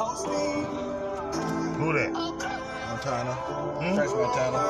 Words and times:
Who 0.00 0.06
that? 1.92 2.10
Montana. 2.12 3.34
Hmm? 3.34 3.94
French 3.96 4.12
Montana. 4.16 4.60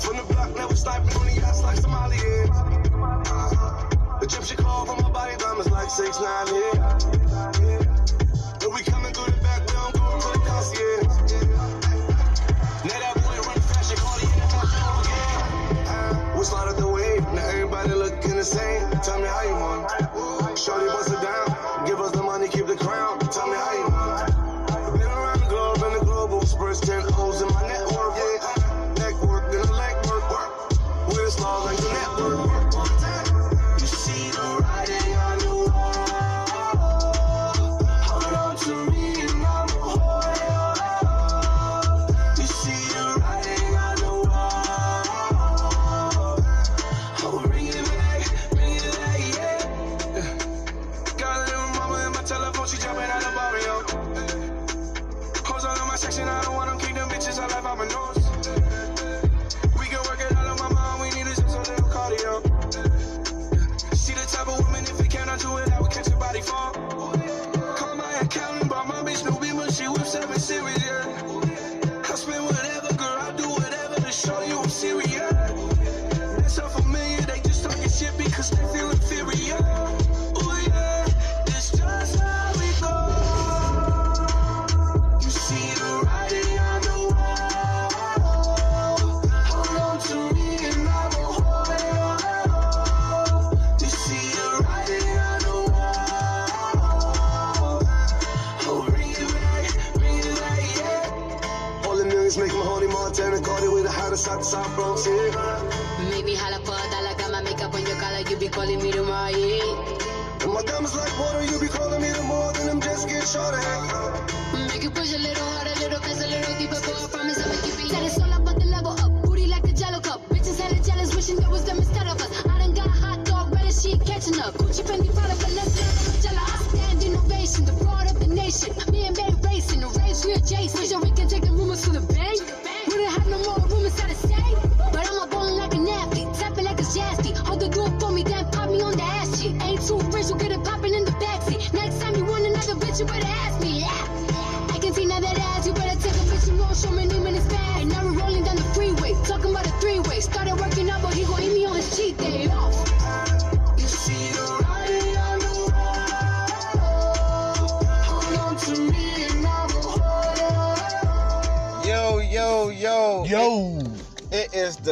From 0.00 0.16
the 0.16 0.24
block, 0.32 0.56
never 0.56 0.74
sniping 0.74 1.14
on 1.18 1.26
the 1.26 1.34
yachts 1.34 1.62
like 1.62 1.76
Somali 1.76 2.16
is. 2.16 2.48
Egyptian 4.22 4.56
call 4.64 4.86
from 4.86 5.02
my 5.02 5.10
body, 5.10 5.36
diamonds 5.36 5.70
like 5.70 5.90
6 5.90 6.18
9 6.18 6.46
yeah. 6.46 6.96
If 8.62 8.74
we 8.74 8.82
coming 8.84 9.12
through 9.12 9.34
the 9.34 9.40
back, 9.42 9.60
we 9.60 9.74
don't 9.74 9.92
go 9.92 10.18
to 10.18 10.28
the 10.32 10.44
concierge. 10.46 11.04
Now 12.88 12.98
that 13.04 13.16
boy 13.16 13.36
run 13.44 13.60
fashion, 13.68 13.98
call 13.98 14.16
the 14.16 14.24
international 14.32 15.00
again. 15.02 16.38
We 16.38 16.44
started 16.44 16.78
the 16.78 16.88
wave, 16.88 17.20
now 17.34 17.48
everybody 17.48 17.90
looking 17.90 18.36
the 18.36 18.44
same. 18.44 18.85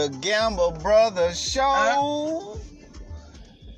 The 0.04 0.18
Gamble 0.18 0.72
Brothers 0.82 1.40
Show. 1.40 1.62
Uh-huh. 1.62 2.58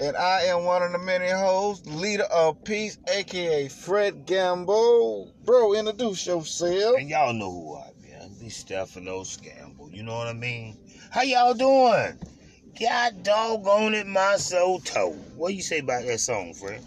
And 0.01 0.17
I 0.17 0.43
am 0.43 0.65
one 0.65 0.83
of 0.83 0.91
the 0.91 0.99
many 0.99 1.31
hosts, 1.31 1.87
leader 1.87 2.25
of 2.25 2.63
peace, 2.65 2.99
aka 3.09 3.69
Fred 3.69 4.27
Gamble. 4.27 5.33
Bro, 5.45 5.75
introduce 5.75 6.27
yourself. 6.27 6.97
And 6.99 7.09
y'all 7.09 7.33
know 7.33 7.51
who 7.51 7.77
I 7.77 8.25
am. 8.25 8.33
Be 8.41 8.49
Stefano 8.49 9.25
Gamble. 9.41 9.91
You 9.93 10.03
know 10.03 10.17
what 10.17 10.27
I 10.27 10.33
mean? 10.33 10.77
How 11.11 11.23
y'all 11.23 11.55
doing? 11.55 12.19
God 12.79 13.23
doggone 13.23 13.95
it, 13.95 14.09
my 14.09 14.37
soul 14.37 14.81
toe. 14.81 15.13
What 15.37 15.55
you 15.55 15.63
say 15.63 15.79
about 15.79 16.05
that 16.07 16.19
song, 16.19 16.55
Fred? 16.55 16.83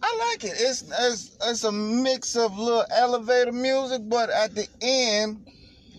I 0.00 0.30
like 0.30 0.44
it. 0.44 0.54
It's, 0.54 0.84
it's 0.96 1.36
it's 1.44 1.64
a 1.64 1.72
mix 1.72 2.36
of 2.36 2.56
little 2.56 2.86
elevator 2.90 3.52
music, 3.52 4.02
but 4.08 4.30
at 4.30 4.54
the 4.54 4.68
end, 4.80 5.44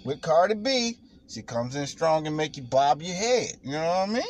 with 0.05 0.21
Cardi 0.21 0.55
B, 0.55 0.97
she 1.31 1.41
comes 1.41 1.75
in 1.75 1.87
strong 1.87 2.27
and 2.27 2.35
make 2.35 2.57
you 2.57 2.63
bob 2.63 3.01
your 3.01 3.15
head. 3.15 3.53
You 3.63 3.71
know 3.71 3.87
what 3.87 4.09
I 4.09 4.11
mean? 4.11 4.23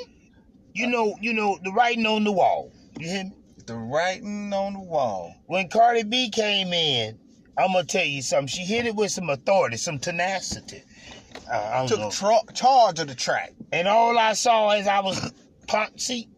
You 0.73 0.87
know, 0.87 1.15
you 1.19 1.33
know, 1.33 1.57
the 1.63 1.71
writing 1.71 2.05
on 2.05 2.23
the 2.23 2.31
wall. 2.31 2.71
You 2.99 3.07
hear 3.09 3.23
me? 3.23 3.31
The 3.65 3.75
writing 3.75 4.53
on 4.53 4.73
the 4.73 4.79
wall. 4.79 5.35
When 5.47 5.67
Cardi 5.67 6.03
B 6.03 6.29
came 6.29 6.73
in, 6.73 7.17
I'm 7.57 7.73
gonna 7.73 7.85
tell 7.85 8.05
you 8.05 8.21
something. 8.21 8.47
She 8.47 8.63
hit 8.63 8.85
it 8.85 8.95
with 8.95 9.11
some 9.11 9.29
authority, 9.29 9.77
some 9.77 9.99
tenacity. 9.99 10.83
Uh, 11.51 11.55
I 11.55 11.79
don't 11.79 11.87
Took 11.87 11.99
know. 11.99 12.09
tra- 12.11 12.53
charge 12.53 12.99
of 12.99 13.07
the 13.07 13.15
track. 13.15 13.53
And 13.71 13.87
all 13.87 14.17
I 14.17 14.33
saw 14.33 14.69
as 14.69 14.87
I 14.87 14.99
was 15.01 15.31
see, 15.95 16.29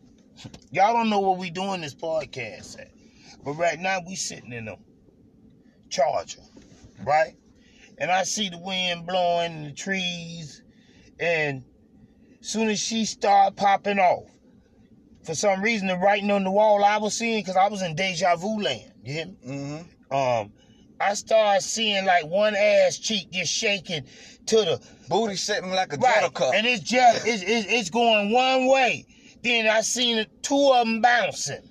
y'all 0.71 0.93
don't 0.93 1.09
know 1.09 1.19
what 1.19 1.37
we 1.37 1.49
doing 1.49 1.81
this 1.81 1.95
podcast 1.95 2.79
at. 2.79 2.91
But 3.43 3.53
right 3.53 3.79
now 3.79 3.99
we 4.05 4.15
sitting 4.15 4.53
in 4.53 4.67
a 4.67 4.77
charger, 5.89 6.41
right? 7.03 7.35
And 7.97 8.11
I 8.11 8.23
see 8.23 8.49
the 8.49 8.57
wind 8.57 9.05
blowing 9.05 9.53
in 9.53 9.63
the 9.65 9.71
trees, 9.71 10.63
and 11.19 11.63
soon 12.41 12.69
as 12.69 12.79
she 12.79 13.05
start 13.05 13.55
popping 13.55 13.99
off, 13.99 14.29
for 15.23 15.35
some 15.35 15.61
reason 15.61 15.87
the 15.87 15.95
writing 15.97 16.31
on 16.31 16.43
the 16.43 16.51
wall 16.51 16.83
I 16.83 16.97
was 16.97 17.13
seeing, 17.17 17.41
because 17.41 17.55
I 17.55 17.69
was 17.69 17.81
in 17.81 17.95
deja 17.95 18.35
vu 18.35 18.61
land, 18.61 18.91
you 19.03 19.13
hear 19.13 19.25
me? 19.27 19.35
Mm-hmm. 19.47 20.15
Um, 20.15 20.51
I 20.99 21.13
started 21.13 21.61
seeing 21.61 22.05
like 22.05 22.25
one 22.25 22.55
ass 22.55 22.97
cheek 22.97 23.31
just 23.31 23.51
shaking 23.53 24.03
to 24.47 24.55
the 24.55 24.81
Booty 25.09 25.35
sitting 25.35 25.71
like 25.71 25.93
a 25.93 25.97
Right. 25.97 26.33
cup. 26.33 26.53
And 26.53 26.65
it's 26.65 26.83
just 26.83 27.27
it's, 27.27 27.43
it's, 27.43 27.67
it's 27.69 27.89
going 27.89 28.31
one 28.31 28.67
way. 28.67 29.05
Then 29.43 29.67
I 29.67 29.81
seen 29.81 30.17
the 30.17 30.25
two 30.41 30.71
of 30.73 30.85
them 30.85 31.01
bouncing. 31.01 31.61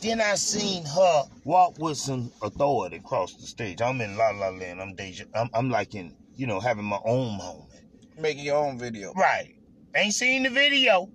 Then 0.00 0.20
I 0.20 0.36
seen 0.36 0.84
her 0.84 1.24
walk 1.44 1.78
with 1.78 1.98
some 1.98 2.30
authority 2.42 2.96
across 2.96 3.34
the 3.34 3.46
stage. 3.46 3.82
I'm 3.82 4.00
in 4.00 4.16
La 4.16 4.30
La 4.30 4.48
Land. 4.48 4.80
I'm 4.80 4.94
deja. 4.94 5.24
I'm, 5.34 5.50
I'm 5.52 5.70
like 5.70 5.94
in 5.94 6.14
you 6.36 6.46
know 6.46 6.60
having 6.60 6.84
my 6.84 7.00
own 7.04 7.36
moment. 7.36 7.70
Making 8.16 8.44
your 8.44 8.64
own 8.64 8.78
video. 8.78 9.12
Right. 9.14 9.56
Ain't 9.96 10.14
seen 10.14 10.44
the 10.44 10.50
video. 10.50 11.08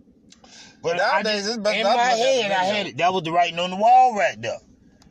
But 0.81 0.97
Nowadays, 0.97 1.43
just, 1.43 1.47
it's 1.47 1.57
better 1.57 1.77
in 1.77 1.83
my 1.85 1.91
look 1.91 1.99
at 1.99 2.17
the 2.17 2.23
head, 2.23 2.51
I 2.51 2.63
had 2.65 2.87
it. 2.87 2.97
That 2.97 3.13
was 3.13 3.23
the 3.23 3.31
writing 3.31 3.57
on 3.57 3.69
the 3.69 3.77
wall 3.77 4.17
right 4.17 4.39
there. 4.41 4.59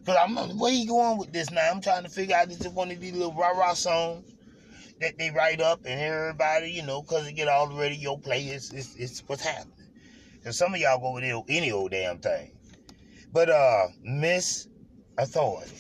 Cause 0.05 0.17
I'm 0.21 0.37
where 0.59 0.73
you 0.73 0.87
going 0.87 1.17
with 1.17 1.33
this 1.33 1.51
now? 1.51 1.71
I'm 1.71 1.81
trying 1.81 2.03
to 2.03 2.11
figure 2.11 2.37
out. 2.37 2.49
This 2.49 2.61
is 2.61 2.69
one 2.69 2.91
of 2.91 3.01
these 3.01 3.15
little 3.15 3.33
rah 3.33 3.51
rah 3.51 3.73
songs 3.73 4.35
that 5.01 5.17
they 5.17 5.31
write 5.31 5.63
up 5.63 5.81
and 5.87 5.99
everybody, 5.99 6.71
you 6.71 6.83
know, 6.83 7.03
cause 7.03 7.25
they 7.25 7.33
get 7.33 7.49
all 7.49 7.69
the 7.69 7.75
radio 7.75 8.17
play. 8.17 8.43
It's, 8.45 8.71
it's, 8.73 8.95
it's 8.97 9.23
what's 9.27 9.43
happening. 9.43 9.73
And 10.45 10.55
some 10.55 10.75
of 10.75 10.81
y'all 10.81 10.99
go 10.99 11.15
with 11.15 11.45
any 11.49 11.73
old 11.73 11.91
damn 11.91 12.19
thing. 12.19 12.53
But 13.33 13.49
uh, 13.49 13.89
Miss 14.03 14.69
Authority, 15.17 15.73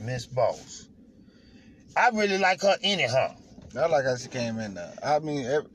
Miss 0.00 0.26
Boss, 0.26 0.88
I 1.96 2.10
really 2.10 2.38
like 2.38 2.60
her 2.62 2.76
anyhow. 2.82 3.34
I 3.76 3.86
like 3.86 4.04
how 4.04 4.16
she 4.16 4.28
came 4.28 4.58
in 4.58 4.74
there. 4.74 4.92
I 5.02 5.18
mean, 5.20 5.46
ev- 5.46 5.66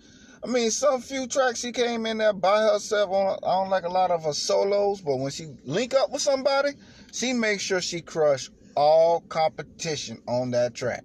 I 0.44 0.48
mean, 0.48 0.72
some 0.72 1.02
few 1.02 1.28
tracks 1.28 1.60
she 1.60 1.72
came 1.72 2.06
in 2.06 2.20
there 2.20 2.34
by 2.34 2.62
herself 2.62 3.10
on. 3.10 3.40
I 3.44 3.62
don't 3.62 3.70
like 3.70 3.84
a 3.84 3.90
lot 3.90 4.12
of 4.12 4.24
her 4.24 4.34
solos, 4.34 5.02
but 5.02 5.18
when 5.18 5.32
she 5.32 5.48
link 5.66 5.94
up 5.94 6.12
with 6.12 6.22
somebody, 6.22 6.70
she 7.12 7.34
makes 7.34 7.64
sure 7.64 7.82
she 7.82 8.02
crush 8.02 8.50
all 8.76 9.22
competition 9.22 10.22
on 10.28 10.52
that 10.52 10.76
track. 10.76 11.04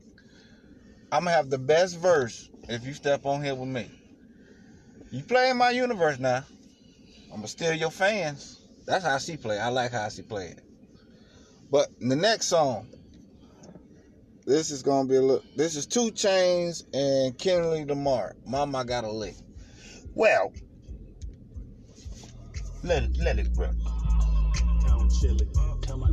I'm 1.10 1.24
gonna 1.24 1.36
have 1.36 1.50
the 1.50 1.58
best 1.58 1.98
verse 1.98 2.50
if 2.68 2.84
you 2.86 2.92
step 2.92 3.24
on 3.24 3.42
here 3.42 3.54
with 3.54 3.68
me. 3.68 3.90
You 5.10 5.22
play 5.22 5.50
in 5.50 5.56
my 5.56 5.70
universe 5.70 6.18
now. 6.18 6.44
I'm 7.30 7.36
gonna 7.36 7.48
steal 7.48 7.72
your 7.72 7.90
fans. 7.90 8.63
That's 8.86 9.04
how 9.04 9.18
she 9.18 9.36
play. 9.36 9.58
I 9.58 9.68
like 9.68 9.92
how 9.92 10.08
she 10.08 10.22
play 10.22 10.48
it. 10.48 10.62
But 11.70 11.88
the 12.00 12.16
next 12.16 12.46
song, 12.46 12.88
this 14.46 14.70
is 14.70 14.82
gonna 14.82 15.08
be 15.08 15.16
a 15.16 15.22
look. 15.22 15.42
This 15.56 15.74
is 15.74 15.86
2 15.86 16.12
Chainz 16.12 16.84
and 16.92 17.36
Kendrick 17.38 17.88
Lamar. 17.88 18.36
Mama 18.46 18.84
got 18.84 19.04
a 19.04 19.10
lick. 19.10 19.36
Well, 20.14 20.52
let 22.82 23.04
it 23.04 23.16
let 23.18 23.38
it 23.38 23.48
rip. 23.56 23.74
Chili. 25.20 25.48
Tell 25.82 25.96
my 25.96 26.10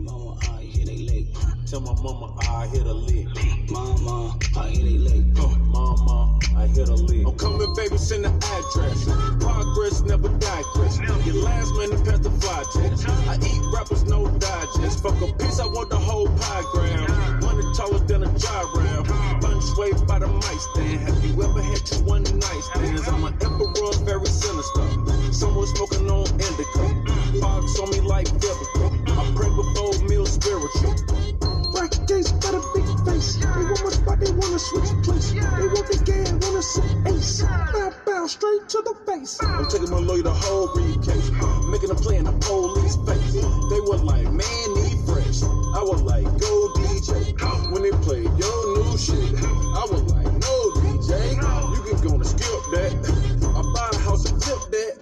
hit. 1.23 1.35
Tell 1.67 1.79
my 1.79 1.93
mama 2.01 2.35
I 2.49 2.67
hit 2.67 2.85
a 2.85 2.93
lick. 2.93 3.27
Mama, 3.69 4.37
I 4.57 4.69
hit 4.69 4.83
a 4.83 4.97
leg. 4.97 5.37
Mama, 5.37 6.39
I 6.57 6.67
hit 6.67 6.89
a 6.89 6.93
lick. 6.93 7.25
I'm 7.25 7.37
coming, 7.37 7.73
baby, 7.75 7.97
send 7.97 8.25
the 8.25 8.29
address. 8.29 9.05
Progress 9.43 10.01
never 10.01 10.29
digress. 10.39 10.99
Your 11.25 11.43
last 11.43 11.73
minute 11.75 12.03
past 12.03 12.23
the 12.23 12.31
fly 12.31 12.63
test. 12.73 13.07
I 13.07 13.35
eat 13.35 13.61
rappers, 13.73 14.03
no 14.05 14.27
digest. 14.27 15.01
Fuck 15.03 15.21
a 15.21 15.33
piece, 15.33 15.59
I 15.59 15.67
want 15.67 15.89
the 15.89 15.97
whole 15.97 16.27
pie 16.27 16.63
ground. 16.73 17.43
Money 17.43 17.63
taller 17.75 17.99
than 17.99 18.23
a 18.23 18.37
gyro. 18.37 19.03
Punch 19.39 19.77
way 19.77 19.93
by 20.05 20.19
the 20.19 20.27
mic 20.27 20.59
stand. 20.59 20.99
Have 21.01 21.23
you 21.23 21.41
ever 21.43 21.61
had 21.61 21.85
two 21.85 22.03
one 22.03 22.23
night 22.23 22.63
stands? 22.73 23.07
I'm 23.07 23.23
an 23.23 23.33
emperor, 23.41 23.93
very 24.03 24.25
sinister. 24.25 24.85
Someone 25.31 25.67
smoking 25.67 26.09
on 26.09 26.27
indica. 26.27 27.39
Fox 27.39 27.79
on 27.79 27.89
me 27.91 28.01
like 28.01 28.27
biblical. 28.39 28.91
I 29.07 29.31
pray 29.35 29.49
before 29.49 30.07
meal 30.07 30.25
spiritual. 30.25 31.10
Black 31.73 31.91
gays 32.07 32.31
got 32.43 32.55
a 32.55 32.61
big 32.73 32.87
face. 33.05 33.35
They 33.37 33.65
want 33.69 33.83
my 33.83 33.91
spot, 33.91 34.19
they 34.19 34.31
wanna 34.31 34.59
switch 34.59 34.89
place. 35.03 35.31
They 35.33 35.67
want 35.67 35.87
the 35.87 35.99
gang, 36.05 36.39
wanna 36.41 36.61
sit 36.63 36.85
ace. 37.07 37.41
Bow, 37.43 37.91
bow, 38.05 38.27
straight 38.27 38.67
to 38.69 38.79
the 38.85 38.95
face. 39.07 39.39
I'm 39.43 39.65
taking 39.69 39.89
my 39.91 39.99
lawyer 39.99 40.23
the 40.23 40.33
whole 40.33 40.67
briefcase, 40.73 41.31
making 41.71 41.91
a 41.91 41.95
play 41.95 42.17
in 42.17 42.25
the 42.25 42.33
police 42.43 42.97
face. 43.07 43.33
They 43.71 43.81
were 43.81 43.97
like, 44.03 44.27
man, 44.31 44.67
need 44.75 44.99
fresh. 45.07 45.43
I 45.43 45.83
was 45.83 46.01
like, 46.03 46.25
go 46.39 46.53
DJ. 46.75 47.71
When 47.71 47.83
they 47.83 47.91
played 48.03 48.29
your 48.37 48.59
new 48.75 48.97
shit, 48.97 49.35
I 49.43 49.85
was 49.91 50.03
like, 50.11 50.27
no 50.27 50.55
DJ, 50.83 51.13
you 51.75 51.81
can 51.83 51.97
go 52.07 52.15
and 52.15 52.27
skip 52.27 52.61
that. 52.73 52.93
I 53.55 53.61
buy 53.75 53.89
a 53.93 53.99
house 53.99 54.25
and 54.29 54.43
flip 54.43 54.59
that. 54.71 54.93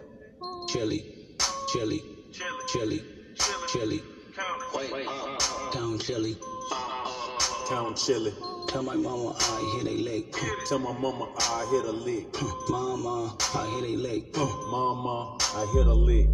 Chili, 0.69 1.05
chili, 1.69 2.01
chili, 2.67 3.01
chili. 3.69 4.03
Down 4.37 5.68
chili. 6.09 6.35
Count 7.69 7.97
chili. 7.97 8.33
Tell 8.67 8.83
my 8.83 8.95
mama 8.95 9.33
I 9.39 9.73
hit 9.77 9.87
a 9.87 9.97
leg. 10.03 10.25
Tell 10.67 10.79
my 10.79 10.93
mama 10.93 11.31
I 11.37 11.67
hit 11.71 11.85
a 11.85 11.91
lick. 11.91 12.27
Mama, 12.69 13.35
I 13.55 13.67
hit 13.75 13.83
a 13.85 13.95
leg. 13.97 14.25
Mama, 14.71 15.37
I 15.55 15.65
hit 15.73 15.87
a 15.87 15.93
lick. 15.93 16.27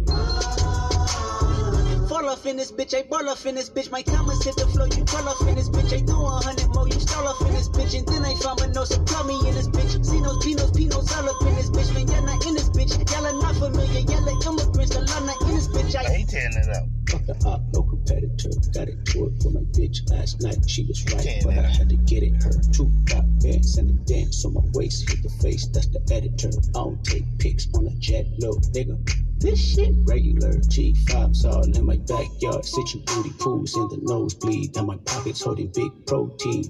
Fall 2.08 2.28
off 2.30 2.46
in 2.46 2.56
this 2.56 2.72
bitch, 2.72 2.94
I 2.96 3.02
ball 3.02 3.28
off 3.28 3.46
in 3.46 3.56
this 3.56 3.70
bitch. 3.70 3.90
My 3.90 4.02
comments 4.02 4.44
hit 4.44 4.56
the 4.56 4.66
floor, 4.68 4.88
you 4.96 5.04
crawl 5.06 5.28
off 5.28 5.40
in 5.48 5.56
this 5.56 5.68
bitch. 5.70 5.92
I 5.92 6.00
do 6.06 6.14
a 6.14 6.40
hundred 6.44 6.68
more, 6.74 6.86
you 6.88 7.00
stall 7.00 7.26
off 7.28 7.40
in 7.42 7.52
this 7.54 7.68
bitch. 7.70 7.98
And 7.98 8.06
then 8.08 8.24
I 8.24 8.34
found 8.36 8.60
my 8.60 8.68
nose, 8.68 8.90
so 8.90 9.02
call 9.04 9.24
me 9.24 9.34
in 9.48 9.54
this 9.56 9.68
bitch. 9.68 10.04
See 10.06 10.20
those 10.22 10.38
pinos, 10.44 10.70
pinos 10.72 11.12
all 11.16 11.28
up 11.28 11.42
in 11.42 11.56
this 11.56 11.70
bitch. 11.70 11.92
Man, 11.94 12.06
y'all 12.08 12.22
not 12.26 12.46
in 12.46 12.54
this 12.54 12.70
bitch. 12.70 12.94
Y'all 13.10 13.26
are 13.26 13.34
not 13.42 13.56
familiar, 13.56 14.02
y'all 14.06 14.22
are 14.22 14.38
immigrants. 14.46 14.94
The 14.94 15.02
law 15.02 15.20
not 15.26 15.40
in 15.42 15.56
this 15.56 15.68
bitch. 15.68 15.96
I 15.96 16.06
I 16.06 16.12
hate 16.14 16.28
tearing 16.30 16.54
it 16.54 16.70
up. 16.76 16.86
Fuck 17.10 17.22
the 17.26 17.34
op, 17.50 17.62
no 17.74 17.82
competitor. 17.82 18.54
Got 18.74 18.88
it 18.88 19.00
to 19.16 19.32
for 19.42 19.50
my 19.50 19.66
bitch 19.74 19.98
last 20.10 20.38
night. 20.42 20.58
She 20.68 20.84
was 20.86 21.02
right, 21.12 21.25
But 21.44 21.58
I 21.58 21.68
had 21.68 21.88
to 21.90 21.96
get 21.96 22.22
it. 22.22 22.34
Her 22.42 22.52
two 22.72 22.90
got 23.06 23.24
bands 23.40 23.78
and 23.78 23.90
a 23.90 23.94
dance 24.04 24.44
on 24.44 24.54
my 24.54 24.62
waist. 24.74 25.08
Hit 25.10 25.22
the 25.22 25.30
face, 25.42 25.66
that's 25.68 25.88
the 25.88 26.00
editor. 26.12 26.50
I 26.74 26.84
don't 26.84 27.02
take 27.04 27.24
pics 27.38 27.68
on 27.74 27.86
a 27.86 27.90
jet 27.98 28.26
low, 28.40 28.54
nigga. 28.74 28.98
This 29.38 29.60
shit 29.60 29.94
regular. 30.04 30.52
G5s 30.72 31.44
all 31.44 31.64
in 31.64 31.86
my 31.86 31.98
backyard. 32.08 32.64
Sit 32.64 33.04
booty 33.06 33.32
pools 33.40 33.76
in 33.76 33.88
the 33.88 33.98
nosebleed. 34.02 34.76
And 34.76 34.86
my 34.86 34.98
pockets 35.06 35.42
holding 35.42 35.68
big 35.74 35.90
protein. 36.06 36.64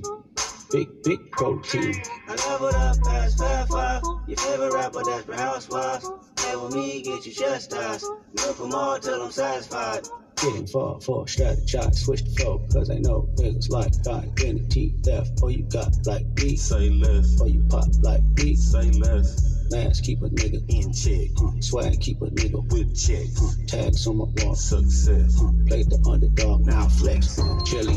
Big, 0.72 0.88
big 1.04 1.18
protein. 1.32 1.94
I 2.28 2.34
leveled 2.48 2.74
up 2.74 2.96
past 3.04 3.38
five 3.38 3.68
five. 3.68 4.02
Your 4.26 4.36
favorite 4.38 4.72
rapper, 4.74 5.02
that's 5.04 5.24
for 5.24 5.34
housewives. 5.34 6.10
Play 6.36 6.56
with 6.56 6.74
me, 6.74 7.02
get 7.02 7.26
you 7.26 7.32
chastised. 7.32 8.06
Milk 8.34 8.58
them 8.58 8.74
all 8.74 8.98
till 8.98 9.22
I'm 9.22 9.30
satisfied. 9.30 10.02
Getting 10.36 10.66
far, 10.66 11.00
far, 11.00 11.24
strategize, 11.24 11.94
switch 11.94 12.22
the 12.22 12.30
flow, 12.42 12.58
cause 12.70 12.90
I 12.90 12.98
know 12.98 13.26
niggas 13.36 13.70
like 13.70 13.92
identity 14.06 14.94
theft. 15.02 15.40
Or 15.42 15.50
you 15.50 15.62
got 15.64 15.94
like 16.04 16.26
me, 16.36 16.56
Say 16.56 16.90
less. 16.90 17.40
or 17.40 17.48
you 17.48 17.64
pop 17.70 17.86
like 18.02 18.22
me. 18.36 18.54
Say 18.54 18.90
less. 19.00 19.54
Mask 19.70 20.04
keep 20.04 20.20
a 20.22 20.28
nigga 20.28 20.60
In 20.68 20.92
check. 20.92 21.30
uh, 21.42 21.50
swag 21.60 22.00
keep 22.00 22.20
a 22.22 22.26
nigga 22.26 22.62
With 22.70 22.94
checks. 22.94 23.40
uh, 23.42 23.52
tags 23.66 24.06
on 24.06 24.18
my 24.18 24.24
wall. 24.44 24.54
Success. 24.54 25.40
Uh, 25.40 25.50
play 25.66 25.82
the 25.84 25.98
underdog, 26.08 26.66
now 26.66 26.86
flex. 26.86 27.38
Uh, 27.40 27.58
chili, 27.64 27.96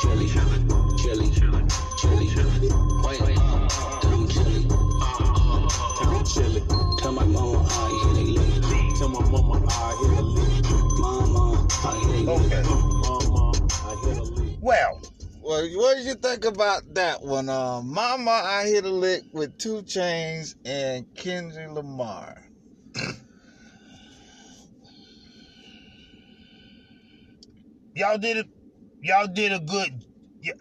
chili, 0.00 0.26
chili, 0.26 0.26
uh, 0.72 0.96
chili, 0.96 1.28
chili. 1.36 2.68
Down 4.02 4.26
chili. 4.28 4.66
Count 6.00 6.26
chili. 6.26 6.62
Tell 6.98 7.12
my 7.12 7.24
mama 7.24 7.60
I 7.70 7.88
hit 8.02 8.24
a 8.24 8.30
lick. 8.32 8.96
Tell 8.98 9.08
my 9.10 9.20
mama 9.28 9.62
I 9.68 9.94
hit 10.00 10.07
Okay. 12.28 12.62
Mama, 12.62 13.52
I 13.86 13.96
hit 14.04 14.18
a 14.18 14.22
lick. 14.22 14.58
Well, 14.60 15.00
Well, 15.40 15.66
what 15.76 15.96
did 15.96 16.04
you 16.04 16.14
think 16.14 16.44
about 16.44 16.82
that 16.94 17.22
one? 17.22 17.48
Uh, 17.48 17.80
Mama, 17.80 18.30
I 18.30 18.66
hit 18.66 18.84
a 18.84 18.90
lick 18.90 19.22
with 19.32 19.56
2 19.56 19.80
Chainz 19.84 20.54
and 20.66 21.06
Kendrick 21.14 21.70
Lamar. 21.70 22.36
y'all 27.94 28.18
did 28.18 28.36
it. 28.36 28.46
Y'all 29.00 29.26
did 29.26 29.52
a 29.52 29.60
good. 29.60 30.04
Yeah, 30.42 30.52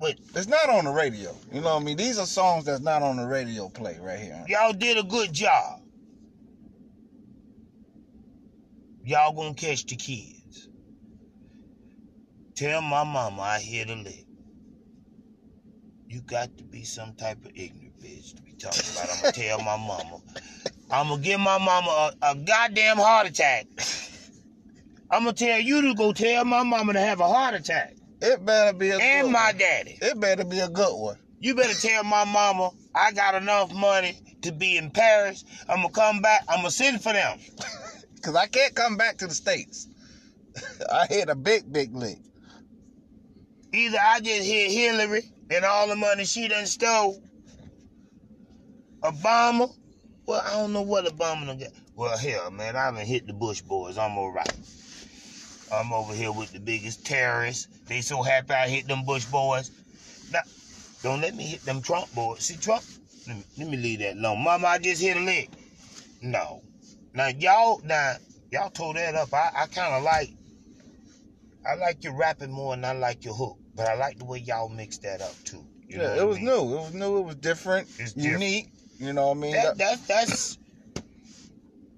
wait, 0.00 0.18
It's 0.34 0.48
not 0.48 0.68
on 0.70 0.86
the 0.86 0.90
radio. 0.90 1.36
You 1.52 1.60
know 1.60 1.74
what 1.74 1.82
I 1.82 1.84
mean? 1.84 1.96
These 1.96 2.18
are 2.18 2.26
songs 2.26 2.64
that's 2.64 2.80
not 2.80 3.02
on 3.02 3.16
the 3.16 3.26
radio 3.26 3.68
play 3.68 3.96
right 4.02 4.18
here. 4.18 4.44
y'all 4.48 4.72
did 4.72 4.98
a 4.98 5.04
good 5.04 5.32
job. 5.32 5.82
Y'all 9.04 9.32
gonna 9.32 9.54
catch 9.54 9.86
the 9.86 9.94
kids. 9.94 10.41
Tell 12.62 12.80
my 12.80 13.02
mama 13.02 13.42
I 13.42 13.58
hit 13.58 13.90
a 13.90 13.96
lick. 13.96 14.24
You 16.06 16.20
got 16.20 16.56
to 16.58 16.62
be 16.62 16.84
some 16.84 17.12
type 17.14 17.44
of 17.44 17.50
ignorant 17.56 17.98
bitch 18.00 18.36
to 18.36 18.42
be 18.42 18.52
talking 18.52 18.88
about. 18.92 19.10
I'm 19.10 19.20
gonna 19.20 19.32
tell 19.32 19.58
my 19.58 19.76
mama. 19.76 20.20
I'm 20.88 21.08
gonna 21.08 21.20
give 21.20 21.40
my 21.40 21.58
mama 21.58 22.12
a, 22.22 22.30
a 22.30 22.36
goddamn 22.36 22.98
heart 22.98 23.26
attack. 23.26 23.66
I'm 25.10 25.24
gonna 25.24 25.32
tell 25.32 25.58
you 25.58 25.82
to 25.82 25.94
go 25.96 26.12
tell 26.12 26.44
my 26.44 26.62
mama 26.62 26.92
to 26.92 27.00
have 27.00 27.18
a 27.18 27.26
heart 27.26 27.54
attack. 27.54 27.96
It 28.20 28.44
better 28.46 28.78
be 28.78 28.90
a 28.90 28.98
And 28.98 29.26
good 29.26 29.32
my 29.32 29.46
one. 29.46 29.58
daddy. 29.58 29.98
It 30.00 30.20
better 30.20 30.44
be 30.44 30.60
a 30.60 30.68
good 30.68 30.94
one. 30.96 31.16
You 31.40 31.56
better 31.56 31.74
tell 31.74 32.04
my 32.04 32.24
mama 32.24 32.70
I 32.94 33.10
got 33.10 33.34
enough 33.34 33.74
money 33.74 34.16
to 34.42 34.52
be 34.52 34.76
in 34.76 34.92
Paris. 34.92 35.44
I'm 35.68 35.78
gonna 35.78 35.88
come 35.90 36.20
back. 36.20 36.44
I'm 36.48 36.58
gonna 36.58 36.70
send 36.70 37.02
for 37.02 37.12
them. 37.12 37.40
Cause 38.22 38.36
I 38.36 38.46
can't 38.46 38.76
come 38.76 38.96
back 38.96 39.18
to 39.18 39.26
the 39.26 39.34
States. 39.34 39.88
I 40.92 41.06
hit 41.08 41.28
a 41.28 41.34
big, 41.34 41.72
big 41.72 41.92
lick. 41.92 42.18
Either 43.72 43.98
I 44.00 44.20
just 44.20 44.46
hit 44.46 44.70
Hillary 44.70 45.22
and 45.50 45.64
all 45.64 45.88
the 45.88 45.96
money 45.96 46.24
she 46.24 46.48
done 46.48 46.66
stole. 46.66 47.22
Obama. 49.02 49.72
Well, 50.26 50.42
I 50.44 50.50
don't 50.52 50.72
know 50.72 50.82
what 50.82 51.06
Obama 51.06 51.46
done 51.46 51.58
got. 51.58 51.70
Well, 51.96 52.16
hell, 52.16 52.50
man, 52.50 52.76
I 52.76 52.90
done 52.90 53.06
hit 53.06 53.26
the 53.26 53.32
Bush 53.32 53.62
boys. 53.62 53.98
I'm 53.98 54.16
all 54.18 54.32
right. 54.32 54.56
I'm 55.70 55.92
over 55.92 56.14
here 56.14 56.32
with 56.32 56.52
the 56.52 56.60
biggest 56.60 57.04
terrorists. 57.04 57.68
They 57.88 58.02
so 58.02 58.22
happy 58.22 58.52
I 58.52 58.68
hit 58.68 58.88
them 58.88 59.04
Bush 59.06 59.26
boys. 59.26 59.70
Now, 60.30 60.42
don't 61.02 61.20
let 61.20 61.34
me 61.34 61.44
hit 61.44 61.64
them 61.64 61.82
Trump 61.82 62.10
boys. 62.12 62.44
See, 62.44 62.56
Trump, 62.56 62.84
let 63.26 63.38
me, 63.38 63.44
let 63.56 63.68
me 63.68 63.76
leave 63.78 64.00
that 64.00 64.16
alone. 64.16 64.42
Mama, 64.44 64.66
I 64.68 64.78
just 64.78 65.02
hit 65.02 65.16
a 65.16 65.20
lick. 65.20 65.50
No. 66.20 66.62
Now, 67.14 67.28
y'all, 67.28 67.80
now, 67.84 68.16
y'all 68.50 68.70
tore 68.70 68.94
that 68.94 69.14
up. 69.14 69.32
I, 69.32 69.50
I 69.54 69.66
kind 69.66 69.94
of 69.94 70.02
like, 70.02 70.30
I 71.66 71.74
like 71.76 72.04
your 72.04 72.16
rapping 72.16 72.52
more 72.52 72.76
than 72.76 72.84
I 72.84 72.92
like 72.92 73.24
your 73.24 73.34
hook. 73.34 73.58
But 73.74 73.86
I 73.86 73.94
like 73.94 74.18
the 74.18 74.24
way 74.24 74.38
y'all 74.38 74.68
mixed 74.68 75.02
that 75.02 75.20
up, 75.20 75.34
too. 75.44 75.64
You 75.88 76.00
yeah, 76.00 76.20
it 76.20 76.26
was 76.26 76.36
mean? 76.38 76.46
new. 76.46 76.74
It 76.74 76.80
was 76.80 76.94
new. 76.94 77.18
It 77.18 77.22
was 77.22 77.34
different. 77.36 77.88
It's 77.98 78.12
different. 78.12 78.42
unique. 78.42 78.68
You 78.98 79.12
know 79.12 79.28
what 79.28 79.36
I 79.38 79.40
mean? 79.40 79.52
That, 79.54 79.78
that, 79.78 79.98
that's, 80.06 80.58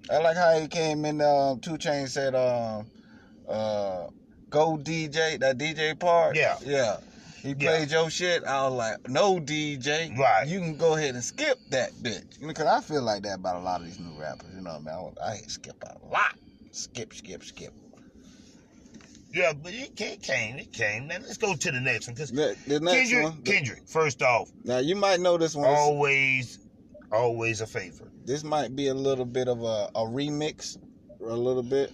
I 0.09 0.17
like 0.19 0.37
how 0.37 0.57
he 0.59 0.67
came 0.67 1.05
in. 1.05 1.21
Um, 1.21 1.59
2 1.59 1.71
Chainz 1.71 2.09
said, 2.09 2.35
um, 2.35 2.87
uh, 3.47 4.07
"Go 4.49 4.77
DJ." 4.77 5.39
That 5.39 5.57
DJ 5.57 5.99
part. 5.99 6.35
Yeah. 6.35 6.57
Yeah. 6.63 6.97
He 7.41 7.49
Yeah. 7.49 7.55
played 7.55 7.91
your 7.91 8.09
shit. 8.09 8.43
I 8.43 8.67
was 8.67 8.73
like, 8.73 9.07
no, 9.07 9.39
DJ. 9.39 10.17
Right. 10.17 10.47
You 10.47 10.59
can 10.59 10.77
go 10.77 10.95
ahead 10.95 11.13
and 11.13 11.23
skip 11.23 11.59
that 11.69 11.91
bitch. 12.01 12.41
Cause 12.55 12.65
I 12.65 12.81
feel 12.81 13.03
like 13.03 13.21
that 13.23 13.35
about 13.35 13.57
a 13.57 13.59
lot 13.59 13.81
of 13.81 13.85
these 13.87 13.99
new 13.99 14.19
rappers. 14.19 14.49
You 14.55 14.61
know 14.61 14.79
what 14.79 14.93
I 14.93 14.97
mean? 14.97 15.13
I, 15.23 15.29
I 15.29 15.37
skip 15.47 15.75
a 15.83 16.07
lot. 16.07 16.35
Skip, 16.71 17.13
skip, 17.13 17.43
skip. 17.43 17.71
Yeah, 19.35 19.51
but 19.51 19.73
it 19.73 19.97
ca- 19.97 20.13
it 20.13 20.21
came. 20.23 20.55
It 20.57 20.71
came. 20.71 21.07
Now 21.07 21.17
let's 21.17 21.37
go 21.37 21.53
to 21.55 21.71
the 21.71 21.81
next 21.81 22.07
one. 22.07 22.13
Because 22.15 22.31
The, 22.31 22.55
the 22.67 22.79
Kendrick, 22.79 23.23
one. 23.23 23.41
the- 23.43 23.51
Kendrick, 23.51 23.81
first 23.85 24.21
off, 24.21 24.49
now 24.63 24.77
you 24.77 24.95
might 24.95 25.19
know 25.19 25.37
this 25.37 25.53
one. 25.55 25.67
always, 25.69 26.57
always 27.11 27.59
a 27.59 27.67
favorite. 27.67 28.11
This 28.25 28.45
might 28.45 28.73
be 28.77 28.87
a 28.87 28.93
little 28.93 29.25
bit 29.25 29.49
of 29.49 29.61
a, 29.61 29.89
a 29.93 30.05
remix, 30.05 30.77
or 31.19 31.29
a 31.31 31.35
little 31.35 31.63
bit, 31.63 31.91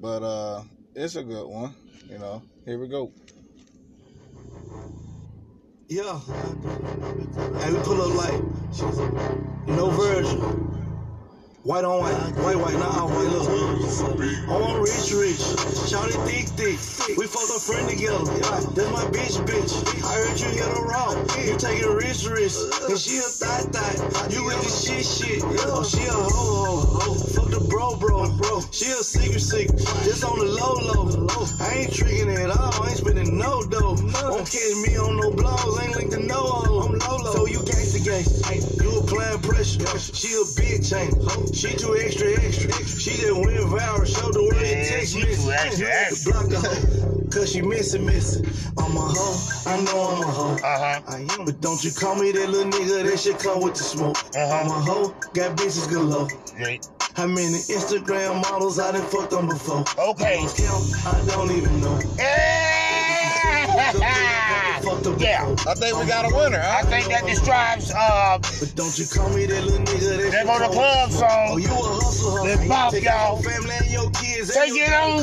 but 0.00 0.22
uh, 0.22 0.62
it's 0.94 1.16
a 1.16 1.22
good 1.22 1.46
one. 1.46 1.74
You 2.08 2.18
know, 2.18 2.42
here 2.64 2.78
we 2.78 2.88
go. 2.88 3.12
Yeah. 5.88 6.18
and 7.62 7.74
we 7.74 7.80
pull 7.82 8.00
up 8.00 8.14
like 8.16 9.68
no 9.68 9.90
virgin. 9.90 10.83
White 11.64 11.82
on 11.82 11.98
white, 11.98 12.12
white, 12.44 12.58
white, 12.58 12.74
not 12.76 12.92
all 12.92 13.08
white. 13.08 13.24
Look, 13.24 13.48
I 13.48 14.60
want 14.60 14.84
rich, 14.84 15.16
rich. 15.16 15.40
Shawty 15.88 16.12
thick, 16.28 16.44
thick. 16.60 17.16
We 17.16 17.24
fucked 17.24 17.56
a 17.56 17.58
friend 17.58 17.88
together. 17.88 18.20
That's 18.76 18.92
my 18.92 19.00
bitch, 19.08 19.40
bitch. 19.48 19.72
I 20.04 20.12
heard 20.12 20.38
you 20.38 20.48
hit 20.52 20.60
her 20.60 20.84
raw. 20.84 21.16
You 21.40 21.56
taking 21.56 21.88
rich, 21.88 22.28
rich. 22.28 22.52
And 22.84 23.00
she 23.00 23.16
a 23.16 23.24
thigh, 23.24 23.64
thigh. 23.72 24.28
You 24.28 24.44
with 24.44 24.60
the 24.60 24.68
shit, 24.68 25.08
shit. 25.08 25.40
Oh, 25.64 25.82
she 25.82 26.04
a 26.04 26.12
ho, 26.12 26.84
ho. 26.84 27.14
Fuck 27.32 27.48
the 27.48 27.64
bro, 27.70 27.96
bro, 27.96 28.28
bro. 28.36 28.60
She 28.70 28.92
a 28.92 29.00
secret, 29.00 29.40
secret. 29.40 29.80
Just 30.04 30.22
on 30.22 30.38
the 30.38 30.44
low, 30.44 30.76
low. 30.84 31.08
I 31.64 31.88
ain't 31.88 31.94
tricking 31.94 32.28
at 32.28 32.50
all. 32.50 32.76
I 32.84 32.90
ain't 32.90 32.98
spending 32.98 33.38
no 33.38 33.64
dough. 33.64 33.96
Won't 34.28 34.52
catch 34.52 34.76
me 34.84 35.00
on 35.00 35.16
no 35.16 35.32
blogs. 35.32 35.80
Ain't 35.80 35.96
linked 35.96 36.12
to 36.12 36.20
no 36.20 36.44
hoe. 36.44 36.92
I'm 36.92 36.92
low, 36.92 37.16
low. 37.24 37.32
So 37.32 37.46
you 37.46 37.60
gangsta, 37.64 38.04
gangsta. 38.04 38.84
You 38.84 39.00
applying 39.00 39.40
pressure. 39.40 39.80
She 40.12 40.28
a 40.36 40.44
bitch, 40.60 40.92
ain't? 40.92 41.53
She 41.54 41.72
too 41.76 41.96
extra, 41.96 42.32
extra. 42.32 42.72
She 42.98 43.10
just 43.12 43.32
went 43.32 43.58
viral. 43.70 44.04
Showed 44.06 44.34
the 44.34 44.42
world 44.42 44.54
Yeah, 44.60 44.84
text 44.88 45.12
she 45.14 45.20
too 45.22 45.26
message. 45.46 45.82
extra, 45.82 45.88
extra. 45.88 46.32
Block 46.32 46.48
the 46.48 46.58
hoe. 46.58 47.28
Cause 47.30 47.52
she 47.52 47.62
missing, 47.62 48.04
missing. 48.06 48.44
I'm 48.78 48.96
a 48.96 49.00
hoe. 49.00 49.70
I 49.70 49.80
know 49.84 50.02
I'm 50.02 50.22
a 50.22 50.26
hoe. 50.26 50.54
Uh 50.56 50.60
huh. 50.62 51.00
I 51.06 51.26
am, 51.38 51.44
but 51.44 51.60
don't 51.60 51.82
you 51.84 51.92
call 51.92 52.16
me 52.16 52.32
that 52.32 52.50
little 52.50 52.70
nigga, 52.72 53.04
that 53.08 53.18
shit 53.20 53.38
come 53.38 53.62
with 53.62 53.74
the 53.74 53.84
smoke. 53.84 54.16
Uh-huh. 54.34 54.54
I'm 54.54 54.66
a 54.66 54.80
hoe, 54.84 55.14
got 55.32 55.56
bitches 55.56 55.88
galore. 55.88 56.28
Great. 56.56 56.88
How 57.14 57.26
many 57.28 57.58
Instagram 57.70 58.42
models 58.42 58.78
I 58.80 58.90
done 58.92 59.06
fucked 59.06 59.32
on 59.32 59.48
before? 59.48 59.84
Okay. 59.98 60.38
I 61.06 61.24
don't 61.28 61.52
even 61.52 61.80
know. 61.80 62.00
yeah. 65.18 65.44
I 65.68 65.74
think 65.74 65.98
we 65.98 66.06
got 66.06 66.30
a 66.30 66.34
winner. 66.34 66.60
I 66.60 66.82
think 66.82 67.08
that 67.08 67.24
describes 67.26 67.92
uh 67.92 68.38
But 68.38 68.72
don't 68.74 68.96
you 68.98 69.06
call 69.06 69.28
me 69.30 69.46
that 69.46 69.62
little 69.64 69.84
nigga, 69.84 70.16
that 70.16 70.30
there 70.32 70.44
go 70.44 70.58
the 70.58 70.64
come 70.64 70.72
club 70.72 71.10
Oh, 71.50 71.56
you 71.56 71.68
a 71.68 71.74
hustler, 71.74 72.40
huh? 72.40 72.44
Let's 72.44 72.68
bop, 72.68 72.92
Take 72.92 73.04
y'all. 73.04 73.40
your 73.40 73.50
family 73.50 73.76
and 73.80 73.90
your 73.90 74.10
kids. 74.10 74.50
and 74.50 74.58
Take 74.58 74.74
your 74.76 74.86
it 74.88 74.94
on. 74.94 75.20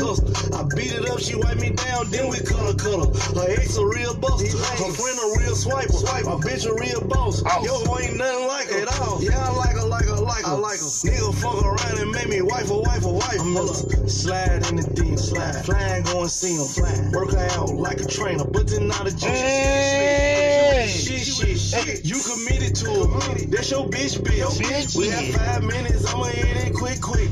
I 0.54 0.64
beat 0.76 0.94
it 0.94 1.10
up, 1.10 1.20
she 1.20 1.36
wipe 1.36 1.58
me 1.58 1.72
down, 1.72 2.10
then 2.12 2.30
we 2.30 2.40
color 2.40 2.76
color. 2.76 3.10
Her 3.34 3.50
ex 3.52 3.78
a 3.78 3.86
real 3.86 4.14
buster, 4.16 4.58
her 4.58 4.92
friend 4.94 5.18
a 5.18 5.28
real 5.42 5.56
swiper. 5.56 6.00
My 6.26 6.38
bitch 6.42 6.66
a 6.70 6.74
real 6.76 7.02
boss. 7.08 7.42
Oh. 7.46 7.64
Yo, 7.66 7.98
ain't 7.98 8.18
nothing 8.18 8.48
like 8.48 8.70
her 8.70 8.82
at 8.82 9.00
all. 9.02 9.22
Yeah, 9.22 9.38
I 9.38 9.52
like 9.56 9.76
her, 9.76 9.88
like 9.88 10.06
her, 10.06 10.16
like 10.16 10.46
her. 10.46 10.54
I 10.54 10.58
like 10.58 10.80
her. 10.80 10.92
Nigga 11.08 11.34
fuck 11.42 11.64
around 11.64 11.98
and 12.00 12.12
make 12.12 12.30
me 12.30 12.42
wife 12.42 12.70
a 12.70 12.78
wife 12.78 13.06
a 13.06 13.12
wife. 13.12 13.40
I'm 13.40 13.54
gonna 13.54 13.74
slide 14.10 14.66
in 14.70 14.78
the 14.78 14.88
deep, 14.94 15.18
slide. 15.18 15.66
Flying, 15.66 16.04
go 16.04 16.22
and 16.22 16.32
see 16.32 16.56
him. 16.56 16.66
Flying. 16.68 17.12
Work 17.12 17.32
her 17.32 17.48
out 17.58 17.70
like 17.76 18.02
a 18.02 18.06
trainer, 18.06 18.46
but 18.46 18.68
then 18.68 18.88
not 18.88 19.08
a 19.08 19.16
gym. 19.16 19.71
Hey. 19.72 20.88
Shit, 20.88 21.26
shit, 21.26 21.58
shit. 21.60 22.06
You 22.06 22.20
committed 22.22 22.76
to 22.84 22.92
it. 23.32 23.52
That's 23.52 23.72
your 23.72 23.88
bitch, 23.88 24.20
bitch. 24.20 24.60
Bitch, 24.60 24.98
we 24.98 25.08
have 25.10 25.36
five 25.36 25.64
minutes. 25.64 26.14
I'ma 26.14 26.26
hit 26.26 26.68
it 26.68 26.74
quick, 26.74 27.02
quick. 27.02 27.32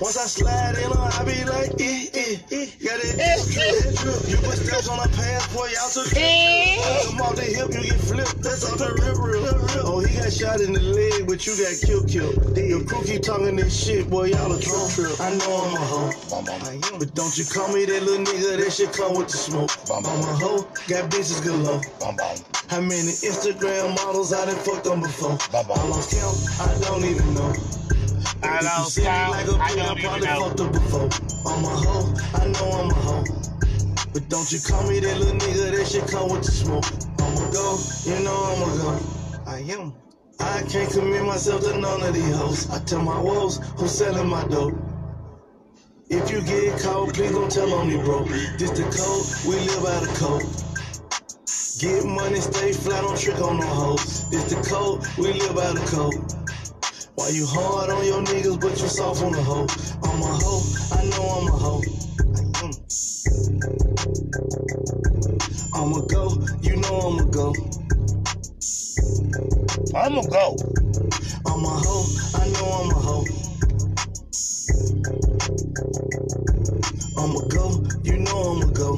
Once 0.00 0.16
I 0.16 0.26
slide 0.26 0.76
in 0.78 0.90
her, 0.90 1.10
I 1.18 1.24
be 1.24 1.44
like, 1.44 1.72
eh, 1.80 2.06
eh, 2.14 2.36
eh. 2.52 2.66
Got 2.84 3.00
drip. 4.00 4.28
You 4.28 4.36
put 4.38 4.56
steps 4.56 4.88
on 4.88 4.98
a 4.98 5.08
passport, 5.08 5.70
y'all 5.72 5.90
took 5.90 6.16
Eh. 6.16 6.76
Come 7.06 7.20
off 7.20 7.36
the 7.36 7.42
hip, 7.42 7.68
you 7.74 7.82
get 7.90 8.00
flipped. 8.00 8.42
That's 8.42 8.64
off 8.64 8.78
the 8.78 8.92
rip, 8.94 9.18
rip. 9.18 9.69
Oh, 10.16 10.22
got 10.22 10.32
shot 10.32 10.60
in 10.60 10.72
the 10.72 10.80
leg, 10.80 11.26
but 11.26 11.46
you 11.46 11.56
got 11.56 11.74
killed, 11.82 12.08
killed. 12.08 12.56
Your 12.56 12.82
crew 12.84 13.02
keep 13.04 13.22
talking 13.22 13.56
this 13.56 13.74
shit, 13.74 14.10
boy, 14.10 14.26
y'all 14.26 14.52
a 14.52 14.60
trip, 14.60 14.88
trip. 14.90 15.20
I 15.20 15.34
know 15.36 15.56
I'm 15.62 15.74
a 15.74 15.80
hoe. 15.86 16.10
But 16.98 17.14
don't 17.14 17.36
you 17.38 17.44
call 17.44 17.72
me 17.72 17.84
that 17.84 18.02
little 18.02 18.24
nigga, 18.24 18.58
that 18.58 18.72
shit 18.72 18.92
come 18.92 19.16
with 19.16 19.28
the 19.28 19.36
smoke. 19.36 19.70
I'm 19.90 20.04
a 20.04 20.34
hoe, 20.36 20.62
got 20.88 21.10
bitches 21.10 21.42
galore. 21.44 21.80
How 22.68 22.80
many 22.80 23.12
Instagram 23.22 23.94
models 24.04 24.32
I 24.32 24.46
done 24.46 24.56
fucked 24.56 24.86
on 24.86 25.00
before? 25.00 25.38
I 25.52 25.88
lost 25.88 26.10
count, 26.10 26.36
I 26.60 26.78
don't 26.80 27.04
even 27.04 27.34
know. 27.34 27.52
I 28.42 28.60
lost 28.62 28.98
count, 29.00 29.30
like 29.32 29.46
a 29.46 29.56
I 29.62 29.76
don't 29.76 29.98
even 29.98 30.20
know. 30.24 30.48
fucked 30.48 30.60
her 30.60 30.70
before. 30.70 31.08
I'm 31.46 31.64
a 31.64 31.68
hoe, 31.68 32.14
I 32.34 32.46
know 32.48 32.70
I'm 32.82 32.90
a 32.90 32.94
hoe. 32.94 33.24
But 34.12 34.28
don't 34.28 34.50
you 34.52 34.58
call 34.60 34.88
me 34.88 35.00
that 35.00 35.18
little 35.18 35.34
nigga, 35.38 35.76
that 35.76 35.86
shit 35.86 36.06
come 36.08 36.30
with 36.30 36.42
the 36.44 36.52
smoke. 36.52 36.84
I'ma 37.20 37.50
go, 37.50 37.78
you 38.04 38.24
know 38.24 38.34
I'ma 38.34 38.66
go. 38.76 39.19
I 39.50 39.58
am. 39.62 39.92
I 40.38 40.62
can't 40.70 40.88
commit 40.92 41.24
myself 41.24 41.62
to 41.64 41.76
none 41.76 42.04
of 42.04 42.14
these 42.14 42.36
hoes. 42.36 42.70
I 42.70 42.78
tell 42.84 43.02
my 43.02 43.20
woes 43.20 43.58
who's 43.76 43.90
selling 43.90 44.28
my 44.28 44.44
dope. 44.46 44.78
If 46.08 46.30
you 46.30 46.40
get 46.42 46.80
caught, 46.80 47.12
please 47.12 47.32
don't 47.32 47.50
tell 47.50 47.74
on 47.74 47.88
me, 47.88 47.96
bro. 47.96 48.22
This 48.58 48.70
the 48.70 48.84
code, 48.94 49.26
we 49.50 49.58
live 49.66 49.82
by 49.82 49.98
the 50.06 50.12
code. 50.22 50.46
Get 51.80 52.04
money, 52.06 52.38
stay 52.38 52.72
flat, 52.72 53.02
don't 53.02 53.18
trick 53.18 53.40
on 53.40 53.58
no 53.58 53.66
hoes. 53.66 54.30
This 54.30 54.44
the 54.54 54.62
code, 54.70 55.04
we 55.18 55.32
live 55.32 55.56
by 55.56 55.72
the 55.72 55.84
code. 55.90 56.14
Why 57.16 57.30
you 57.30 57.44
hard 57.44 57.90
on 57.90 58.06
your 58.06 58.22
niggas, 58.22 58.60
but 58.60 58.80
you 58.80 58.86
soft 58.86 59.20
on 59.24 59.32
the 59.32 59.42
hoe? 59.42 59.66
I'm 60.04 60.22
a 60.22 60.30
hoe, 60.30 60.62
I 60.94 61.02
know 61.10 61.26
I'm 61.26 61.48
a 61.48 61.58
hoe. 61.58 61.82
I'ma 65.74 66.06
go, 66.06 66.38
you 66.62 66.76
know 66.76 67.00
I'ma 67.00 67.24
go. 67.32 67.52
I'ma 69.94 70.22
go. 70.22 70.56
I'm 71.46 71.64
a 71.64 71.68
hoe, 71.68 72.06
I 72.34 72.48
know 72.48 72.66
I'm 72.80 72.90
a 72.90 72.94
hoe. 72.94 73.24
I'ma 77.18 77.40
go, 77.48 77.84
you 78.02 78.18
know 78.18 78.52
I'ma 78.52 78.72
go. 78.72 78.96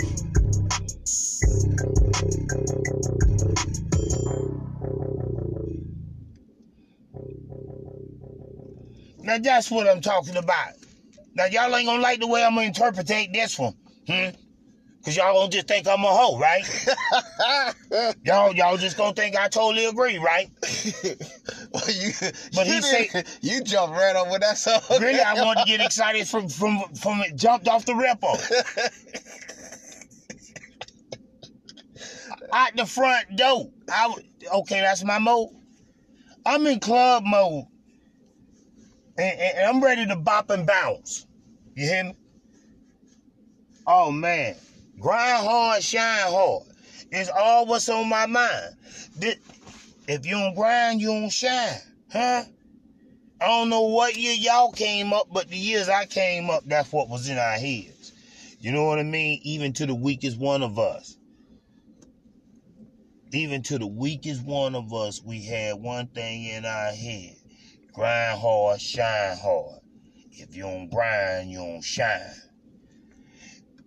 Now 9.22 9.38
that's 9.38 9.70
what 9.70 9.88
I'm 9.88 10.00
talking 10.00 10.36
about. 10.36 10.74
Now 11.34 11.46
y'all 11.46 11.74
ain't 11.74 11.86
gonna 11.86 12.02
like 12.02 12.20
the 12.20 12.26
way 12.26 12.44
I'm 12.44 12.54
gonna 12.54 12.66
interpretate 12.66 13.32
this 13.32 13.58
one. 13.58 13.74
Hmm? 14.06 14.30
Cause 15.04 15.16
y'all 15.16 15.34
gonna 15.34 15.50
just 15.50 15.66
think 15.66 15.88
I'm 15.88 16.04
a 16.04 16.06
hoe, 16.08 16.38
right? 16.38 16.62
y'all 18.24 18.54
y'all 18.54 18.76
just 18.76 18.96
gonna 18.96 19.12
think 19.14 19.36
I 19.36 19.48
totally 19.48 19.86
agree, 19.86 20.18
right? 20.18 20.48
well, 21.72 21.84
you, 21.90 22.12
But 22.54 22.66
you 22.68 22.74
he 22.74 22.80
didn't- 22.80 23.38
you 23.40 23.62
jumped 23.64 23.96
right 23.96 24.14
over 24.14 24.38
that 24.38 24.58
song. 24.58 24.80
Really, 25.00 25.18
I 25.20 25.34
wanted 25.34 25.62
to 25.62 25.66
get 25.66 25.80
excited 25.84 26.28
from 26.28 26.48
from 26.48 26.82
from 26.94 27.20
it 27.22 27.34
jumped 27.34 27.66
off 27.66 27.84
the 27.84 27.96
ripple. 27.96 28.36
Out 32.52 32.76
the 32.76 32.86
front 32.86 33.36
door. 33.36 33.70
I 33.90 34.14
okay, 34.54 34.80
that's 34.80 35.02
my 35.02 35.18
mode. 35.18 35.48
I'm 36.46 36.64
in 36.66 36.78
club 36.80 37.24
mode. 37.26 37.64
And, 39.18 39.40
and- 39.40 39.58
and 39.58 39.66
I'm 39.68 39.82
ready 39.82 40.06
to 40.06 40.16
bop 40.16 40.50
and 40.50 40.64
bounce. 40.66 41.26
You 41.74 41.86
hear 41.88 42.04
me? 42.04 42.14
Oh 43.86 44.12
man. 44.12 44.54
Grind 45.00 45.46
hard, 45.46 45.82
shine 45.82 46.30
hard. 46.30 46.62
It's 47.10 47.30
all 47.30 47.66
what's 47.66 47.88
on 47.88 48.08
my 48.08 48.26
mind. 48.26 48.76
If 50.08 50.26
you 50.26 50.32
don't 50.32 50.54
grind, 50.54 51.00
you 51.00 51.08
don't 51.08 51.30
shine. 51.30 51.78
Huh? 52.12 52.44
I 53.40 53.46
don't 53.46 53.70
know 53.70 53.82
what 53.82 54.16
year 54.16 54.34
y'all 54.34 54.72
came 54.72 55.12
up, 55.12 55.26
but 55.32 55.48
the 55.48 55.56
years 55.56 55.88
I 55.88 56.06
came 56.06 56.48
up, 56.48 56.62
that's 56.66 56.92
what 56.92 57.08
was 57.08 57.28
in 57.28 57.38
our 57.38 57.54
heads. 57.54 58.12
You 58.60 58.70
know 58.70 58.84
what 58.84 59.00
I 59.00 59.02
mean? 59.02 59.40
Even 59.42 59.72
to 59.74 59.86
the 59.86 59.94
weakest 59.94 60.38
one 60.38 60.62
of 60.62 60.78
us. 60.78 61.16
Even 63.32 63.62
to 63.64 63.78
the 63.78 63.86
weakest 63.86 64.44
one 64.44 64.74
of 64.74 64.92
us, 64.92 65.20
we 65.22 65.42
had 65.42 65.74
one 65.76 66.06
thing 66.08 66.44
in 66.44 66.64
our 66.64 66.92
head. 66.92 67.34
Grind 67.92 68.38
hard, 68.40 68.80
shine 68.80 69.36
hard. 69.36 69.80
If 70.30 70.54
you 70.54 70.62
don't 70.62 70.88
grind, 70.90 71.50
you 71.50 71.58
don't 71.58 71.82
shine. 71.82 72.34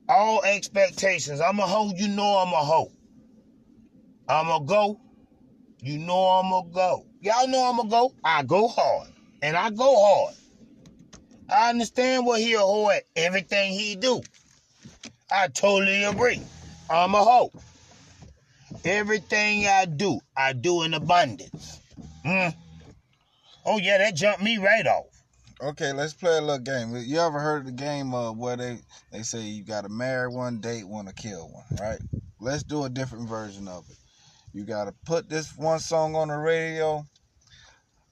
All 0.07 0.43
expectations. 0.43 1.41
I'm 1.41 1.59
a 1.59 1.67
hoe, 1.67 1.93
you 1.95 2.07
know 2.07 2.37
I'm 2.37 2.53
a 2.53 2.63
hoe. 2.63 2.91
I'm 4.27 4.49
a 4.49 4.63
go, 4.65 4.99
you 5.81 5.99
know 5.99 6.19
I'm 6.19 6.51
a 6.51 6.63
go. 6.73 7.05
Y'all 7.21 7.47
know 7.47 7.69
I'm 7.69 7.79
a 7.79 7.89
go. 7.89 8.13
I 8.23 8.43
go 8.43 8.67
hard. 8.67 9.09
And 9.41 9.55
I 9.55 9.69
go 9.69 9.95
hard. 10.03 10.35
I 11.49 11.69
understand 11.69 12.25
what 12.25 12.41
he 12.41 12.53
a 12.53 12.59
hoe 12.59 12.89
at 12.89 13.03
everything 13.15 13.73
he 13.73 13.95
do. 13.95 14.21
I 15.31 15.47
totally 15.47 16.03
agree. 16.03 16.41
I'm 16.89 17.13
a 17.15 17.23
hoe. 17.23 17.51
Everything 18.83 19.67
I 19.67 19.85
do, 19.85 20.19
I 20.35 20.53
do 20.53 20.83
in 20.83 20.93
abundance. 20.93 21.81
Mm. 22.25 22.55
Oh 23.65 23.77
yeah, 23.79 23.97
that 23.97 24.15
jumped 24.15 24.43
me 24.43 24.57
right 24.57 24.85
off. 24.85 25.14
Okay, 25.61 25.93
let's 25.93 26.13
play 26.13 26.37
a 26.37 26.41
little 26.41 26.59
game. 26.59 26.93
You 26.97 27.19
ever 27.19 27.39
heard 27.39 27.65
the 27.65 27.71
game 27.71 28.13
of 28.13 28.37
where 28.37 28.57
they 28.57 28.79
they 29.13 29.21
say 29.21 29.39
you 29.41 29.63
got 29.63 29.81
to 29.81 29.89
marry 29.89 30.27
one, 30.27 30.59
date 30.59 30.85
one, 30.85 31.07
or 31.07 31.13
kill 31.13 31.49
one, 31.49 31.63
right? 31.79 31.99
Let's 32.41 32.63
do 32.63 32.83
a 32.83 32.89
different 32.89 33.29
version 33.29 33.69
of 33.69 33.89
it. 33.89 33.95
You 34.51 34.65
got 34.65 34.85
to 34.85 34.93
put 35.05 35.29
this 35.29 35.55
one 35.55 35.79
song 35.79 36.13
on 36.13 36.27
the 36.27 36.35
radio, 36.35 37.05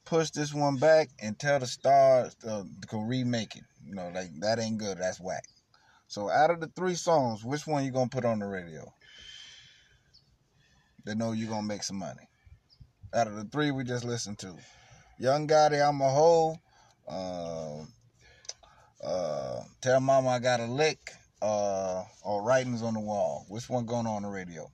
push 0.05 0.29
this 0.29 0.53
one 0.53 0.77
back, 0.77 1.09
and 1.21 1.37
tell 1.37 1.59
the 1.59 1.67
stars 1.67 2.33
to, 2.35 2.65
to 2.89 2.97
remake 2.97 3.57
it. 3.57 3.63
You 3.85 3.95
know, 3.95 4.09
like 4.15 4.29
that 4.39 4.59
ain't 4.59 4.77
good. 4.77 4.97
That's 4.97 5.19
whack. 5.19 5.43
So 6.07 6.29
out 6.29 6.49
of 6.49 6.61
the 6.61 6.67
three 6.67 6.95
songs, 6.95 7.43
which 7.43 7.67
one 7.67 7.83
you 7.83 7.91
gonna 7.91 8.07
put 8.07 8.23
on 8.23 8.39
the 8.39 8.47
radio? 8.47 8.89
They 11.05 11.13
know 11.13 11.33
you 11.33 11.47
gonna 11.47 11.67
make 11.67 11.83
some 11.83 11.99
money. 11.99 12.29
Out 13.13 13.27
of 13.27 13.35
the 13.35 13.43
three 13.43 13.71
we 13.71 13.83
just 13.83 14.05
listened 14.05 14.39
to, 14.39 14.55
Young 15.19 15.45
Gotti, 15.45 15.85
I'm 15.85 15.99
a 15.99 16.09
hoe. 16.09 16.62
Uh, 17.07 17.83
uh, 19.03 19.63
tell 19.81 19.99
mama 19.99 20.29
I 20.29 20.39
got 20.39 20.59
a 20.59 20.65
lick. 20.65 21.11
Uh, 21.41 22.05
or 22.23 22.41
writings 22.41 22.81
on 22.81 22.93
the 22.93 23.01
wall. 23.01 23.45
Which 23.49 23.69
one 23.69 23.85
going 23.85 24.07
on 24.07 24.21
the 24.21 24.29
radio? 24.29 24.71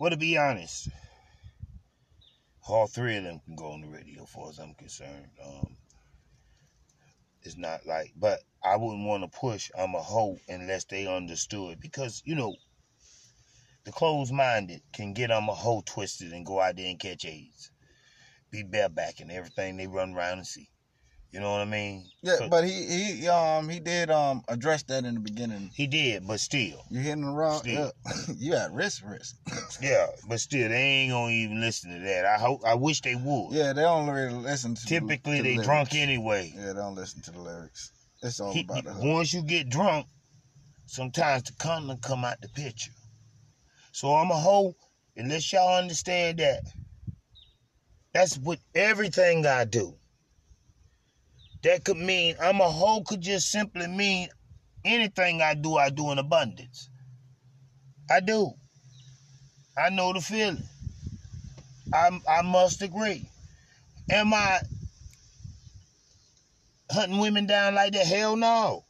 Well, 0.00 0.10
to 0.10 0.16
be 0.16 0.38
honest, 0.38 0.88
all 2.66 2.86
three 2.86 3.16
of 3.16 3.24
them 3.24 3.40
can 3.44 3.56
go 3.56 3.72
on 3.72 3.82
the 3.82 3.88
radio, 3.88 4.22
as 4.22 4.30
far 4.30 4.48
as 4.48 4.58
I'm 4.58 4.74
concerned. 4.74 5.28
Um, 5.44 5.76
it's 7.42 7.56
not 7.56 7.84
like, 7.86 8.12
but 8.16 8.40
I 8.62 8.76
wouldn't 8.76 9.06
want 9.06 9.24
to 9.24 9.38
push 9.38 9.70
I'm 9.78 9.94
a 9.94 10.02
hoe 10.02 10.38
unless 10.48 10.84
they 10.84 11.06
understood 11.06 11.80
because 11.80 12.22
you 12.24 12.34
know 12.34 12.54
the 13.84 13.92
closed-minded 13.92 14.82
can 14.92 15.12
get 15.14 15.30
I'm 15.32 15.48
a 15.48 15.54
hoe 15.54 15.82
twisted 15.86 16.32
and 16.32 16.44
go 16.44 16.60
out 16.60 16.76
there 16.76 16.86
and 16.86 16.98
catch 17.00 17.24
AIDS, 17.24 17.70
be 18.50 18.62
bareback 18.62 19.20
and 19.20 19.30
everything 19.30 19.76
they 19.76 19.86
run 19.86 20.14
around 20.14 20.38
and 20.38 20.46
see. 20.46 20.68
You 21.30 21.40
know 21.40 21.52
what 21.52 21.60
I 21.60 21.66
mean? 21.66 22.06
Yeah, 22.22 22.36
So- 22.36 22.48
but 22.48 22.64
he 22.64 22.86
he 23.20 23.28
um 23.28 23.68
he 23.68 23.80
did 23.80 24.10
um 24.10 24.42
address 24.48 24.82
that 24.84 25.04
in 25.04 25.12
the 25.14 25.20
beginning. 25.20 25.70
he 25.74 25.86
did, 25.86 26.26
but 26.26 26.40
still, 26.40 26.82
You're 26.90 27.02
hitting 27.02 27.20
the 27.26 27.30
wrong. 27.32 27.58
Still. 27.58 27.92
Yeah. 28.06 28.34
you 28.38 28.54
at 28.54 28.72
risk, 28.72 29.02
risk. 29.06 29.36
yeah, 29.82 30.06
but 30.26 30.40
still, 30.40 30.70
they 30.70 30.74
ain't 30.82 31.12
gonna 31.12 31.32
even 31.32 31.60
listen 31.60 31.92
to 31.92 31.98
that. 32.00 32.24
I 32.24 32.38
hope, 32.38 32.62
I 32.64 32.74
wish 32.74 33.02
they 33.02 33.14
would. 33.14 33.48
yeah, 33.52 33.74
they 33.74 33.82
don't 33.82 34.08
really 34.08 34.32
listen 34.32 34.74
to. 34.74 34.86
Typically, 34.86 35.36
to 35.36 35.42
they 35.42 35.50
lyrics. 35.52 35.66
drunk 35.66 35.94
anyway. 35.94 36.50
Yeah, 36.56 36.68
they 36.68 36.72
don't 36.80 36.94
listen 36.94 37.20
to 37.22 37.30
the 37.30 37.40
lyrics. 37.40 37.92
It's 38.22 38.40
all 38.40 38.52
He- 38.54 38.60
about 38.60 38.84
the 38.84 38.94
hook. 38.94 39.04
once 39.04 39.34
you 39.34 39.42
get 39.42 39.68
drunk, 39.68 40.06
sometimes 40.86 41.42
the 41.42 41.52
content 41.52 42.00
come 42.00 42.24
out 42.24 42.40
the 42.40 42.48
picture. 42.48 42.92
So 43.98 44.14
I'm 44.14 44.30
a 44.30 44.36
hoe, 44.36 44.76
unless 45.16 45.52
y'all 45.52 45.76
understand 45.76 46.38
that. 46.38 46.62
That's 48.14 48.38
with 48.38 48.60
everything 48.72 49.44
I 49.44 49.64
do. 49.64 49.92
That 51.64 51.84
could 51.84 51.96
mean 51.96 52.36
I'm 52.40 52.60
a 52.60 52.70
hoe 52.70 53.02
could 53.02 53.20
just 53.20 53.50
simply 53.50 53.88
mean 53.88 54.28
anything 54.84 55.42
I 55.42 55.54
do, 55.54 55.74
I 55.78 55.90
do 55.90 56.12
in 56.12 56.18
abundance. 56.18 56.90
I 58.08 58.20
do. 58.20 58.52
I 59.76 59.90
know 59.90 60.12
the 60.12 60.20
feeling. 60.20 60.62
I 61.92 62.20
I 62.28 62.42
must 62.42 62.82
agree. 62.82 63.28
Am 64.10 64.32
I 64.32 64.60
hunting 66.88 67.18
women 67.18 67.46
down 67.46 67.74
like 67.74 67.94
that? 67.94 68.06
Hell 68.06 68.36
no. 68.36 68.84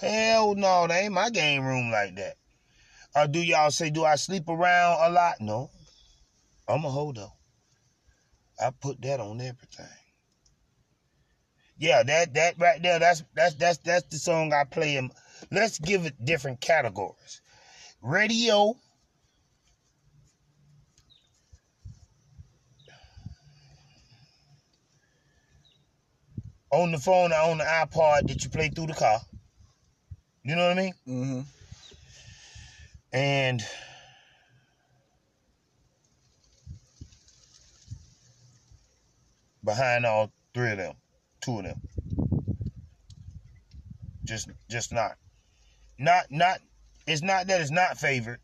Hell 0.00 0.54
no, 0.54 0.86
that 0.86 1.02
ain't 1.02 1.12
my 1.12 1.28
game 1.30 1.64
room 1.64 1.90
like 1.90 2.14
that. 2.14 2.36
Do 3.30 3.40
y'all 3.42 3.70
say, 3.70 3.90
do 3.90 4.04
I 4.04 4.16
sleep 4.16 4.48
around 4.48 4.98
a 5.02 5.12
lot? 5.12 5.34
No. 5.40 5.70
I'm 6.68 6.84
a 6.84 7.12
though. 7.12 7.32
I 8.60 8.70
put 8.70 9.00
that 9.02 9.20
on 9.20 9.40
everything. 9.40 9.86
Yeah, 11.78 12.02
that 12.04 12.34
that 12.34 12.54
right 12.58 12.80
there, 12.80 12.98
that's 12.98 13.24
that's 13.34 13.54
that's 13.56 13.78
that's 13.78 14.06
the 14.08 14.16
song 14.16 14.52
I 14.52 14.64
play 14.64 14.96
in. 14.96 15.10
Let's 15.50 15.78
give 15.78 16.06
it 16.06 16.24
different 16.24 16.60
categories. 16.60 17.40
Radio. 18.00 18.76
On 26.70 26.92
the 26.92 26.98
phone 26.98 27.32
or 27.32 27.36
on 27.36 27.58
the 27.58 27.64
iPod 27.64 28.28
that 28.28 28.42
you 28.44 28.48
play 28.48 28.68
through 28.68 28.86
the 28.86 28.94
car. 28.94 29.20
You 30.44 30.56
know 30.56 30.68
what 30.68 30.78
I 30.78 30.82
mean? 30.82 30.94
Mm-hmm. 31.06 31.40
And 33.12 33.62
behind 39.62 40.06
all 40.06 40.32
three 40.54 40.70
of 40.70 40.78
them, 40.78 40.94
two 41.42 41.58
of 41.58 41.64
them. 41.64 41.76
Just 44.26 44.48
just 44.70 44.92
not. 44.92 45.16
Not 45.98 46.26
not 46.30 46.60
it's 47.06 47.22
not 47.22 47.48
that 47.48 47.60
it's 47.60 47.70
not 47.70 47.98
favored. 47.98 48.38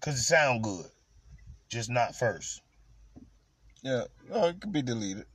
Cause 0.00 0.14
it 0.14 0.22
sound 0.22 0.62
good. 0.62 0.86
Just 1.70 1.90
not 1.90 2.14
first. 2.14 2.62
Yeah, 3.82 4.04
oh, 4.32 4.48
it 4.48 4.60
could 4.60 4.72
be 4.72 4.82
deleted. 4.82 5.26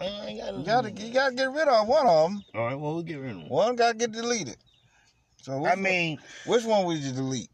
I 0.00 0.04
ain't 0.04 0.40
gotta, 0.40 0.58
You 0.58 0.64
gotta 0.64 1.06
you 1.06 1.12
gotta 1.12 1.34
get 1.34 1.52
rid 1.52 1.68
of 1.68 1.86
one 1.86 2.06
of 2.06 2.30
them. 2.30 2.44
All 2.54 2.66
right, 2.66 2.78
well 2.78 2.94
we'll 2.94 3.02
get 3.02 3.16
rid 3.20 3.32
of 3.32 3.38
them. 3.38 3.48
One 3.48 3.76
gotta 3.76 3.96
get 3.96 4.12
deleted. 4.12 4.56
So 5.42 5.52
I 5.64 5.70
one- 5.74 5.82
mean, 5.82 6.18
which 6.46 6.64
one 6.64 6.84
would 6.86 6.98
you 6.98 7.12
delete? 7.12 7.50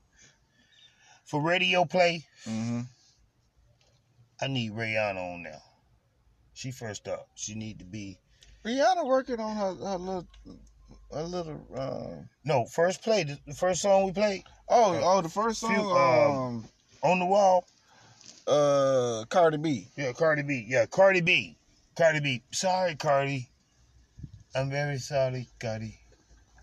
for 1.27 1.41
radio 1.41 1.85
play, 1.87 2.23
Mm-hmm. 2.47 2.81
I 4.43 4.47
need 4.47 4.73
Rihanna 4.73 5.35
on 5.35 5.43
now. 5.43 5.63
She 6.53 6.71
first 6.71 7.09
up. 7.09 7.29
She 7.35 7.55
need 7.55 7.79
to 7.79 7.85
be 7.87 8.19
Rihanna 8.65 9.07
working 9.07 9.41
on 9.41 9.57
her, 9.57 9.75
her 9.87 9.99
little, 9.99 10.29
a 11.13 11.23
little. 11.23 11.67
Uh, 11.75 12.23
no 12.45 12.67
first 12.67 13.03
play. 13.03 13.25
The 13.25 13.55
first 13.55 13.81
song 13.83 14.05
we 14.05 14.13
played 14.13 14.43
oh, 14.69 15.01
oh, 15.03 15.23
the 15.23 15.29
first 15.31 15.61
song. 15.61 15.75
Few, 15.75 15.91
um, 15.91 16.37
um, 16.37 16.69
on 17.03 17.19
the 17.21 17.27
wall. 17.27 17.65
uh, 18.47 19.25
Cardi 19.31 19.57
B. 19.57 19.89
Yeah, 19.97 20.13
Cardi 20.13 20.43
B. 20.43 20.67
Yeah, 20.69 20.85
Cardi 20.87 21.23
B. 21.23 21.57
Cardi 21.97 22.21
B. 22.21 22.43
Sorry, 22.53 22.97
Cardi. 22.97 23.49
I'm 24.55 24.71
very 24.71 24.99
sorry, 24.99 25.49
Cardi. 25.59 25.99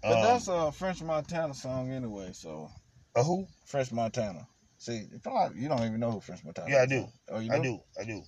But 0.01 0.17
Um, 0.17 0.23
that's 0.23 0.47
a 0.47 0.71
French 0.71 1.01
Montana 1.01 1.53
song 1.53 1.91
anyway. 1.91 2.31
So 2.33 2.69
a 3.15 3.23
who? 3.23 3.47
French 3.65 3.91
Montana. 3.91 4.47
See, 4.77 5.07
you 5.11 5.19
probably 5.21 5.61
you 5.61 5.69
don't 5.69 5.83
even 5.83 5.99
know 5.99 6.11
who 6.11 6.21
French 6.21 6.43
Montana. 6.43 6.69
Yeah, 6.69 6.81
I 6.81 6.85
do. 6.87 7.07
Oh, 7.29 7.39
you 7.39 7.51
I 7.51 7.59
do. 7.59 7.79
I 7.99 8.03
do. 8.03 8.23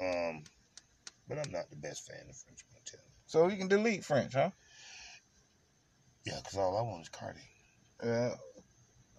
Um, 0.00 0.42
but 1.28 1.38
I'm 1.38 1.50
not 1.50 1.70
the 1.70 1.76
best 1.76 2.06
fan 2.06 2.26
of 2.28 2.36
French 2.36 2.60
Montana. 2.72 3.02
So 3.26 3.48
you 3.48 3.56
can 3.56 3.68
delete 3.68 4.04
French, 4.04 4.34
huh? 4.34 4.50
Yeah, 6.26 6.36
because 6.42 6.58
all 6.58 6.76
I 6.76 6.82
want 6.82 7.02
is 7.02 7.08
Cardi. 7.08 7.40
Yeah. 8.02 8.34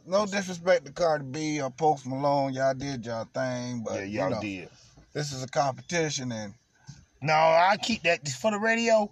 No 0.05 0.25
disrespect 0.27 0.85
to 0.85 0.91
Cardi 0.91 1.25
B 1.25 1.61
or 1.61 1.71
Post 1.71 2.05
Malone, 2.05 2.53
y'all 2.53 2.75
did 2.75 3.05
y'all 3.05 3.25
thing, 3.33 3.83
but 3.83 3.95
yeah, 3.95 4.03
you 4.03 4.19
y'all 4.19 4.29
know, 4.29 4.41
did. 4.41 4.69
this 5.13 5.31
is 5.31 5.41
a 5.41 5.47
competition, 5.47 6.31
and 6.31 6.53
No, 7.21 7.33
I 7.33 7.77
keep 7.81 8.03
that 8.03 8.27
for 8.27 8.51
the 8.51 8.59
radio. 8.59 9.11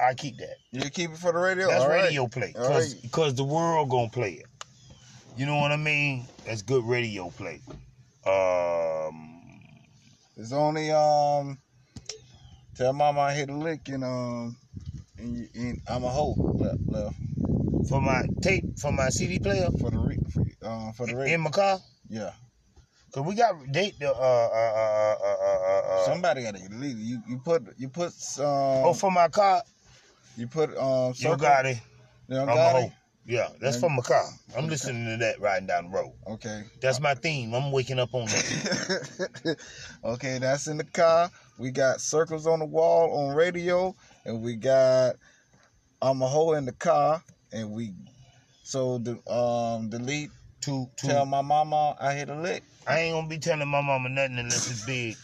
I 0.00 0.14
keep 0.14 0.38
that. 0.38 0.56
you 0.72 0.88
keep 0.90 1.10
it 1.10 1.18
for 1.18 1.32
the 1.32 1.38
radio. 1.38 1.68
That's 1.68 1.84
All 1.84 1.90
right. 1.90 2.04
radio 2.04 2.26
play. 2.26 2.54
All 2.58 2.80
Cause, 3.10 3.34
the 3.34 3.44
world 3.44 3.90
gonna 3.90 4.08
play 4.08 4.32
it. 4.32 4.46
You 5.36 5.46
know 5.46 5.56
what 5.58 5.72
I 5.72 5.76
mean? 5.76 6.26
That's 6.44 6.62
good 6.62 6.84
radio 6.84 7.30
play. 7.30 7.60
Um, 8.26 9.40
It's 10.36 10.52
only 10.52 10.90
um, 10.90 11.58
tell 12.76 12.92
Mama 12.92 13.20
I 13.20 13.32
hit 13.34 13.50
a 13.50 13.54
lick 13.54 13.88
and 13.88 14.04
um, 14.04 14.56
and, 15.18 15.36
you, 15.36 15.48
and 15.54 15.80
I'm 15.88 16.04
a 16.04 16.08
hoe 16.08 16.34
left, 16.38 16.80
left 16.88 17.16
for 17.88 18.00
my 18.00 18.26
tape, 18.42 18.78
for 18.78 18.92
my 18.92 19.08
CD 19.08 19.38
player 19.38 19.68
for 19.80 19.90
the 19.90 19.98
re, 19.98 20.18
for, 20.32 20.66
um 20.66 20.92
for 20.92 21.06
the 21.06 21.16
radio. 21.16 21.34
in 21.34 21.40
my 21.40 21.50
car. 21.50 21.78
Yeah, 22.08 22.32
Cause 23.12 23.24
we 23.24 23.34
got 23.34 23.54
date 23.70 23.98
the 23.98 24.10
uh 24.10 24.12
uh 24.12 24.16
uh 24.16 25.16
uh 25.20 25.36
uh 25.42 25.60
uh. 25.66 26.02
uh 26.02 26.06
somebody 26.06 26.42
got 26.42 26.56
to 26.56 26.62
it. 26.62 26.72
You 26.72 27.22
you 27.28 27.38
put 27.38 27.62
you 27.78 27.88
put 27.88 28.12
um 28.38 28.86
oh, 28.86 28.94
for 28.94 29.10
my 29.10 29.28
car, 29.28 29.62
you 30.36 30.46
put 30.46 30.76
um 30.76 31.08
you 31.08 31.14
circle, 31.14 31.36
got 31.38 31.66
it. 31.66 31.78
You 32.28 32.38
I'm 32.38 32.48
a 32.48 32.54
got 32.54 32.72
hoe. 32.72 32.86
it. 32.86 32.92
Yeah, 33.24 33.48
that's 33.60 33.76
And- 33.76 33.82
for 33.82 33.90
my 33.90 34.02
car. 34.02 34.28
I'm 34.56 34.66
listening 34.68 35.06
to 35.06 35.16
that 35.24 35.40
riding 35.40 35.66
down 35.68 35.90
the 35.90 35.96
road. 35.96 36.12
Okay. 36.26 36.64
That's 36.80 37.00
my 37.00 37.14
theme. 37.14 37.54
I'm 37.54 37.70
waking 37.72 37.98
up 37.98 38.12
on 38.14 38.26
that. 38.26 39.56
okay, 40.04 40.38
that's 40.38 40.66
in 40.66 40.76
the 40.76 40.84
car. 40.84 41.30
We 41.58 41.70
got 41.70 42.00
circles 42.00 42.46
on 42.46 42.58
the 42.58 42.64
wall 42.66 43.12
on 43.16 43.34
radio, 43.36 43.94
and 44.24 44.42
we 44.42 44.56
got 44.56 45.16
I'm 46.02 46.20
a 46.20 46.26
hole 46.26 46.54
in 46.54 46.64
the 46.64 46.72
car, 46.72 47.22
and 47.52 47.70
we 47.72 47.92
so 48.64 48.98
the 48.98 49.12
um 49.32 49.88
delete 49.88 50.30
To 50.62 50.88
to 50.98 51.06
tell 51.06 51.26
my 51.26 51.42
mama 51.42 51.96
I 52.00 52.14
hit 52.14 52.28
a 52.28 52.34
lick. 52.40 52.64
I 52.86 52.98
ain't 53.00 53.14
gonna 53.14 53.28
be 53.28 53.38
telling 53.38 53.68
my 53.68 53.80
mama 53.80 54.08
nothing 54.08 54.38
unless 54.38 54.68
it's 54.68 54.84
big. 54.84 55.16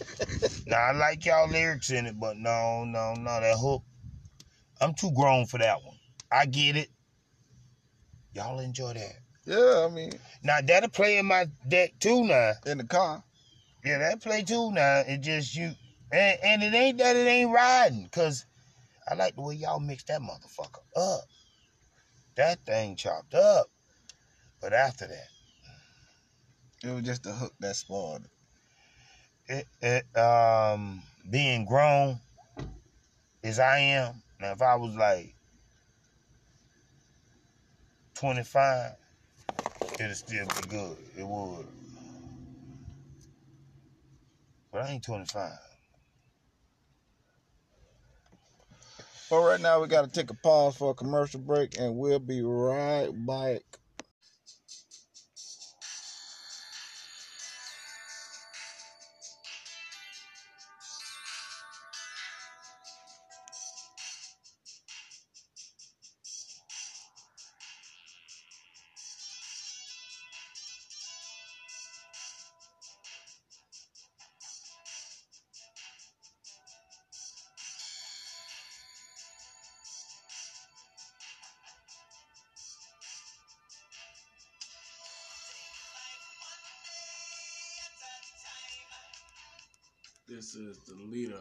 now 0.66 0.76
I 0.78 0.92
like 0.92 1.24
y'all 1.26 1.48
lyrics 1.50 1.90
in 1.90 2.06
it, 2.06 2.18
but 2.20 2.36
no, 2.36 2.84
no, 2.84 3.14
no, 3.14 3.40
that 3.40 3.56
hook. 3.58 3.82
I'm 4.82 4.94
too 4.94 5.12
grown 5.12 5.46
for 5.46 5.58
that 5.58 5.82
one. 5.82 5.96
I 6.30 6.46
get 6.46 6.76
it. 6.76 6.88
Y'all 8.34 8.58
enjoy 8.60 8.94
that. 8.94 9.12
Yeah, 9.46 9.86
I 9.88 9.92
mean, 9.94 10.12
Now 10.42 10.60
that'll 10.60 10.90
play 10.90 11.18
in 11.18 11.26
my 11.26 11.46
deck 11.68 11.92
too 12.00 12.24
now. 12.24 12.52
in 12.66 12.78
the 12.78 12.84
car. 12.84 13.22
Yeah, 13.84 13.98
that 13.98 14.22
play 14.22 14.42
too 14.42 14.72
now. 14.72 15.02
It 15.06 15.20
just 15.20 15.54
you 15.54 15.72
and, 16.12 16.38
and 16.42 16.62
it 16.62 16.74
ain't 16.74 16.98
that 16.98 17.16
it 17.16 17.26
ain't 17.26 17.52
riding, 17.52 18.08
cause 18.10 18.44
I 19.08 19.14
like 19.14 19.34
the 19.36 19.42
way 19.42 19.54
y'all 19.56 19.80
mix 19.80 20.04
that 20.04 20.20
motherfucker 20.20 20.82
up. 20.96 21.22
That 22.36 22.64
thing 22.64 22.96
chopped 22.96 23.34
up. 23.34 23.66
But 24.60 24.72
after 24.72 25.06
that, 25.08 25.28
It 26.88 26.94
was 26.94 27.02
just 27.04 27.24
the 27.24 27.32
hook 27.32 27.54
that 27.60 27.76
spoiled 27.76 28.26
it. 29.48 29.66
it, 29.82 30.06
it 30.14 30.18
um 30.18 31.02
being 31.30 31.64
grown 31.66 32.20
as 33.44 33.58
I 33.58 33.78
am, 33.78 34.22
now 34.42 34.52
if 34.52 34.62
I 34.62 34.76
was 34.76 34.96
like 34.96 35.36
25, 38.16 38.92
it'd 40.00 40.16
still 40.16 40.46
be 40.46 40.68
good. 40.68 40.98
It 41.18 41.26
would. 41.26 41.66
But 44.72 44.82
I 44.82 44.90
ain't 44.90 45.04
25. 45.04 45.52
But 49.30 49.40
right 49.42 49.60
now, 49.60 49.82
we 49.82 49.88
got 49.88 50.04
to 50.04 50.10
take 50.10 50.30
a 50.30 50.34
pause 50.34 50.76
for 50.76 50.92
a 50.92 50.94
commercial 50.94 51.40
break, 51.40 51.78
and 51.78 51.96
we'll 51.98 52.20
be 52.20 52.42
right 52.42 53.10
back. 53.26 53.62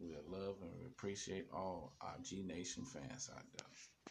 we 0.00 0.14
love 0.28 0.56
and 0.62 0.70
we 0.78 0.86
appreciate 0.86 1.46
all 1.52 1.94
our 2.00 2.16
G 2.22 2.42
Nation 2.42 2.84
fans 2.84 3.30
out 3.34 3.44
there. 3.56 4.03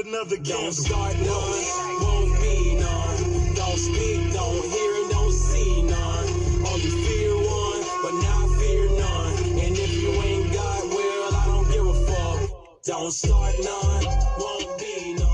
Light 0.00 0.12
another 0.12 0.36
candle. 0.36 0.60
Don't 0.60 0.72
start 0.72 1.16
none, 1.16 2.02
won't 2.02 2.40
be 2.40 2.74
none. 2.76 3.54
Don't 3.54 3.78
speak, 3.78 4.32
don't 4.32 4.64
hear, 4.70 4.94
and 5.02 5.10
don't 5.10 5.32
see 5.32 5.82
none. 5.82 6.28
Only 6.66 6.90
fear 6.90 7.34
one, 7.36 7.82
but 8.02 8.14
now 8.22 8.44
I 8.44 8.58
fear 8.58 8.88
none. 8.98 9.58
And 9.58 9.78
if 9.78 10.02
you 10.02 10.08
ain't 10.10 10.52
got, 10.52 10.84
well, 10.88 11.34
I 11.34 11.46
don't 11.46 11.70
give 11.70 11.86
a 11.86 11.94
fuck. 12.06 12.82
Don't 12.84 13.12
start 13.12 13.54
none, 13.62 14.04
won't 14.38 14.78
be 14.78 15.14
none. 15.14 15.26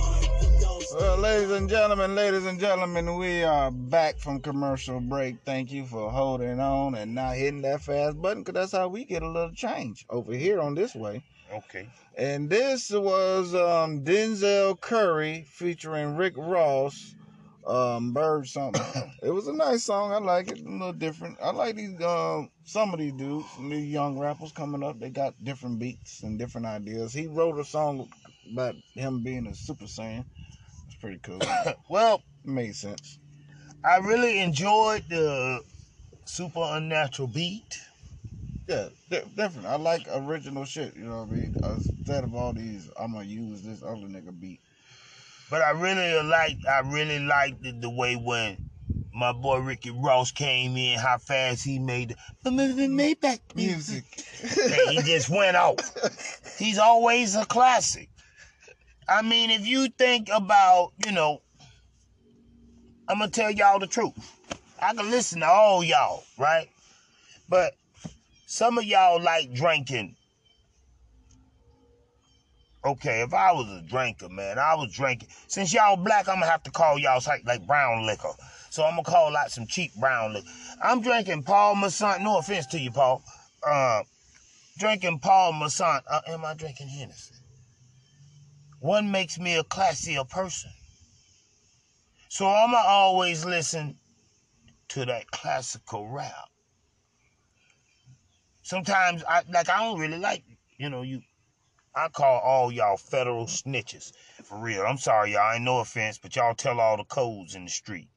Well, 0.98 1.18
ladies 1.18 1.50
and 1.50 1.68
gentlemen, 1.68 2.14
ladies 2.14 2.46
and 2.46 2.58
gentlemen, 2.58 3.16
we 3.16 3.42
are 3.42 3.70
back 3.70 4.18
from 4.18 4.40
commercial 4.40 4.98
break. 5.00 5.36
Thank 5.44 5.70
you 5.70 5.84
for 5.84 6.10
holding 6.10 6.58
on 6.58 6.94
and 6.94 7.14
not 7.14 7.36
hitting 7.36 7.62
that 7.62 7.82
fast 7.82 8.20
button 8.20 8.42
because 8.42 8.54
that's 8.54 8.72
how 8.72 8.88
we 8.88 9.04
get 9.04 9.22
a 9.22 9.28
little 9.28 9.52
change 9.52 10.06
over 10.08 10.32
here 10.32 10.58
on 10.60 10.74
this 10.74 10.94
way. 10.94 11.22
Okay. 11.52 11.88
And 12.16 12.48
this 12.48 12.90
was 12.90 13.54
um, 13.54 14.02
Denzel 14.04 14.80
Curry 14.80 15.46
featuring 15.48 16.16
Rick 16.16 16.34
Ross 16.36 17.14
Um, 17.66 18.12
Bird 18.12 18.46
something. 18.48 19.12
it 19.22 19.30
was 19.30 19.48
a 19.48 19.52
nice 19.52 19.84
song. 19.84 20.12
I 20.12 20.18
like 20.18 20.50
it. 20.50 20.60
A 20.60 20.70
little 20.70 20.92
different. 20.92 21.38
I 21.42 21.50
like 21.50 21.76
these. 21.76 22.00
Um, 22.02 22.50
some 22.64 22.92
of 22.92 23.00
these 23.00 23.12
dudes, 23.12 23.46
these 23.68 23.86
young 23.92 24.18
rappers 24.18 24.52
coming 24.52 24.82
up. 24.82 24.98
They 25.00 25.10
got 25.10 25.34
different 25.44 25.78
beats 25.78 26.22
and 26.22 26.38
different 26.38 26.66
ideas. 26.66 27.12
He 27.12 27.26
wrote 27.26 27.58
a 27.58 27.64
song 27.64 28.08
about 28.52 28.74
him 28.94 29.22
being 29.22 29.46
a 29.46 29.54
super 29.54 29.84
saiyan. 29.86 30.24
It's 30.86 30.96
pretty 30.96 31.18
cool. 31.22 31.40
well, 31.90 32.22
it 32.44 32.50
made 32.50 32.76
sense. 32.76 33.18
I 33.84 33.98
really 33.98 34.40
enjoyed 34.40 35.04
the 35.08 35.60
super 36.24 36.62
unnatural 36.62 37.28
beat. 37.28 37.80
Yeah, 38.68 38.88
di- 39.10 39.22
different. 39.36 39.66
I 39.66 39.76
like 39.76 40.06
original 40.12 40.64
shit. 40.64 40.96
You 40.96 41.04
know 41.04 41.22
what 41.22 41.28
I 41.28 41.32
mean? 41.32 41.56
Instead 41.62 42.24
of 42.24 42.34
all 42.34 42.52
these, 42.52 42.90
I'm 42.98 43.12
gonna 43.12 43.24
use 43.24 43.62
this 43.62 43.82
other 43.82 44.06
nigga 44.06 44.38
beat. 44.38 44.60
But 45.50 45.62
I 45.62 45.70
really 45.70 46.22
like 46.28 46.58
I 46.68 46.80
really 46.80 47.20
liked 47.20 47.62
the, 47.62 47.72
the 47.72 47.90
way 47.90 48.16
when 48.16 48.58
my 49.14 49.32
boy 49.32 49.58
Ricky 49.58 49.90
Ross 49.90 50.32
came 50.32 50.76
in, 50.76 50.98
how 50.98 51.18
fast 51.18 51.64
he 51.64 51.78
made 51.78 52.16
the 52.42 52.50
Maybach 52.50 53.40
Music. 53.54 54.04
and 54.42 54.90
he 54.90 54.96
just 55.02 55.30
went 55.30 55.56
off. 55.56 55.76
He's 56.58 56.78
always 56.78 57.36
a 57.36 57.44
classic. 57.46 58.08
I 59.08 59.22
mean, 59.22 59.50
if 59.50 59.64
you 59.66 59.88
think 59.88 60.28
about, 60.34 60.92
you 61.04 61.12
know, 61.12 61.40
I'm 63.08 63.20
gonna 63.20 63.30
tell 63.30 63.50
y'all 63.52 63.78
the 63.78 63.86
truth. 63.86 64.14
I 64.82 64.92
can 64.92 65.10
listen 65.10 65.40
to 65.40 65.46
all 65.46 65.84
y'all, 65.84 66.24
right? 66.36 66.68
But 67.48 67.74
some 68.46 68.78
of 68.78 68.84
y'all 68.84 69.20
like 69.20 69.52
drinking. 69.52 70.16
Okay, 72.84 73.22
if 73.22 73.34
I 73.34 73.50
was 73.50 73.66
a 73.68 73.82
drinker, 73.82 74.28
man, 74.28 74.60
I 74.60 74.76
was 74.76 74.92
drinking. 74.92 75.28
Since 75.48 75.74
y'all 75.74 75.96
black, 75.96 76.28
I'm 76.28 76.36
gonna 76.36 76.46
have 76.46 76.62
to 76.62 76.70
call 76.70 76.96
y'all 76.98 77.20
like, 77.26 77.44
like 77.44 77.66
brown 77.66 78.06
liquor. 78.06 78.32
So 78.70 78.84
I'm 78.84 78.92
gonna 78.92 79.02
call 79.02 79.36
out 79.36 79.50
some 79.50 79.66
cheap 79.66 79.92
brown 79.96 80.34
liquor. 80.34 80.48
I'm 80.80 81.02
drinking 81.02 81.42
Paul 81.42 81.74
Masson. 81.74 82.22
No 82.22 82.38
offense 82.38 82.66
to 82.68 82.78
you, 82.78 82.92
Paul. 82.92 83.24
Uh, 83.66 84.02
drinking 84.78 85.18
Paul 85.18 85.52
Masson. 85.54 86.00
Uh, 86.08 86.20
am 86.28 86.44
I 86.44 86.54
drinking 86.54 86.86
Hennessy? 86.86 87.34
One 88.78 89.10
makes 89.10 89.40
me 89.40 89.56
a 89.56 89.64
classier 89.64 90.28
person. 90.28 90.70
So 92.28 92.46
I'm 92.46 92.70
gonna 92.70 92.86
always 92.86 93.44
listen 93.44 93.96
to 94.90 95.04
that 95.06 95.32
classical 95.32 96.08
rap. 96.08 96.48
Sometimes 98.66 99.22
I 99.28 99.42
like 99.48 99.68
I 99.68 99.84
don't 99.84 100.00
really 100.00 100.18
like, 100.18 100.42
you 100.76 100.90
know, 100.90 101.02
you 101.02 101.22
I 101.94 102.08
call 102.08 102.40
all 102.40 102.72
y'all 102.72 102.96
federal 102.96 103.46
snitches. 103.46 104.10
For 104.42 104.58
real. 104.58 104.82
I'm 104.82 104.98
sorry, 104.98 105.34
y'all. 105.34 105.52
Ain't 105.54 105.62
no 105.62 105.78
offense, 105.78 106.18
but 106.18 106.34
y'all 106.34 106.52
tell 106.52 106.80
all 106.80 106.96
the 106.96 107.04
codes 107.04 107.54
in 107.54 107.64
the 107.66 107.70
street. 107.70 108.08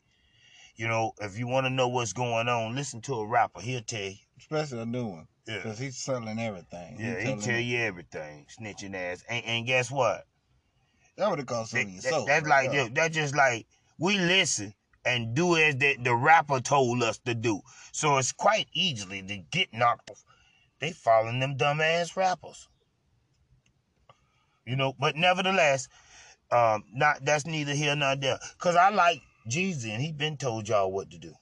You 0.75 0.87
know, 0.87 1.11
if 1.21 1.37
you 1.37 1.45
want 1.47 1.67
to 1.67 1.69
know 1.69 1.87
what's 1.87 2.13
going 2.13 2.49
on, 2.49 2.73
listen 2.73 2.99
to 3.01 3.13
a 3.19 3.27
rapper. 3.27 3.61
He'll 3.61 3.83
tell 3.83 4.01
you. 4.01 4.15
Especially 4.39 4.79
a 4.79 4.87
new 4.87 5.05
one. 5.05 5.27
Yeah. 5.47 5.57
Because 5.57 5.77
he's 5.77 5.97
selling 5.97 6.39
everything. 6.39 6.97
Yeah, 6.99 7.19
he 7.19 7.25
telling- 7.25 7.41
tell 7.41 7.59
you 7.59 7.77
everything. 7.81 8.47
Snitching 8.59 8.95
ass. 8.95 9.23
And, 9.29 9.45
and 9.45 9.67
guess 9.67 9.91
what? 9.91 10.25
That 11.17 11.29
would 11.29 11.37
have 11.37 11.47
cost 11.47 11.71
some 11.71 11.95
That- 11.95 12.01
soul. 12.01 12.25
that's 12.25 12.47
right 12.47 12.63
like 12.65 12.71
there. 12.71 12.89
that's 12.89 13.15
just 13.15 13.35
like 13.35 13.67
we 13.99 14.17
listen 14.17 14.73
and 15.05 15.35
do 15.35 15.57
as 15.57 15.75
the, 15.75 15.95
the 16.01 16.15
rapper 16.15 16.59
told 16.59 17.03
us 17.03 17.19
to 17.19 17.35
do. 17.35 17.61
So 17.91 18.17
it's 18.17 18.31
quite 18.31 18.67
easily 18.73 19.21
to 19.21 19.37
get 19.37 19.71
knocked 19.73 20.09
off. 20.09 20.23
They 20.79 20.91
following 20.91 21.39
them 21.39 21.57
dumbass 21.57 22.15
rappers. 22.15 22.67
You 24.65 24.75
know, 24.75 24.93
but 24.99 25.15
nevertheless, 25.15 25.87
um, 26.51 26.83
not 26.93 27.23
that's 27.25 27.45
neither 27.45 27.73
here 27.73 27.95
nor 27.95 28.15
there. 28.15 28.39
Cause 28.57 28.75
I 28.75 28.89
like 28.89 29.21
Jeezy 29.49 29.91
and 29.91 30.01
he 30.01 30.11
been 30.11 30.37
told 30.37 30.67
y'all 30.67 30.91
what 30.91 31.11
to 31.11 31.17
do. 31.17 31.33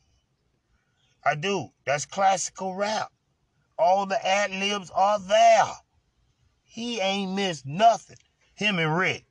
I 1.26 1.36
do. 1.36 1.70
That's 1.86 2.06
classical 2.06 2.76
rap. 2.76 3.12
All 3.78 4.06
the 4.06 4.24
ad 4.26 4.52
libs 4.52 4.92
are 4.96 5.20
there. 5.20 5.74
He 6.64 7.00
ain't 7.00 7.34
missed 7.34 7.66
nothing. 7.66 8.18
Him 8.56 8.80
and 8.80 8.96
Rick. 8.96 9.26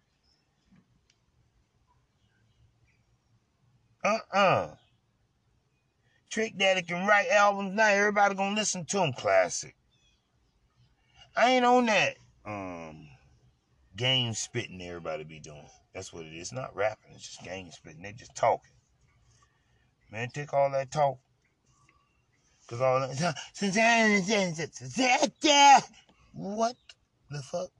Uh-uh. 4.04 4.74
Trick 6.28 6.58
Daddy 6.58 6.82
can 6.82 7.06
write 7.06 7.28
albums 7.28 7.74
now. 7.74 7.88
Everybody 7.88 8.34
gonna 8.34 8.54
listen 8.54 8.84
to 8.86 9.02
him. 9.02 9.12
Classic. 9.12 9.75
I 11.36 11.50
ain't 11.50 11.64
on 11.64 11.86
that 11.86 12.16
um 12.44 13.08
game 13.96 14.32
spitting 14.34 14.80
everybody 14.82 15.24
be 15.24 15.40
doing. 15.40 15.68
That's 15.94 16.12
what 16.12 16.24
it 16.24 16.34
is. 16.34 16.52
Not 16.52 16.74
rapping. 16.74 17.12
It's 17.14 17.28
just 17.28 17.44
game 17.44 17.70
spitting. 17.70 18.02
They 18.02 18.12
just 18.12 18.34
talking. 18.34 18.72
Man, 20.10 20.28
take 20.28 20.52
all 20.54 20.70
that 20.70 20.90
talk. 20.90 21.18
Cause 22.68 22.80
all 22.80 23.00
that 23.00 23.16
what 26.32 26.76
the 27.30 27.42
fuck? 27.42 27.70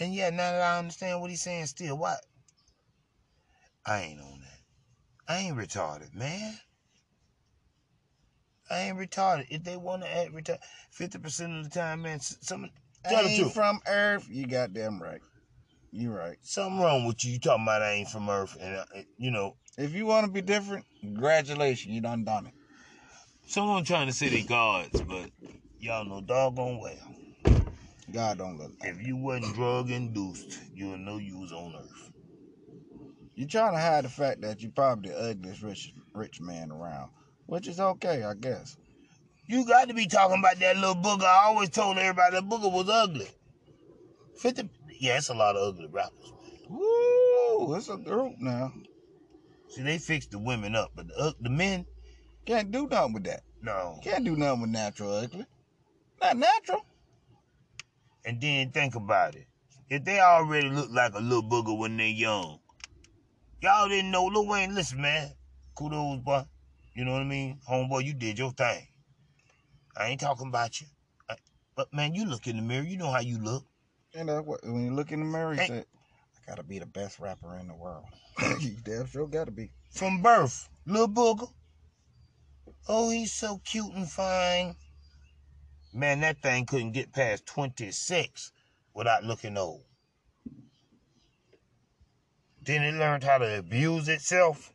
And 0.00 0.14
yeah, 0.14 0.30
now 0.30 0.52
that 0.52 0.62
I 0.62 0.78
understand 0.78 1.20
what 1.20 1.30
he's 1.30 1.42
saying, 1.42 1.66
still 1.66 1.96
what? 1.96 2.18
I 3.86 4.00
ain't 4.00 4.20
on 4.20 4.40
that. 4.40 5.32
I 5.32 5.38
ain't 5.38 5.56
retarded, 5.56 6.14
man. 6.14 6.58
I 8.72 8.80
ain't 8.88 8.98
retarded. 8.98 9.46
If 9.50 9.64
they 9.64 9.76
want 9.76 10.02
to 10.02 10.16
act 10.16 10.32
retarded, 10.32 10.60
fifty 10.90 11.18
percent 11.18 11.56
of 11.56 11.64
the 11.64 11.70
time, 11.70 12.02
man, 12.02 12.20
some 12.20 12.70
tell 13.08 13.22
the 13.22 13.28
Ain't 13.28 13.38
truth. 13.40 13.54
from 13.54 13.80
Earth. 13.86 14.26
You 14.30 14.46
got 14.46 14.72
goddamn 14.72 15.02
right. 15.02 15.20
You 15.90 16.10
right. 16.12 16.38
Something 16.40 16.80
wrong 16.80 17.04
with 17.04 17.24
you. 17.24 17.32
You 17.32 17.38
talking 17.38 17.64
about 17.64 17.82
I 17.82 17.92
ain't 17.92 18.08
from 18.08 18.28
Earth, 18.30 18.56
and 18.60 18.76
uh, 18.76 18.84
you 19.18 19.30
know, 19.30 19.56
If 19.76 19.94
you 19.94 20.06
want 20.06 20.26
to 20.26 20.32
be 20.32 20.40
different, 20.40 20.86
congratulations, 21.00 21.94
you 21.94 22.00
done 22.00 22.24
done 22.24 22.46
it. 22.46 22.54
someone 23.46 23.84
trying 23.84 24.06
to 24.06 24.12
say 24.12 24.28
they 24.30 24.42
gods, 24.42 25.02
but 25.02 25.30
y'all 25.78 26.04
know 26.06 26.20
doggone 26.22 26.78
well. 26.80 27.62
God 28.10 28.38
don't 28.38 28.58
look. 28.58 28.72
If 28.82 29.06
you 29.06 29.16
wasn't 29.16 29.54
drug 29.54 29.90
induced, 29.90 30.58
you'll 30.74 30.98
know 30.98 31.18
you 31.18 31.38
was 31.38 31.52
on 31.52 31.74
Earth. 31.76 32.10
You're 33.34 33.48
trying 33.48 33.72
to 33.72 33.80
hide 33.80 34.04
the 34.04 34.10
fact 34.10 34.42
that 34.42 34.60
you 34.62 34.70
probably 34.70 35.10
the 35.10 35.18
ugliest 35.18 35.62
rich 35.62 35.92
rich 36.14 36.40
man 36.40 36.70
around, 36.70 37.10
which 37.46 37.68
is 37.68 37.80
okay, 37.80 38.22
I 38.24 38.34
guess. 38.34 38.76
You 39.46 39.66
got 39.66 39.88
to 39.88 39.94
be 39.94 40.06
talking 40.06 40.38
about 40.38 40.58
that 40.60 40.76
little 40.76 40.94
booger. 40.94 41.24
I 41.24 41.44
always 41.46 41.68
told 41.70 41.98
everybody 41.98 42.36
that 42.36 42.48
booger 42.48 42.72
was 42.72 42.88
ugly. 42.88 43.28
Fifty, 44.36 44.68
yeah, 44.98 45.18
it's 45.18 45.28
a 45.28 45.34
lot 45.34 45.56
of 45.56 45.74
ugly 45.74 45.88
rappers. 45.88 46.32
Woo, 46.68 47.74
it's 47.74 47.88
a 47.88 47.96
group 47.96 48.34
now. 48.38 48.72
See, 49.68 49.82
they 49.82 49.98
fixed 49.98 50.30
the 50.30 50.38
women 50.38 50.74
up, 50.76 50.92
but 50.94 51.08
the, 51.08 51.14
uh, 51.18 51.32
the 51.40 51.50
men, 51.50 51.86
Can't 52.46 52.70
do 52.70 52.86
nothing 52.88 53.14
with 53.14 53.24
that. 53.24 53.42
no. 53.62 53.98
Can't 54.02 54.24
do 54.24 54.36
nothing 54.36 54.62
with 54.62 54.70
natural 54.70 55.12
ugly. 55.14 55.46
Not 56.20 56.36
natural. 56.36 56.84
And 58.24 58.40
then 58.40 58.70
think 58.70 58.94
about 58.94 59.34
it. 59.34 59.46
If 59.90 60.04
they 60.04 60.20
already 60.20 60.70
look 60.70 60.90
like 60.90 61.14
a 61.14 61.18
little 61.20 61.42
booger 61.42 61.76
when 61.76 61.96
they're 61.96 62.06
young, 62.06 62.60
y'all 63.60 63.88
didn't 63.88 64.10
know. 64.10 64.24
Lil 64.26 64.46
Wayne, 64.46 64.74
listen, 64.74 65.00
man. 65.02 65.32
Kudos, 65.74 66.20
boy. 66.20 66.42
You 66.94 67.04
know 67.04 67.12
what 67.12 67.22
I 67.22 67.24
mean? 67.24 67.60
Homeboy, 67.68 68.04
you 68.04 68.14
did 68.14 68.38
your 68.38 68.52
thing. 68.52 68.86
I 69.96 70.08
ain't 70.08 70.20
talking 70.20 70.48
about 70.48 70.80
you. 70.80 70.86
I- 71.28 71.36
but, 71.74 71.92
man, 71.92 72.14
you 72.14 72.26
look 72.26 72.46
in 72.46 72.56
the 72.56 72.62
mirror. 72.62 72.84
You 72.84 72.96
know 72.98 73.10
how 73.10 73.20
you 73.20 73.38
look. 73.38 73.64
And 74.14 74.28
that's 74.28 74.46
what, 74.46 74.62
when 74.62 74.84
you 74.84 74.92
look 74.92 75.10
in 75.10 75.20
the 75.20 75.26
mirror, 75.26 75.54
you 75.54 75.60
Hey. 75.60 75.66
say, 75.68 75.78
I 75.78 76.46
gotta 76.46 76.62
be 76.62 76.78
the 76.78 76.86
best 76.86 77.18
rapper 77.18 77.56
in 77.56 77.68
the 77.68 77.74
world. 77.74 78.04
you 78.60 78.76
damn 78.84 79.06
sure 79.06 79.26
gotta 79.26 79.50
be. 79.50 79.70
From 79.90 80.20
birth, 80.22 80.68
little 80.86 81.08
booger. 81.08 81.50
Oh, 82.88 83.10
he's 83.10 83.32
so 83.32 83.58
cute 83.64 83.92
and 83.94 84.10
fine. 84.10 84.76
Man, 85.94 86.20
that 86.20 86.42
thing 86.42 86.66
couldn't 86.66 86.92
get 86.92 87.12
past 87.12 87.46
26 87.46 88.52
without 88.94 89.24
looking 89.24 89.56
old. 89.56 89.84
Then 92.60 92.82
it 92.82 92.94
learned 92.94 93.24
how 93.24 93.38
to 93.38 93.58
abuse 93.58 94.08
itself. 94.08 94.71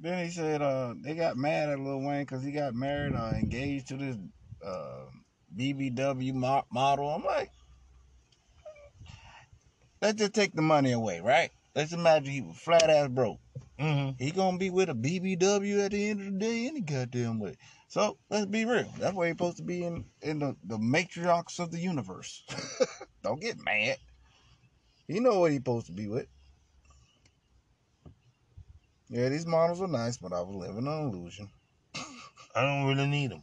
Then 0.00 0.24
he 0.24 0.30
said 0.30 0.62
uh, 0.62 0.94
they 1.02 1.14
got 1.14 1.36
mad 1.36 1.68
at 1.70 1.80
Lil 1.80 2.00
Wayne 2.00 2.22
because 2.22 2.44
he 2.44 2.52
got 2.52 2.74
married 2.74 3.14
or 3.14 3.34
engaged 3.34 3.88
to 3.88 3.96
this 3.96 4.16
uh, 4.64 5.06
BBW 5.56 6.34
mo- 6.34 6.64
model. 6.70 7.08
I'm 7.08 7.24
like, 7.24 7.50
let's 10.00 10.18
just 10.18 10.34
take 10.34 10.52
the 10.52 10.62
money 10.62 10.92
away, 10.92 11.20
right? 11.20 11.50
Let's 11.74 11.92
imagine 11.92 12.32
he 12.32 12.42
was 12.42 12.56
flat 12.56 12.88
ass 12.88 13.08
broke. 13.08 13.40
Mm-hmm. 13.80 14.22
He 14.22 14.30
gonna 14.30 14.58
be 14.58 14.70
with 14.70 14.88
a 14.88 14.94
BBW 14.94 15.84
at 15.84 15.92
the 15.92 16.10
end 16.10 16.20
of 16.20 16.26
the 16.32 16.38
day 16.38 16.66
any 16.66 16.80
goddamn 16.80 17.38
way. 17.38 17.56
So 17.88 18.18
let's 18.30 18.46
be 18.46 18.64
real. 18.64 18.92
That's 18.98 19.14
where 19.14 19.28
he's 19.28 19.34
supposed 19.34 19.58
to 19.58 19.62
be 19.62 19.82
in 19.82 20.04
in 20.20 20.40
the, 20.40 20.56
the 20.64 20.78
matriarchs 20.78 21.58
of 21.58 21.70
the 21.70 21.78
universe. 21.78 22.44
Don't 23.22 23.40
get 23.40 23.56
mad. 23.64 23.96
You 25.06 25.20
know 25.20 25.40
what 25.40 25.52
he's 25.52 25.60
supposed 25.60 25.86
to 25.86 25.92
be 25.92 26.08
with. 26.08 26.26
Yeah, 29.10 29.30
these 29.30 29.46
models 29.46 29.80
are 29.80 29.88
nice, 29.88 30.18
but 30.18 30.32
I 30.32 30.40
was 30.42 30.54
living 30.54 30.86
an 30.86 31.08
illusion. 31.08 31.48
I 32.54 32.62
don't 32.62 32.86
really 32.86 33.06
need 33.06 33.30
them. 33.30 33.42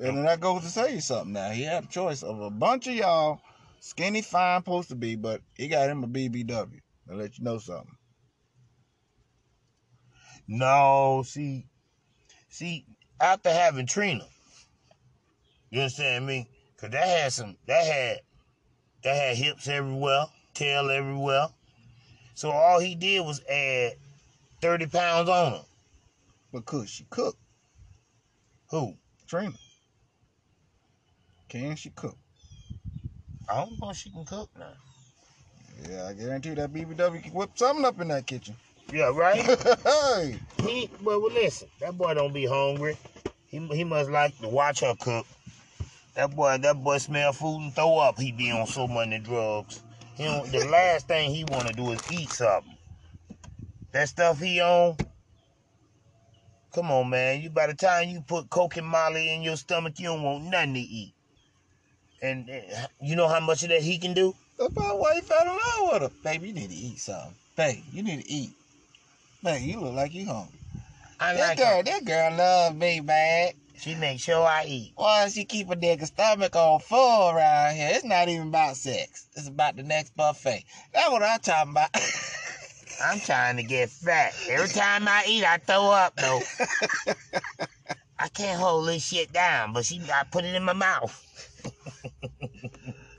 And 0.00 0.16
then 0.16 0.24
that 0.24 0.40
goes 0.40 0.62
to 0.62 0.68
say 0.68 0.94
you 0.94 1.00
something 1.00 1.32
now. 1.34 1.50
He 1.50 1.62
had 1.62 1.84
a 1.84 1.88
choice 1.88 2.22
of 2.22 2.40
a 2.40 2.50
bunch 2.50 2.86
of 2.86 2.94
y'all, 2.94 3.40
skinny, 3.80 4.22
fine, 4.22 4.60
supposed 4.60 4.88
to 4.88 4.94
be, 4.94 5.16
but 5.16 5.40
he 5.54 5.68
got 5.68 5.88
him 5.90 6.02
a 6.02 6.08
BBW. 6.08 6.80
To 7.08 7.14
let 7.14 7.38
you 7.38 7.44
know 7.44 7.58
something. 7.58 7.96
No, 10.48 11.22
see, 11.26 11.66
see, 12.48 12.86
after 13.20 13.52
having 13.52 13.86
Trina, 13.86 14.26
you 15.70 15.80
understand 15.80 16.26
me? 16.26 16.48
Cause 16.78 16.90
that 16.90 17.06
had 17.06 17.32
some, 17.32 17.56
that 17.66 17.84
had, 17.86 18.20
that 19.02 19.16
had 19.16 19.36
hips 19.36 19.68
everywhere, 19.68 20.24
tail 20.54 20.90
everywhere. 20.90 21.48
So 22.34 22.50
all 22.50 22.80
he 22.80 22.94
did 22.94 23.24
was 23.24 23.42
add 23.48 23.94
thirty 24.60 24.86
pounds 24.86 25.28
on 25.28 25.52
her. 25.52 25.64
But 26.52 26.66
could 26.66 26.88
she 26.88 27.04
cook? 27.10 27.36
Who? 28.70 28.94
Trina. 29.26 29.54
Can 31.48 31.76
she 31.76 31.90
cook? 31.90 32.16
I 33.48 33.64
don't 33.64 33.80
know 33.80 33.90
if 33.90 33.96
she 33.96 34.10
can 34.10 34.24
cook 34.24 34.50
now. 34.58 34.72
Yeah, 35.88 36.06
I 36.06 36.12
guarantee 36.14 36.54
that 36.54 36.72
BBW 36.72 37.22
can 37.22 37.32
whip 37.32 37.50
something 37.54 37.84
up 37.84 38.00
in 38.00 38.08
that 38.08 38.26
kitchen. 38.26 38.56
Yeah, 38.92 39.12
right. 39.14 39.36
hey, 39.84 40.38
he, 40.62 40.90
well, 41.02 41.20
well, 41.20 41.32
listen, 41.32 41.68
that 41.80 41.96
boy 41.96 42.14
don't 42.14 42.32
be 42.32 42.46
hungry. 42.46 42.96
He 43.48 43.58
he 43.68 43.84
must 43.84 44.10
like 44.10 44.38
to 44.40 44.48
watch 44.48 44.80
her 44.80 44.94
cook. 45.00 45.26
That 46.14 46.34
boy, 46.34 46.58
that 46.58 46.82
boy 46.82 46.98
smell 46.98 47.32
food 47.32 47.60
and 47.60 47.74
throw 47.74 47.98
up. 47.98 48.18
He 48.18 48.32
be 48.32 48.50
on 48.50 48.66
so 48.66 48.86
many 48.86 49.18
drugs. 49.18 49.80
He 50.16 50.24
don't, 50.24 50.50
the 50.50 50.66
last 50.68 51.08
thing 51.08 51.30
he 51.30 51.44
want 51.44 51.68
to 51.68 51.74
do 51.74 51.90
is 51.90 52.10
eat 52.12 52.30
something. 52.30 52.76
That 53.92 54.08
stuff 54.08 54.40
he 54.40 54.60
on. 54.60 54.96
Come 56.72 56.90
on, 56.90 57.10
man. 57.10 57.40
You 57.40 57.50
by 57.50 57.68
the 57.68 57.74
time 57.74 58.08
you 58.08 58.20
put 58.20 58.50
coke 58.50 58.76
and 58.76 58.86
molly 58.86 59.32
in 59.32 59.42
your 59.42 59.56
stomach, 59.56 59.94
you 59.98 60.06
don't 60.06 60.22
want 60.22 60.44
nothing 60.44 60.74
to 60.74 60.80
eat. 60.80 61.14
And 62.22 62.50
uh, 62.50 62.86
you 63.00 63.16
know 63.16 63.28
how 63.28 63.40
much 63.40 63.62
of 63.62 63.68
that 63.68 63.82
he 63.82 63.98
can 63.98 64.14
do? 64.14 64.34
that's 64.58 64.72
probably 64.72 65.00
why 65.00 65.14
he 65.14 65.20
fell 65.20 65.42
in 65.42 65.48
love 65.48 65.92
with 65.92 66.02
her. 66.02 66.18
Baby, 66.22 66.48
you 66.48 66.54
need 66.54 66.70
to 66.70 66.74
eat 66.74 66.98
something. 66.98 67.34
Babe, 67.56 67.82
you 67.92 68.02
need 68.02 68.22
to 68.22 68.30
eat. 68.30 68.50
Man, 69.42 69.62
you 69.62 69.80
look 69.80 69.94
like 69.94 70.14
you 70.14 70.26
hungry. 70.26 70.58
I 71.20 71.34
That 71.34 71.40
like 71.40 71.58
girl, 71.58 71.82
that 71.82 72.04
girl 72.04 72.36
love 72.36 72.76
me, 72.76 73.00
man. 73.00 73.52
She 73.76 73.94
make 73.96 74.20
sure 74.20 74.46
I 74.46 74.64
eat. 74.66 74.92
Why 74.94 75.28
she 75.28 75.44
keep 75.44 75.70
a 75.70 75.76
nigga 75.76 76.06
stomach 76.06 76.54
on 76.56 76.80
full 76.80 77.30
around 77.30 77.74
here? 77.74 77.90
It's 77.92 78.04
not 78.04 78.28
even 78.28 78.48
about 78.48 78.76
sex. 78.76 79.28
It's 79.36 79.48
about 79.48 79.76
the 79.76 79.82
next 79.82 80.16
buffet. 80.16 80.64
That's 80.92 81.10
what 81.10 81.22
I'm 81.22 81.40
talking 81.40 81.72
about. 81.72 81.90
I'm 83.04 83.20
trying 83.20 83.56
to 83.56 83.62
get 83.62 83.90
fat. 83.90 84.34
Every 84.48 84.68
time 84.68 85.08
I 85.08 85.24
eat, 85.26 85.44
I 85.44 85.58
throw 85.58 85.90
up 85.90 86.16
though. 86.16 86.40
I 88.18 88.28
can't 88.28 88.60
hold 88.60 88.88
this 88.88 89.04
shit 89.04 89.32
down, 89.32 89.72
but 89.72 89.84
she, 89.84 90.00
I 90.12 90.24
put 90.24 90.44
it 90.44 90.54
in 90.54 90.62
my 90.62 90.72
mouth. 90.72 91.20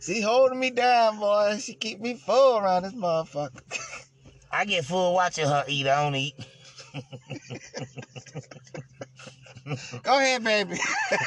she 0.01 0.21
holding 0.21 0.59
me 0.59 0.71
down, 0.71 1.19
boy. 1.19 1.57
She 1.59 1.73
keep 1.73 1.99
me 1.99 2.15
full 2.15 2.59
around 2.59 2.83
this 2.83 2.93
motherfucker. 2.93 3.59
I 4.51 4.63
get 4.63 4.85
full 4.85 5.13
watching 5.13 5.47
her 5.47 5.65
eat. 5.67 5.87
I 5.87 6.03
don't 6.03 6.15
eat. 6.15 6.35
Go 10.03 10.19
ahead, 10.19 10.43
baby. 10.43 10.77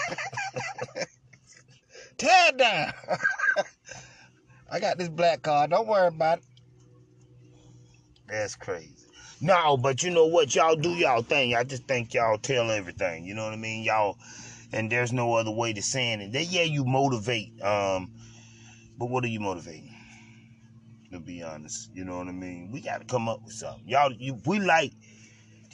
Tear 2.18 2.52
down. 2.56 2.92
I 4.70 4.80
got 4.80 4.98
this 4.98 5.08
black 5.08 5.42
card. 5.42 5.70
Don't 5.70 5.88
worry 5.88 6.08
about 6.08 6.38
it. 6.38 6.44
That's 8.28 8.54
crazy. 8.54 8.94
No, 9.40 9.76
but 9.76 10.02
you 10.02 10.10
know 10.10 10.26
what? 10.26 10.54
Y'all 10.54 10.76
do 10.76 10.90
y'all 10.90 11.22
thing. 11.22 11.54
I 11.54 11.64
just 11.64 11.84
think 11.84 12.12
y'all 12.12 12.38
tell 12.38 12.70
everything. 12.70 13.24
You 13.24 13.34
know 13.34 13.44
what 13.44 13.52
I 13.52 13.56
mean? 13.56 13.82
Y'all, 13.82 14.18
and 14.72 14.90
there's 14.90 15.12
no 15.12 15.34
other 15.34 15.50
way 15.50 15.72
to 15.72 15.82
saying 15.82 16.20
it. 16.20 16.32
That 16.32 16.44
yeah, 16.44 16.64
you 16.64 16.84
motivate. 16.84 17.60
Um, 17.62 18.12
but 18.98 19.06
what 19.06 19.24
are 19.24 19.28
you 19.28 19.40
motivating? 19.40 19.94
To 21.12 21.20
be 21.20 21.42
honest, 21.42 21.90
you 21.94 22.04
know 22.04 22.18
what 22.18 22.28
I 22.28 22.32
mean. 22.32 22.70
We 22.70 22.80
got 22.80 23.00
to 23.00 23.06
come 23.06 23.28
up 23.28 23.42
with 23.44 23.54
something. 23.54 23.88
Y'all, 23.88 24.12
you, 24.12 24.38
we 24.44 24.58
like 24.60 24.92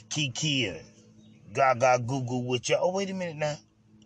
Kiki 0.09 0.67
and 0.67 0.79
Gaga 1.55 1.99
Google 2.05 2.45
with 2.45 2.67
y'all. 2.69 2.79
Oh, 2.81 2.91
wait 2.91 3.09
a 3.09 3.13
minute 3.13 3.37
now. 3.37 3.55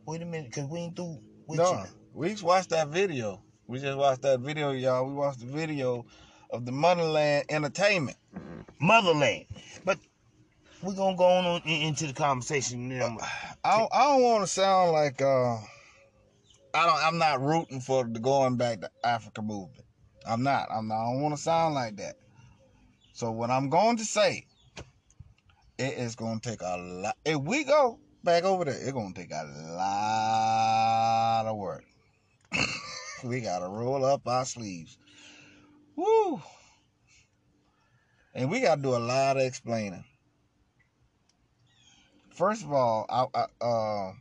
Wait 0.05 0.21
a 0.21 0.25
minute, 0.25 0.51
cause 0.51 0.65
we 0.69 0.79
ain't 0.79 0.95
through 0.95 1.19
with. 1.47 1.57
No, 1.57 1.73
now. 1.73 1.85
we 2.13 2.29
just 2.29 2.43
watched 2.43 2.69
that 2.69 2.89
video. 2.89 3.41
We 3.67 3.79
just 3.79 3.97
watched 3.97 4.21
that 4.21 4.39
video, 4.39 4.71
y'all. 4.71 5.05
We 5.05 5.13
watched 5.13 5.39
the 5.39 5.47
video 5.47 6.05
of 6.51 6.65
the 6.65 6.71
Moneyland 6.71 7.45
Entertainment. 7.49 8.17
Motherland. 8.79 9.45
But 9.83 9.97
we're 10.83 10.93
gonna 10.93 11.17
go 11.17 11.25
on 11.25 11.61
in- 11.65 11.87
into 11.87 12.07
the 12.07 12.13
conversation. 12.13 12.89
Now. 12.89 13.17
I 13.63 13.77
don't, 13.77 13.89
I 13.93 14.03
don't 14.07 14.23
want 14.23 14.43
to 14.43 14.47
sound 14.47 14.91
like 14.91 15.21
uh, 15.21 15.55
I 16.73 16.85
don't. 16.85 17.03
I'm 17.03 17.17
not 17.17 17.41
rooting 17.41 17.81
for 17.81 18.05
the 18.05 18.19
going 18.19 18.57
back 18.57 18.81
to 18.81 18.91
Africa 19.03 19.41
movement. 19.41 19.85
I'm 20.27 20.43
not. 20.43 20.67
I'm 20.71 20.87
not. 20.87 21.01
I 21.01 21.13
don't 21.13 21.21
want 21.21 21.35
to 21.35 21.41
sound 21.41 21.73
like 21.73 21.97
that. 21.97 22.15
So 23.13 23.31
what 23.31 23.49
I'm 23.49 23.69
going 23.69 23.97
to 23.97 24.05
say, 24.05 24.45
it 25.79 25.97
is 25.97 26.15
to 26.41 26.49
take 26.49 26.61
a 26.61 26.77
lot. 26.77 27.15
If 27.23 27.37
we 27.37 27.63
go 27.63 27.99
back 28.23 28.43
over 28.43 28.65
there, 28.65 28.73
it's 28.73 28.91
to 29.13 29.21
take 29.21 29.31
a 29.31 29.45
lot 29.77 31.45
of 31.47 31.57
work. 31.57 31.85
we 33.23 33.39
got 33.39 33.59
to 33.59 33.67
roll 33.67 34.03
up 34.03 34.27
our 34.27 34.43
sleeves. 34.43 34.97
Woo. 35.95 36.41
And 38.35 38.51
we 38.51 38.59
got 38.59 38.75
to 38.75 38.81
do 38.81 38.95
a 38.95 38.99
lot 38.99 39.37
of 39.37 39.43
explaining. 39.43 40.03
First 42.35 42.63
of 42.63 42.73
all, 42.73 43.05
I, 43.09 43.25
I, 43.33 43.65
uh, 43.65 44.11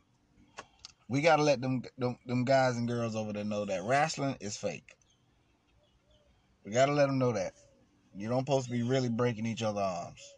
we 1.08 1.22
got 1.22 1.36
to 1.36 1.42
let 1.42 1.60
them, 1.60 1.82
them 1.98 2.18
them 2.24 2.44
guys 2.44 2.76
and 2.76 2.86
girls 2.86 3.16
over 3.16 3.32
there 3.32 3.44
know 3.44 3.64
that 3.64 3.82
wrestling 3.82 4.36
is 4.40 4.56
fake. 4.56 4.94
We 6.64 6.70
got 6.70 6.86
to 6.86 6.92
let 6.92 7.06
them 7.06 7.18
know 7.18 7.32
that. 7.32 7.54
You 8.16 8.28
don't 8.28 8.40
supposed 8.40 8.66
to 8.66 8.72
be 8.72 8.82
really 8.82 9.08
breaking 9.08 9.46
each 9.46 9.62
other's 9.62 9.82
arms. 9.82 10.34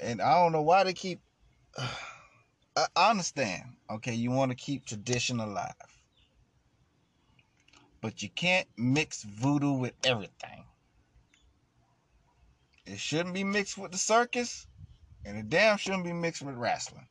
And 0.00 0.22
I 0.22 0.42
don't 0.42 0.52
know 0.52 0.62
why 0.62 0.84
they 0.84 0.94
keep. 0.94 1.20
I 2.76 2.86
understand. 2.96 3.76
Okay, 3.90 4.14
you 4.14 4.30
want 4.30 4.50
to 4.50 4.56
keep 4.56 4.86
tradition 4.86 5.40
alive. 5.40 5.74
But 8.00 8.22
you 8.22 8.30
can't 8.30 8.66
mix 8.78 9.22
voodoo 9.22 9.72
with 9.72 9.92
everything. 10.04 10.64
It 12.86 12.98
shouldn't 12.98 13.34
be 13.34 13.44
mixed 13.44 13.76
with 13.76 13.92
the 13.92 13.98
circus, 13.98 14.66
and 15.24 15.36
it 15.36 15.50
damn 15.50 15.76
shouldn't 15.76 16.04
be 16.04 16.12
mixed 16.12 16.42
with 16.42 16.54
wrestling. 16.54 17.06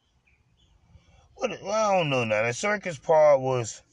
What? 1.35 1.51
Well, 1.61 1.71
I 1.71 1.97
don't 1.97 2.09
know 2.09 2.23
now. 2.23 2.43
The 2.43 2.53
circus 2.53 2.97
part 2.97 3.39
was, 3.39 3.83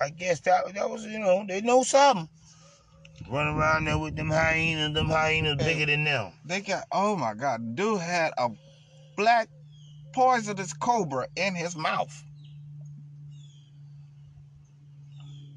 I 0.00 0.10
guess 0.10 0.40
that 0.40 0.74
that 0.74 0.90
was 0.90 1.06
you 1.06 1.18
know 1.18 1.44
they 1.48 1.60
know 1.60 1.82
something. 1.82 2.28
Run 3.30 3.46
around 3.48 3.84
there 3.86 3.98
with 3.98 4.16
them 4.16 4.30
hyenas, 4.30 4.92
them 4.94 5.08
hyenas 5.08 5.56
Hey. 5.58 5.74
bigger 5.74 5.86
than 5.86 6.04
them. 6.04 6.32
They 6.44 6.60
got 6.60 6.84
oh 6.92 7.16
my 7.16 7.34
god, 7.34 7.76
dude 7.76 8.00
had 8.00 8.32
a 8.36 8.50
black 9.16 9.48
poisonous 10.12 10.72
cobra 10.72 11.26
in 11.36 11.54
his 11.54 11.76
mouth. 11.76 12.22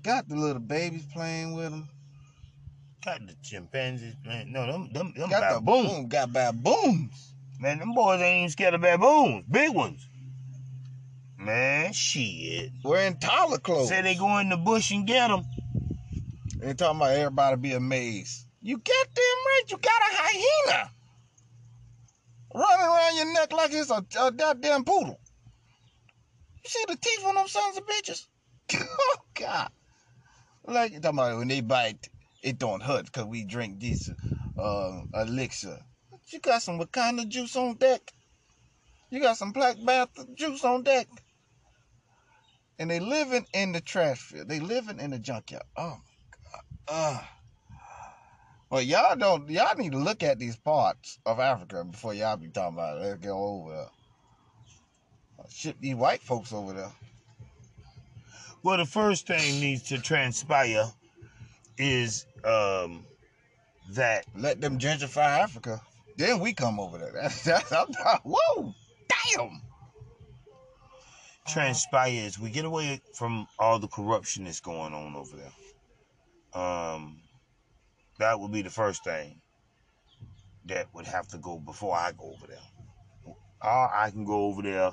Got 0.04 0.30
the 0.30 0.36
little 0.36 0.62
babies 0.62 1.06
playing 1.12 1.56
with 1.56 1.74
him. 1.74 1.90
Got 3.04 3.26
the 3.28 3.36
chimpanzees, 3.42 4.16
man. 4.26 4.52
No, 4.52 4.66
them 4.72 4.90
them 4.94 5.14
them 5.16 5.30
Got 5.30 5.54
the 5.56 5.60
baboons. 5.62 5.92
boom, 5.94 6.08
got 6.08 6.32
baboons. 6.34 7.34
Man, 7.60 7.80
them 7.80 7.94
boys 7.94 8.22
ain't 8.22 8.38
even 8.40 8.50
scared 8.50 8.74
of 8.74 8.82
baboons. 8.82 9.46
Big 9.50 9.74
ones. 9.74 10.08
Man, 11.38 11.94
shit. 11.94 12.72
Wearing 12.84 13.18
taller 13.18 13.58
clothes. 13.60 13.90
Say 13.90 14.02
they 14.02 14.16
go 14.16 14.38
in 14.40 14.50
the 14.50 14.58
bush 14.58 14.92
and 14.92 15.06
get 15.08 15.28
them. 15.30 15.44
They 16.66 16.74
talking 16.74 16.98
about 16.98 17.12
everybody 17.12 17.58
be 17.58 17.74
amazed. 17.74 18.48
You 18.60 18.78
goddamn 18.78 19.18
right, 19.18 19.62
you 19.68 19.78
got 19.78 20.02
a 20.02 20.16
hyena 20.16 20.92
running 22.56 22.86
around 22.88 23.16
your 23.18 23.34
neck 23.36 23.52
like 23.52 23.72
it's 23.72 23.92
a, 23.92 24.04
a 24.20 24.32
goddamn 24.32 24.84
poodle. 24.84 25.20
You 26.64 26.70
see 26.70 26.84
the 26.88 26.96
teeth 26.96 27.24
on 27.24 27.36
them 27.36 27.48
sons 27.48 27.78
of 27.78 27.86
bitches? 27.86 28.26
oh 28.84 29.18
God! 29.36 29.70
Like 30.66 30.94
talking 30.94 31.20
about 31.20 31.38
when 31.38 31.50
they 31.50 31.62
bite, 31.62 32.10
it 32.42 32.58
don't 32.58 32.82
hurt 32.82 33.06
because 33.06 33.26
we 33.26 33.46
drink 33.46 33.80
this 33.80 34.10
uh, 34.58 35.02
elixir. 35.14 35.78
You 36.34 36.40
got 36.40 36.64
some 36.64 36.80
Wakanda 36.80 37.28
juice 37.28 37.56
on 37.56 37.76
deck. 37.76 38.12
You 39.12 39.22
got 39.22 39.38
some 39.38 39.52
Black 39.52 39.76
Panther 39.86 40.26
juice 40.34 40.66
on 40.66 40.82
deck. 40.82 41.06
And 42.80 42.90
they 42.90 43.00
living 43.00 43.46
in 43.54 43.72
the 43.72 43.82
trash 43.82 44.18
field. 44.18 44.50
They 44.50 44.60
living 44.60 45.00
in 45.00 45.12
the 45.12 45.20
junkyard. 45.20 45.62
Oh 45.78 46.00
uh, 46.88 47.20
well, 48.70 48.82
y'all 48.82 49.16
don't. 49.16 49.50
Y'all 49.50 49.76
need 49.78 49.92
to 49.92 49.98
look 49.98 50.24
at 50.24 50.40
these 50.40 50.58
parts 50.58 51.20
of 51.26 51.40
Africa 51.40 51.84
before 51.84 52.14
y'all 52.14 52.38
be 52.38 52.48
talking 52.48 52.78
about 52.78 52.98
it. 52.98 53.02
Let's 53.02 53.26
go 53.26 53.38
over 53.38 53.72
there. 53.72 53.90
Ship 55.50 55.76
these 55.80 55.96
white 55.96 56.22
folks 56.22 56.52
over 56.52 56.74
there. 56.74 56.92
Well, 58.64 58.78
the 58.78 58.86
first 58.86 59.28
thing 59.28 59.60
needs 59.60 59.84
to 59.84 60.00
transpire 60.00 60.92
is 61.78 62.26
um 62.44 63.06
that 63.92 64.26
Let 64.36 64.62
them 64.62 64.80
gentrify 64.80 65.40
Africa. 65.40 65.82
Then 66.18 66.40
we 66.40 66.54
come 66.54 66.80
over 66.80 66.98
there. 66.98 67.12
That's, 67.14 67.44
that's 67.44 67.72
I'm 67.72 67.88
not, 68.04 68.22
whoa, 68.24 68.74
damn. 69.36 69.62
transpires 71.48 72.40
we 72.40 72.50
get 72.50 72.66
away 72.66 73.02
from 73.14 73.48
all 73.60 73.78
the 73.80 73.88
corruption 73.88 74.46
that's 74.46 74.62
going 74.62 74.94
on 74.94 75.16
over 75.16 75.36
there. 75.38 75.52
Um 76.56 77.22
That 78.20 78.40
would 78.40 78.52
be 78.52 78.62
the 78.62 78.70
first 78.70 79.04
thing 79.04 79.42
that 80.66 80.88
would 80.94 81.06
have 81.06 81.28
to 81.30 81.38
go 81.38 81.60
before 81.60 81.96
I 81.96 82.12
go 82.14 82.34
over 82.34 82.48
there. 82.48 82.58
Or 83.62 83.94
I 83.94 84.10
can 84.12 84.26
go 84.26 84.46
over 84.46 84.62
there 84.62 84.92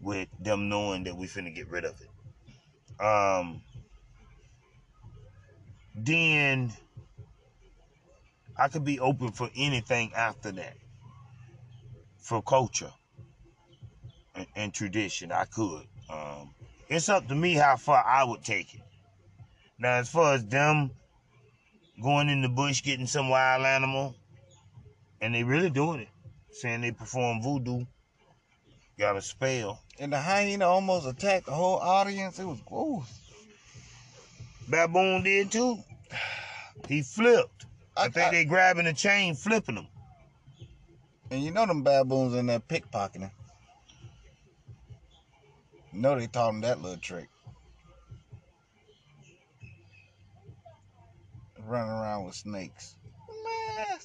with 0.00 0.28
them 0.40 0.68
knowing 0.68 1.04
that 1.04 1.16
we 1.16 1.26
finna 1.26 1.54
get 1.54 1.68
rid 1.68 1.84
of 1.84 2.00
it. 2.00 3.04
Um, 3.04 3.62
then 5.94 6.72
I 8.56 8.68
could 8.68 8.84
be 8.84 9.00
open 9.00 9.32
for 9.32 9.50
anything 9.56 10.12
after 10.14 10.52
that. 10.52 10.76
For 12.18 12.42
culture 12.42 12.92
and, 14.34 14.46
and 14.54 14.72
tradition, 14.74 15.32
I 15.32 15.46
could. 15.46 15.86
Um, 16.08 16.54
it's 16.88 17.08
up 17.08 17.26
to 17.28 17.34
me 17.34 17.54
how 17.54 17.76
far 17.76 18.04
I 18.04 18.24
would 18.24 18.44
take 18.44 18.74
it. 18.74 18.82
Now, 19.78 19.94
as 19.94 20.08
far 20.10 20.34
as 20.34 20.46
them 20.46 20.92
going 22.00 22.28
in 22.28 22.42
the 22.42 22.48
bush 22.48 22.82
getting 22.82 23.06
some 23.06 23.28
wild 23.28 23.64
animal, 23.64 24.14
and 25.20 25.34
they 25.34 25.44
really 25.44 25.70
doing 25.70 26.00
it, 26.00 26.08
saying 26.50 26.80
they 26.80 26.92
perform 26.92 27.42
voodoo, 27.42 27.84
got 28.98 29.16
a 29.16 29.22
spell. 29.22 29.80
And 29.98 30.12
the 30.12 30.20
hyena 30.20 30.66
almost 30.66 31.06
attacked 31.06 31.46
the 31.46 31.52
whole 31.52 31.76
audience. 31.76 32.38
It 32.38 32.46
was 32.46 32.60
gross. 32.66 33.06
Baboon 34.68 35.22
did 35.22 35.50
too. 35.50 35.78
He 36.88 37.02
flipped. 37.02 37.66
I, 37.96 38.08
think 38.08 38.32
they 38.32 38.44
grabbing 38.44 38.84
the 38.84 38.92
chain, 38.92 39.34
flipping 39.34 39.76
him. 39.76 39.88
And 41.30 41.42
you 41.42 41.50
know 41.50 41.66
them 41.66 41.82
baboons 41.82 42.34
in 42.34 42.46
there 42.46 42.60
pickpocketing. 42.60 43.30
You 45.92 46.00
know 46.00 46.18
they 46.18 46.26
taught 46.26 46.50
him 46.50 46.60
that 46.60 46.80
little 46.80 46.98
trick. 46.98 47.29
Running 51.70 51.92
around 51.92 52.24
with 52.24 52.34
snakes. 52.34 52.96
Man. 53.44 53.98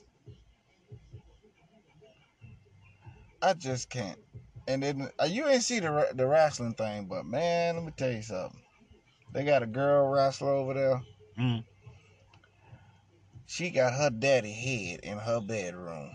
I 3.41 3.53
just 3.53 3.89
can't. 3.89 4.19
And 4.67 4.83
then 4.83 5.09
uh, 5.19 5.25
you 5.25 5.47
ain't 5.47 5.63
see 5.63 5.79
the 5.79 6.09
the 6.13 6.27
wrestling 6.27 6.75
thing, 6.75 7.05
but 7.05 7.25
man, 7.25 7.75
let 7.75 7.83
me 7.83 7.91
tell 7.97 8.11
you 8.11 8.21
something. 8.21 8.61
They 9.33 9.43
got 9.43 9.63
a 9.63 9.65
girl 9.65 10.07
wrestler 10.09 10.51
over 10.51 10.75
there. 10.75 11.01
Mm. 11.39 11.63
She 13.47 13.71
got 13.71 13.93
her 13.93 14.11
daddy 14.11 14.53
head 14.53 14.99
in 15.01 15.17
her 15.17 15.41
bedroom, 15.41 16.11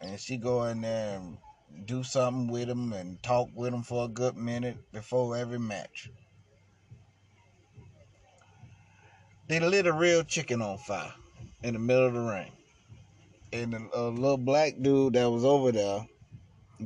and 0.00 0.20
she 0.20 0.36
go 0.36 0.66
in 0.66 0.82
there 0.82 1.16
and 1.18 1.38
do 1.84 2.04
something 2.04 2.46
with 2.46 2.68
him 2.68 2.92
and 2.92 3.20
talk 3.24 3.48
with 3.56 3.74
him 3.74 3.82
for 3.82 4.04
a 4.04 4.08
good 4.08 4.36
minute 4.36 4.76
before 4.92 5.36
every 5.36 5.58
match. 5.58 6.10
They 9.50 9.58
lit 9.58 9.88
a 9.88 9.92
real 9.92 10.22
chicken 10.22 10.62
on 10.62 10.78
fire 10.78 11.12
in 11.64 11.72
the 11.72 11.80
middle 11.80 12.06
of 12.06 12.14
the 12.14 12.20
ring, 12.20 12.52
and 13.52 13.74
a, 13.74 13.98
a 13.98 14.06
little 14.08 14.36
black 14.36 14.74
dude 14.80 15.14
that 15.14 15.28
was 15.28 15.44
over 15.44 15.72
there 15.72 16.06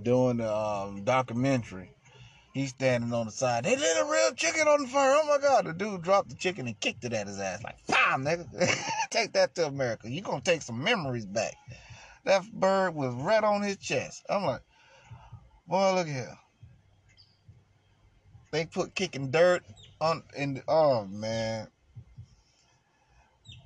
doing 0.02 0.38
the 0.38 0.50
um, 0.50 1.04
documentary. 1.04 1.90
He's 2.54 2.70
standing 2.70 3.12
on 3.12 3.26
the 3.26 3.32
side. 3.32 3.66
They 3.66 3.76
lit 3.76 3.96
a 4.00 4.10
real 4.10 4.32
chicken 4.32 4.66
on 4.66 4.86
fire. 4.86 5.14
Oh 5.14 5.26
my 5.28 5.46
God. 5.46 5.66
The 5.66 5.74
dude 5.74 6.00
dropped 6.00 6.30
the 6.30 6.36
chicken 6.36 6.66
and 6.66 6.80
kicked 6.80 7.04
it 7.04 7.12
at 7.12 7.26
his 7.26 7.38
ass. 7.38 7.62
Like, 7.62 7.86
pow, 7.86 8.16
nigga. 8.16 8.46
take 9.10 9.34
that 9.34 9.54
to 9.56 9.66
America. 9.66 10.08
You're 10.10 10.24
going 10.24 10.40
to 10.40 10.50
take 10.50 10.62
some 10.62 10.82
memories 10.82 11.26
back. 11.26 11.52
That 12.24 12.50
bird 12.50 12.94
was 12.94 13.12
right 13.12 13.44
on 13.44 13.60
his 13.60 13.76
chest. 13.76 14.24
I'm 14.30 14.44
like, 14.44 14.62
boy, 15.66 15.96
look 15.96 16.06
here. 16.06 16.38
They 18.52 18.64
put 18.64 18.94
kicking 18.94 19.30
dirt 19.30 19.64
on 20.00 20.22
in 20.34 20.54
the, 20.54 20.62
oh 20.66 21.04
man. 21.04 21.68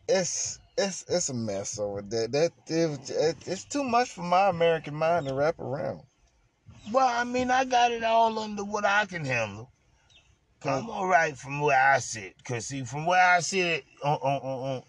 It's 0.09 0.59
it's 0.79 1.05
it's 1.09 1.29
a 1.29 1.35
mess 1.35 1.79
over 1.79 2.03
there. 2.03 2.29
That 2.29 2.53
it, 2.67 3.11
it, 3.11 3.37
it's 3.47 3.65
too 3.65 3.85
much 3.85 4.11
for 4.11 4.23
my 4.23 4.49
American 4.49 4.95
mind 4.95 5.27
to 5.27 5.35
wrap 5.35 5.59
around. 5.59 6.01
Well, 6.91 7.07
I 7.07 7.25
mean, 7.25 7.51
I 7.51 7.65
got 7.65 7.93
it 7.93 8.03
all 8.03 8.39
under 8.39 8.65
what 8.65 8.85
I 8.85 9.05
can 9.05 9.25
handle. 9.25 9.71
I'm 10.65 10.91
all 10.91 11.07
right 11.07 11.37
from 11.37 11.61
where 11.61 11.81
I 11.81 11.99
sit. 11.99 12.35
Cause 12.45 12.67
see, 12.67 12.83
from 12.83 13.07
where 13.07 13.23
I 13.23 13.41
sit, 13.41 13.85
uh, 14.03 14.15
uh, 14.15 14.41
uh, 14.43 14.63
uh, 14.77 14.81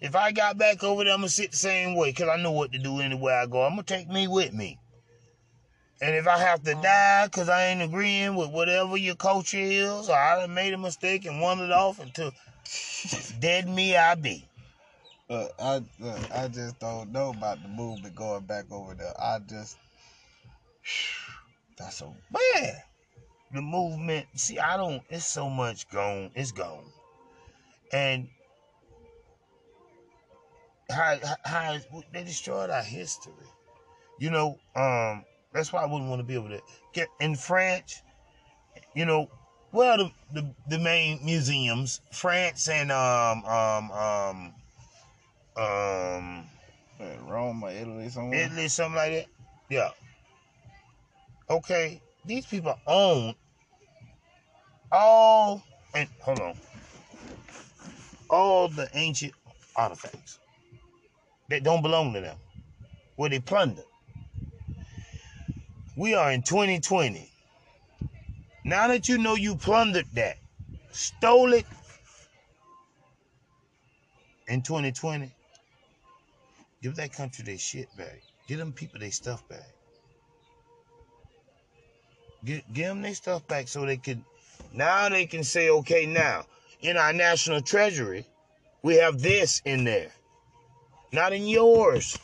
if 0.00 0.16
I 0.16 0.32
got 0.32 0.58
back 0.58 0.82
over 0.82 1.04
there, 1.04 1.12
I'm 1.12 1.20
gonna 1.20 1.28
sit 1.28 1.52
the 1.52 1.56
same 1.56 1.94
way. 1.94 2.12
Cause 2.12 2.28
I 2.28 2.36
know 2.42 2.52
what 2.52 2.72
to 2.72 2.78
do 2.78 3.00
anywhere 3.00 3.38
I 3.38 3.46
go. 3.46 3.62
I'm 3.62 3.72
gonna 3.72 3.84
take 3.84 4.08
me 4.08 4.26
with 4.26 4.52
me. 4.52 4.78
And 6.00 6.14
if 6.14 6.26
I 6.26 6.38
have 6.38 6.62
to 6.62 6.74
die, 6.74 7.28
cause 7.30 7.48
I 7.48 7.66
ain't 7.66 7.82
agreeing 7.82 8.34
with 8.34 8.50
whatever 8.50 8.96
your 8.96 9.16
culture 9.16 9.58
is, 9.58 10.08
or 10.08 10.16
I 10.16 10.40
done 10.40 10.54
made 10.54 10.72
a 10.72 10.78
mistake 10.78 11.26
and 11.26 11.40
wandered 11.40 11.70
off 11.70 12.00
into 12.00 12.32
dead 13.40 13.68
me, 13.68 13.96
I 13.96 14.14
be. 14.14 14.46
Look, 15.28 15.52
I 15.58 15.82
look, 15.98 16.32
I 16.34 16.48
just 16.48 16.78
don't 16.78 17.12
know 17.12 17.30
about 17.30 17.62
the 17.62 17.68
movement 17.68 18.14
going 18.14 18.44
back 18.44 18.64
over 18.70 18.94
there. 18.94 19.12
I 19.20 19.38
just 19.40 19.76
that's 21.78 22.00
a 22.00 22.06
man. 22.06 22.74
The 23.52 23.62
movement. 23.62 24.26
See, 24.34 24.58
I 24.58 24.76
don't. 24.76 25.02
It's 25.10 25.26
so 25.26 25.48
much 25.48 25.88
gone. 25.90 26.30
It's 26.34 26.52
gone. 26.52 26.84
And 27.92 28.28
how 30.90 31.18
how 31.44 31.78
they 32.12 32.24
destroyed 32.24 32.70
our 32.70 32.82
history. 32.82 33.32
You 34.18 34.30
know, 34.30 34.58
um, 34.74 35.24
that's 35.52 35.72
why 35.72 35.82
I 35.82 35.86
wouldn't 35.86 36.08
want 36.10 36.20
to 36.20 36.26
be 36.26 36.34
able 36.34 36.48
to 36.48 36.60
get 36.92 37.08
in 37.20 37.36
France. 37.36 38.02
You 38.94 39.04
know, 39.04 39.30
well, 39.72 39.98
the 39.98 40.10
the, 40.32 40.54
the 40.68 40.78
main 40.78 41.24
museums, 41.24 42.00
France 42.10 42.68
and 42.68 42.90
um 42.92 43.44
um 43.44 43.90
um 43.90 44.52
um 45.56 46.44
Rome 47.26 47.62
or 47.62 47.70
Italy 47.70 48.08
somewhere. 48.08 48.40
Italy, 48.46 48.68
something 48.68 48.96
like 48.96 49.12
that. 49.12 49.26
Yeah. 49.68 49.90
Okay, 51.50 52.00
these 52.24 52.46
people 52.46 52.78
own 52.86 53.34
all 54.92 55.62
and 55.94 56.08
hold 56.20 56.40
on, 56.40 56.54
all 58.30 58.68
the 58.68 58.88
ancient 58.94 59.32
artifacts 59.76 60.38
that 61.48 61.62
don't 61.62 61.82
belong 61.82 62.12
to 62.14 62.20
them, 62.20 62.36
where 63.16 63.30
they 63.30 63.38
plundered. 63.38 63.84
We 65.96 66.14
are 66.14 66.30
in 66.30 66.42
2020. 66.42 67.27
Now 68.68 68.86
that 68.88 69.08
you 69.08 69.16
know 69.16 69.34
you 69.34 69.56
plundered 69.56 70.08
that, 70.12 70.36
stole 70.90 71.54
it 71.54 71.64
in 74.46 74.60
2020, 74.60 75.32
give 76.82 76.94
that 76.96 77.14
country 77.14 77.46
their 77.46 77.56
shit 77.56 77.88
back. 77.96 78.20
Give 78.46 78.58
them 78.58 78.74
people 78.74 79.00
their 79.00 79.10
stuff 79.10 79.48
back. 79.48 79.70
Give, 82.44 82.60
give 82.74 82.88
them 82.88 83.00
their 83.00 83.14
stuff 83.14 83.48
back 83.48 83.68
so 83.68 83.86
they 83.86 83.96
could, 83.96 84.22
now 84.74 85.08
they 85.08 85.24
can 85.24 85.44
say, 85.44 85.70
okay, 85.70 86.04
now, 86.04 86.44
in 86.82 86.98
our 86.98 87.14
national 87.14 87.62
treasury, 87.62 88.26
we 88.82 88.96
have 88.96 89.22
this 89.22 89.62
in 89.64 89.84
there. 89.84 90.12
Not 91.10 91.32
in 91.32 91.46
yours. 91.46 92.18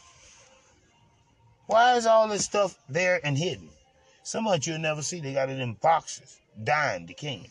Why 1.68 1.96
is 1.96 2.04
all 2.04 2.28
this 2.28 2.44
stuff 2.44 2.76
there 2.90 3.18
and 3.24 3.38
hidden? 3.38 3.70
Some 4.24 4.48
of 4.48 4.54
it 4.54 4.66
you'll 4.66 4.78
never 4.78 5.02
see. 5.02 5.20
They 5.20 5.34
got 5.34 5.50
it 5.50 5.60
in 5.60 5.74
boxes, 5.74 6.40
dying, 6.64 7.04
decaying. 7.06 7.46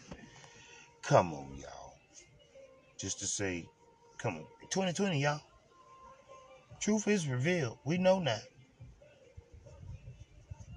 Come 1.03 1.31
on, 1.33 1.55
y'all. 1.55 1.93
Just 2.97 3.19
to 3.19 3.27
say, 3.27 3.65
come 4.17 4.37
on. 4.37 4.45
2020, 4.71 5.21
y'all. 5.21 5.39
Truth 6.81 7.07
is 7.07 7.27
revealed. 7.27 7.77
We 7.85 7.97
know 7.97 8.19
now. 8.19 8.39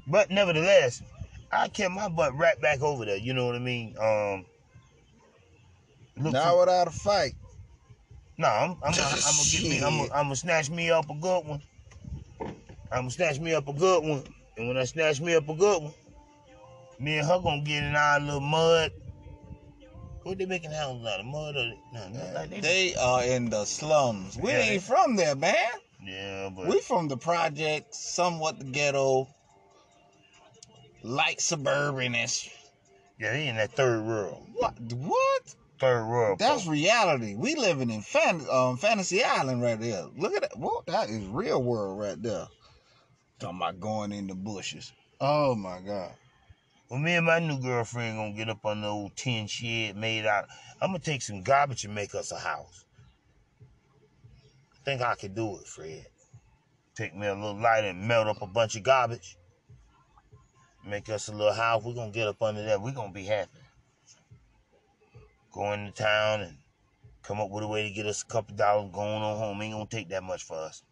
But 0.07 0.30
nevertheless, 0.30 1.03
I 1.51 1.68
kept 1.68 1.92
my 1.94 2.09
butt 2.09 2.36
right 2.36 2.61
back 2.61 2.82
over 2.82 3.05
there. 3.07 3.16
You 3.16 3.32
know 3.32 3.47
what 3.47 3.55
I 3.57 3.59
mean? 3.59 3.97
Um, 3.99 4.44
look 6.22 6.34
Not 6.34 6.51
for- 6.53 6.61
without 6.61 6.88
a 6.88 6.92
fight. 6.92 7.32
no, 8.38 8.49
I'm, 8.49 8.70
I'm, 8.72 8.78
I'm, 8.82 8.92
gonna 8.92 9.49
get 9.51 9.62
me. 9.62 9.76
I'm, 9.78 9.82
gonna- 9.99 10.12
I'm 10.12 10.24
gonna 10.26 10.36
snatch 10.36 10.68
me 10.70 10.90
up 10.90 11.09
a 11.11 11.14
good 11.14 11.47
one. 11.47 11.62
I'm 12.92 13.01
gonna 13.03 13.11
snatch 13.11 13.40
me 13.40 13.55
up 13.55 13.66
a 13.66 13.72
good 13.72 14.05
one, 14.05 14.22
and 14.57 14.68
when 14.68 14.76
I 14.76 14.84
snatch 14.84 15.20
me 15.20 15.34
up 15.34 15.48
a 15.48 15.54
good 15.54 15.82
one, 15.82 15.92
me 16.98 17.18
and 17.18 17.26
her 17.26 17.38
gonna 17.40 17.62
get 17.62 17.82
in 17.84 17.94
our 17.94 18.20
little 18.20 18.40
mud. 18.40 18.92
What 20.22 20.38
they 20.38 20.46
making 20.46 20.72
houses 20.72 21.07
out 21.07 21.20
of 21.20 21.26
mud 21.26 21.54
or 21.57 21.72
no? 21.92 22.09
no 22.09 22.32
like 22.34 22.50
they, 22.50 22.61
They 22.61 22.94
are 22.96 23.22
in 23.22 23.48
the 23.48 23.64
slums. 23.64 24.36
We 24.36 24.50
Yeah, 24.50 24.59
ain't 24.59 24.68
they- 24.70 24.78
from 24.94 25.14
there, 25.16 25.36
man. 25.36 25.54
yeah, 26.04 26.48
but 26.54 26.66
We 26.66 26.80
from 26.80 27.07
the 27.09 27.16
projects, 27.16 27.98
somewhat 27.98 28.59
the 28.59 28.64
ghetto, 28.64 29.28
light 31.02 31.38
suburbanish. 31.40 32.50
yeah, 33.20 33.32
they 33.32 33.46
in 33.46 33.57
that 33.57 33.72
third 33.72 34.04
world, 34.04 34.46
What? 34.54 34.74
What? 34.94 35.54
third 35.78 36.09
world. 36.09 36.38
That's 36.40 36.64
folk. 36.64 36.72
reality. 36.72 37.34
We 37.36 37.54
living 37.54 37.90
in 37.90 38.00
fan, 38.02 38.44
um, 38.50 38.78
Fantasy 38.78 39.22
Island 39.22 39.62
right 39.62 39.78
there. 39.78 40.07
Look 40.16 40.34
at 40.34 40.42
that. 40.42 40.57
Whoa, 40.59 40.82
that 40.86 41.09
is 41.09 41.24
real 41.26 41.62
world 41.62 42.00
right 42.00 42.20
there. 42.20 42.48
Talking 43.39 43.59
about 43.59 43.80
going 43.80 44.12
in 44.12 44.26
the 44.26 44.34
bushes. 44.34 44.93
Oh 45.20 45.55
my 45.55 45.80
God. 45.80 46.12
Well, 46.89 47.01
me 47.01 47.14
and 47.16 47.26
my 47.26 47.39
new 47.39 47.61
girlfriend 47.61 48.16
gonna 48.16 48.32
get 48.32 48.49
up 48.49 48.64
on 48.64 48.80
the 48.80 48.89
old 48.89 49.14
tin 49.16 49.47
shed 49.47 49.97
made 49.97 50.24
out. 50.24 50.47
I'm 50.80 50.91
gonna 50.91 51.01
take 51.01 51.20
some 51.20 51.43
garbage 51.43 51.84
and 51.84 51.95
make 51.95 52.14
us 52.14 52.32
a 52.32 52.39
house. 52.39 52.84
I 54.72 54.84
think 54.84 55.03
I 55.03 55.14
could 55.16 55.34
do 55.34 55.59
it, 55.59 55.66
Fred. 55.66 56.07
Take 56.95 57.14
me 57.14 57.26
a 57.26 57.34
little 57.34 57.61
lighter 57.61 57.89
and 57.89 58.09
melt 58.09 58.28
up 58.28 58.41
a 58.41 58.47
bunch 58.47 58.76
of 58.76 58.84
garbage. 58.84 59.37
Make 60.87 61.11
us 61.11 61.28
a 61.28 61.32
little 61.32 61.53
house. 61.53 61.82
We're 61.84 61.95
gonna 61.95 62.12
get 62.12 62.28
up 62.28 62.41
under 62.41 62.64
that. 62.64 62.80
We're 62.80 62.93
gonna 62.93 63.12
be 63.12 63.24
happy. 63.24 63.59
Go 65.53 65.72
into 65.72 65.91
town 65.91 66.43
and 66.43 66.57
come 67.22 67.41
up 67.41 67.51
with 67.51 67.64
a 67.64 67.68
way 67.68 67.82
to 67.82 67.91
get 67.91 68.07
us 68.07 68.22
a 68.22 68.26
couple 68.26 68.57
dollars 68.57 68.91
going 68.93 69.22
on 69.22 69.37
home. 69.37 69.61
Ain't 69.61 69.74
gonna 69.74 69.87
take 69.87 70.09
that 70.11 70.22
much 70.22 70.45
for 70.45 70.57
us. 70.57 70.82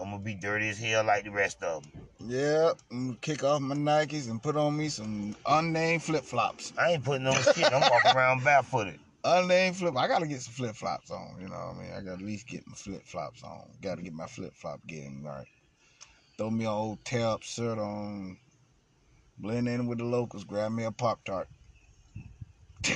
I'm 0.00 0.10
gonna 0.10 0.22
be 0.22 0.34
dirty 0.34 0.70
as 0.70 0.78
hell 0.78 1.04
like 1.04 1.24
the 1.24 1.30
rest 1.30 1.62
of 1.62 1.82
them. 1.82 1.92
Yeah, 2.26 2.72
I'm 2.90 3.06
gonna 3.08 3.18
kick 3.20 3.44
off 3.44 3.60
my 3.60 3.74
Nikes 3.74 4.30
and 4.30 4.42
put 4.42 4.56
on 4.56 4.76
me 4.76 4.88
some 4.88 5.36
unnamed 5.46 6.02
flip 6.02 6.24
flops. 6.24 6.72
I 6.78 6.92
ain't 6.92 7.04
putting 7.04 7.26
on 7.26 7.34
shit. 7.34 7.72
I'm 7.72 7.80
walking 7.80 8.12
around 8.16 8.44
barefooted. 8.44 8.98
Unnamed 9.24 9.76
flip. 9.76 9.96
I 9.96 10.08
gotta 10.08 10.26
get 10.26 10.40
some 10.40 10.54
flip 10.54 10.74
flops 10.74 11.10
on. 11.10 11.36
You 11.40 11.48
know 11.48 11.54
what 11.54 11.76
I 11.76 11.82
mean? 11.82 11.92
I 11.92 12.00
gotta 12.00 12.12
at 12.12 12.22
least 12.22 12.46
get 12.48 12.66
my 12.66 12.74
flip 12.74 13.02
flops 13.04 13.42
on. 13.42 13.70
Gotta 13.82 14.02
get 14.02 14.12
my 14.14 14.26
flip 14.26 14.54
flop 14.54 14.80
game 14.86 15.22
right. 15.24 15.46
Throw 16.38 16.50
me 16.50 16.64
an 16.64 16.70
old 16.70 17.04
tear 17.04 17.26
up 17.26 17.42
shirt 17.42 17.78
on. 17.78 18.38
Blend 19.38 19.68
in 19.68 19.86
with 19.86 19.98
the 19.98 20.04
locals. 20.04 20.44
Grab 20.44 20.72
me 20.72 20.84
a 20.84 20.92
pop 20.92 21.24
tart. 21.24 21.48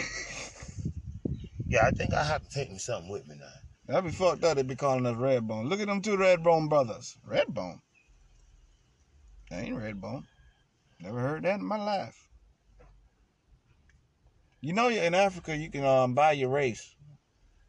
Yeah, 1.69 1.87
I 1.87 1.91
think 1.93 2.13
I 2.15 2.23
have 2.23 2.43
to 2.43 2.49
take 2.51 2.71
me 2.71 2.79
something 2.79 3.11
with 3.11 3.27
me 3.27 3.37
now. 3.41 3.64
That'd 3.87 4.05
be 4.05 4.16
fucked 4.16 4.45
up. 4.45 4.57
They'd 4.57 4.66
be 4.66 4.76
calling 4.76 5.07
us 5.07 5.16
Redbone. 5.16 5.68
Look 5.68 5.80
at 5.80 5.87
them 5.87 6.01
two 6.01 6.16
Redbone 6.16 6.68
brothers. 6.68 7.16
Redbone. 7.28 7.80
They 9.51 9.57
ain't 9.57 9.76
Redbone. 9.76 10.24
Never 11.01 11.20
heard 11.20 11.43
that 11.45 11.61
in 11.61 11.66
my 11.66 11.76
life. 11.76 12.28
You 14.62 14.72
know, 14.72 14.89
in 14.89 15.14
Africa, 15.14 15.55
you 15.55 15.70
can 15.70 15.85
um, 15.85 16.14
buy 16.14 16.32
your 16.32 16.49
race. 16.49 16.95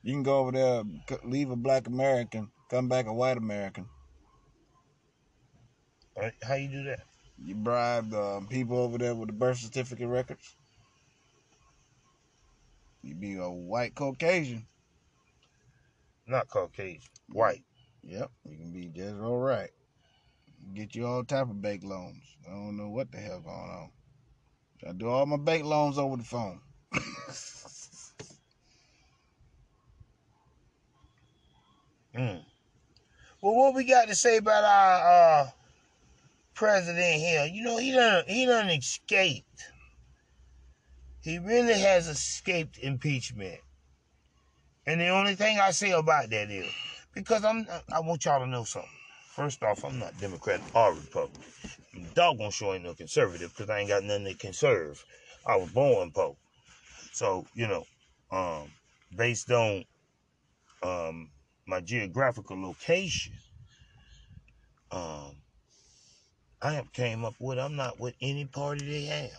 You 0.04 0.14
can 0.14 0.24
go 0.24 0.40
over 0.40 0.52
there, 0.52 0.84
leave 1.26 1.50
a 1.50 1.56
black 1.58 1.88
American, 1.88 2.50
come 2.70 2.88
back 2.88 3.08
a 3.08 3.14
white 3.14 3.38
American. 3.38 3.88
How 6.42 6.56
you 6.56 6.70
do 6.70 6.84
that? 6.86 7.02
You 7.44 7.56
bribe 7.56 8.12
the 8.12 8.46
people 8.50 8.78
over 8.78 8.98
there 8.98 9.14
with 9.14 9.28
the 9.28 9.34
birth 9.34 9.58
certificate 9.58 10.08
records. 10.08 10.56
You 13.02 13.16
be 13.16 13.36
a 13.36 13.50
white 13.50 13.94
Caucasian. 13.94 14.66
Not 16.28 16.50
Caucasian. 16.50 17.02
White. 17.32 17.64
Yep, 18.04 18.32
you 18.50 18.58
can 18.58 18.72
be 18.72 18.88
just 18.88 19.16
all 19.22 19.40
right. 19.40 19.70
Get 20.74 20.96
you 20.96 21.06
all 21.06 21.24
type 21.24 21.50
of 21.50 21.62
bank 21.62 21.84
loans. 21.84 22.24
I 22.48 22.52
don't 22.52 22.78
know 22.78 22.90
what 22.90 23.12
the 23.12 23.18
hell 23.18 23.42
going 23.42 23.56
on. 23.56 23.90
I 24.88 24.92
do 24.94 25.10
all 25.10 25.26
my 25.26 25.38
bank 25.38 25.66
loans 25.66 25.98
over 25.98 26.18
the 26.18 26.24
phone. 26.24 26.60
Mm. 32.16 32.46
Well, 33.42 33.56
what 33.56 33.76
we 33.76 33.84
got 33.84 34.08
to 34.08 34.16
say 34.16 34.38
about 34.38 34.64
our 34.64 35.42
uh, 35.42 35.50
president 36.54 37.16
here? 37.16 37.46
You 37.46 37.62
know, 37.62 37.78
he 37.78 37.92
done 37.92 38.24
he 38.28 38.46
done 38.46 38.70
escaped. 38.70 39.66
He 41.22 41.40
really 41.40 41.78
has 41.78 42.08
escaped 42.08 42.78
impeachment. 42.78 43.60
And 44.88 45.02
the 45.02 45.10
only 45.10 45.36
thing 45.36 45.60
I 45.60 45.72
say 45.72 45.92
about 45.92 46.30
that 46.30 46.52
is 46.52 46.72
because 47.14 47.44
I'm 47.44 47.68
I 47.92 48.00
want 48.02 48.26
y'all 48.26 48.40
to 48.40 48.48
know 48.48 48.64
something. 48.64 48.90
First 49.36 49.64
off, 49.64 49.84
I'm 49.84 50.00
not 50.00 50.18
Democrat 50.20 50.62
or 50.74 50.94
Republican. 50.94 51.42
I'm 51.96 52.08
doggone 52.14 52.52
sure 52.52 52.76
ain't 52.76 52.84
no 52.84 52.94
conservative 52.94 53.50
because 53.50 53.70
I 53.70 53.80
ain't 53.80 53.90
got 53.90 54.04
nothing 54.04 54.26
to 54.26 54.34
conserve. 54.36 55.04
I 55.46 55.56
was 55.58 55.72
born 55.72 56.12
poor. 56.12 56.36
So, 57.12 57.46
you 57.54 57.68
know, 57.68 57.86
um, 58.32 58.70
based 59.16 59.52
on 59.52 59.84
um, 60.84 61.30
my 61.68 61.82
geographical 61.82 62.62
location, 62.62 63.34
um, 64.92 65.36
I 66.62 66.74
have 66.74 66.92
came 66.94 67.26
up 67.26 67.36
with 67.40 67.60
I'm 67.60 67.76
not 67.76 68.00
with 68.00 68.16
any 68.22 68.46
party 68.46 68.86
they 68.86 69.06
have. 69.06 69.32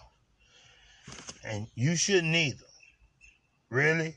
And 1.44 1.68
you 1.74 1.96
shouldn't 1.96 2.34
either. 2.34 2.64
Really? 3.70 4.16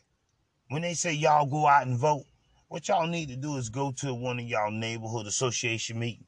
When 0.70 0.84
they 0.84 0.94
say 0.94 1.14
y'all 1.14 1.48
go 1.48 1.66
out 1.68 1.88
and 1.88 1.98
vote, 1.98 2.26
what 2.68 2.88
y'all 2.88 3.08
need 3.08 3.30
to 3.30 3.36
do 3.36 3.58
is 3.58 3.70
go 3.70 3.92
to 3.94 4.14
one 4.14 4.40
of 4.40 4.46
y'all 4.46 4.72
neighborhood 4.72 5.26
association 5.26 5.98
meetings 5.98 6.28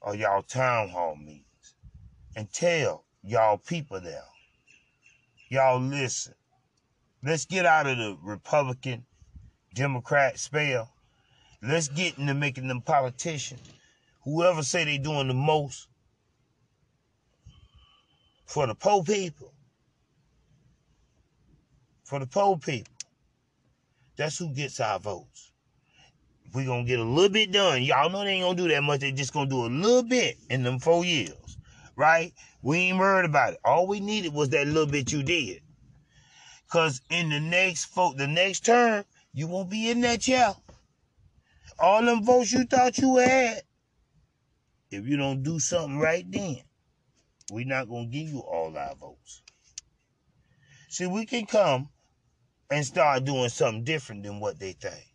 or 0.00 0.16
y'all 0.16 0.42
town 0.42 0.88
hall 0.88 1.14
meetings 1.14 1.44
and 2.34 2.52
tell 2.52 3.04
y'all 3.22 3.58
people 3.58 4.00
there. 4.00 4.24
Y'all 5.48 5.80
listen. 5.80 6.34
Let's 7.22 7.44
get 7.44 7.64
out 7.64 7.86
of 7.86 7.98
the 7.98 8.18
Republican 8.20 9.04
Democrat 9.74 10.40
spell. 10.40 10.90
Let's 11.62 11.86
get 11.86 12.18
into 12.18 12.34
making 12.34 12.66
them 12.66 12.80
politicians. 12.80 13.62
Whoever 14.24 14.64
say 14.64 14.84
they 14.84 14.98
doing 14.98 15.28
the 15.28 15.34
most 15.34 15.86
for 18.44 18.66
the 18.66 18.74
poor 18.74 19.04
people. 19.04 19.52
For 22.04 22.18
the 22.18 22.26
poor 22.26 22.58
people. 22.58 22.91
That's 24.16 24.38
who 24.38 24.52
gets 24.54 24.80
our 24.80 24.98
votes. 24.98 25.52
If 26.46 26.54
we 26.54 26.64
gonna 26.64 26.84
get 26.84 26.98
a 26.98 27.04
little 27.04 27.30
bit 27.30 27.50
done, 27.50 27.82
y'all 27.82 28.10
know 28.10 28.24
they 28.24 28.32
ain't 28.32 28.44
gonna 28.44 28.56
do 28.56 28.68
that 28.68 28.82
much. 28.82 29.00
They 29.00 29.12
just 29.12 29.32
gonna 29.32 29.48
do 29.48 29.64
a 29.64 29.68
little 29.68 30.02
bit 30.02 30.36
in 30.50 30.62
them 30.62 30.78
four 30.78 31.04
years, 31.04 31.56
right? 31.96 32.32
We 32.60 32.78
ain't 32.78 32.98
worried 32.98 33.24
about 33.24 33.54
it. 33.54 33.60
All 33.64 33.86
we 33.86 34.00
needed 34.00 34.34
was 34.34 34.50
that 34.50 34.66
little 34.66 34.86
bit 34.86 35.12
you 35.12 35.22
did. 35.22 35.62
Cause 36.68 37.00
in 37.10 37.30
the 37.30 37.40
next 37.40 37.86
vote, 37.94 38.16
the 38.16 38.26
next 38.26 38.64
term, 38.66 39.04
you 39.32 39.46
won't 39.46 39.70
be 39.70 39.90
in 39.90 40.00
that 40.02 40.20
chair. 40.20 40.54
All 41.78 42.04
them 42.04 42.24
votes 42.24 42.52
you 42.52 42.64
thought 42.64 42.98
you 42.98 43.16
had, 43.16 43.62
if 44.90 45.06
you 45.06 45.16
don't 45.16 45.42
do 45.42 45.58
something 45.58 45.98
right 45.98 46.24
then, 46.30 46.58
we're 47.50 47.66
not 47.66 47.88
gonna 47.88 48.06
give 48.06 48.28
you 48.28 48.40
all 48.40 48.76
our 48.76 48.94
votes. 48.94 49.42
See, 50.88 51.06
we 51.06 51.24
can 51.24 51.46
come 51.46 51.88
and 52.72 52.86
start 52.86 53.24
doing 53.24 53.50
something 53.50 53.84
different 53.84 54.22
than 54.22 54.40
what 54.40 54.58
they 54.58 54.72
think. 54.72 55.06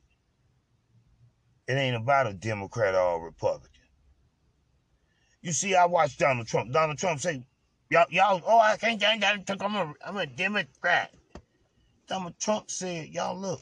It 1.67 1.73
ain't 1.73 1.95
about 1.95 2.27
a 2.27 2.33
Democrat 2.33 2.93
or 2.93 3.17
a 3.17 3.19
Republican. 3.19 3.81
You 5.41 5.51
see, 5.51 5.75
I 5.75 5.85
watched 5.85 6.19
Donald 6.19 6.47
Trump. 6.47 6.71
Donald 6.71 6.97
Trump 6.97 7.19
say, 7.19 7.43
y'all, 7.89 8.05
y'all, 8.09 8.41
oh, 8.45 8.59
I 8.59 8.77
can't, 8.77 9.03
I 9.03 9.13
ain't 9.13 9.23
I'm 9.61 9.75
a, 9.75 9.93
I'm 10.05 10.17
a 10.17 10.25
Democrat. 10.27 11.13
Donald 12.07 12.37
Trump 12.39 12.69
said, 12.69 13.07
y'all 13.07 13.37
look, 13.37 13.61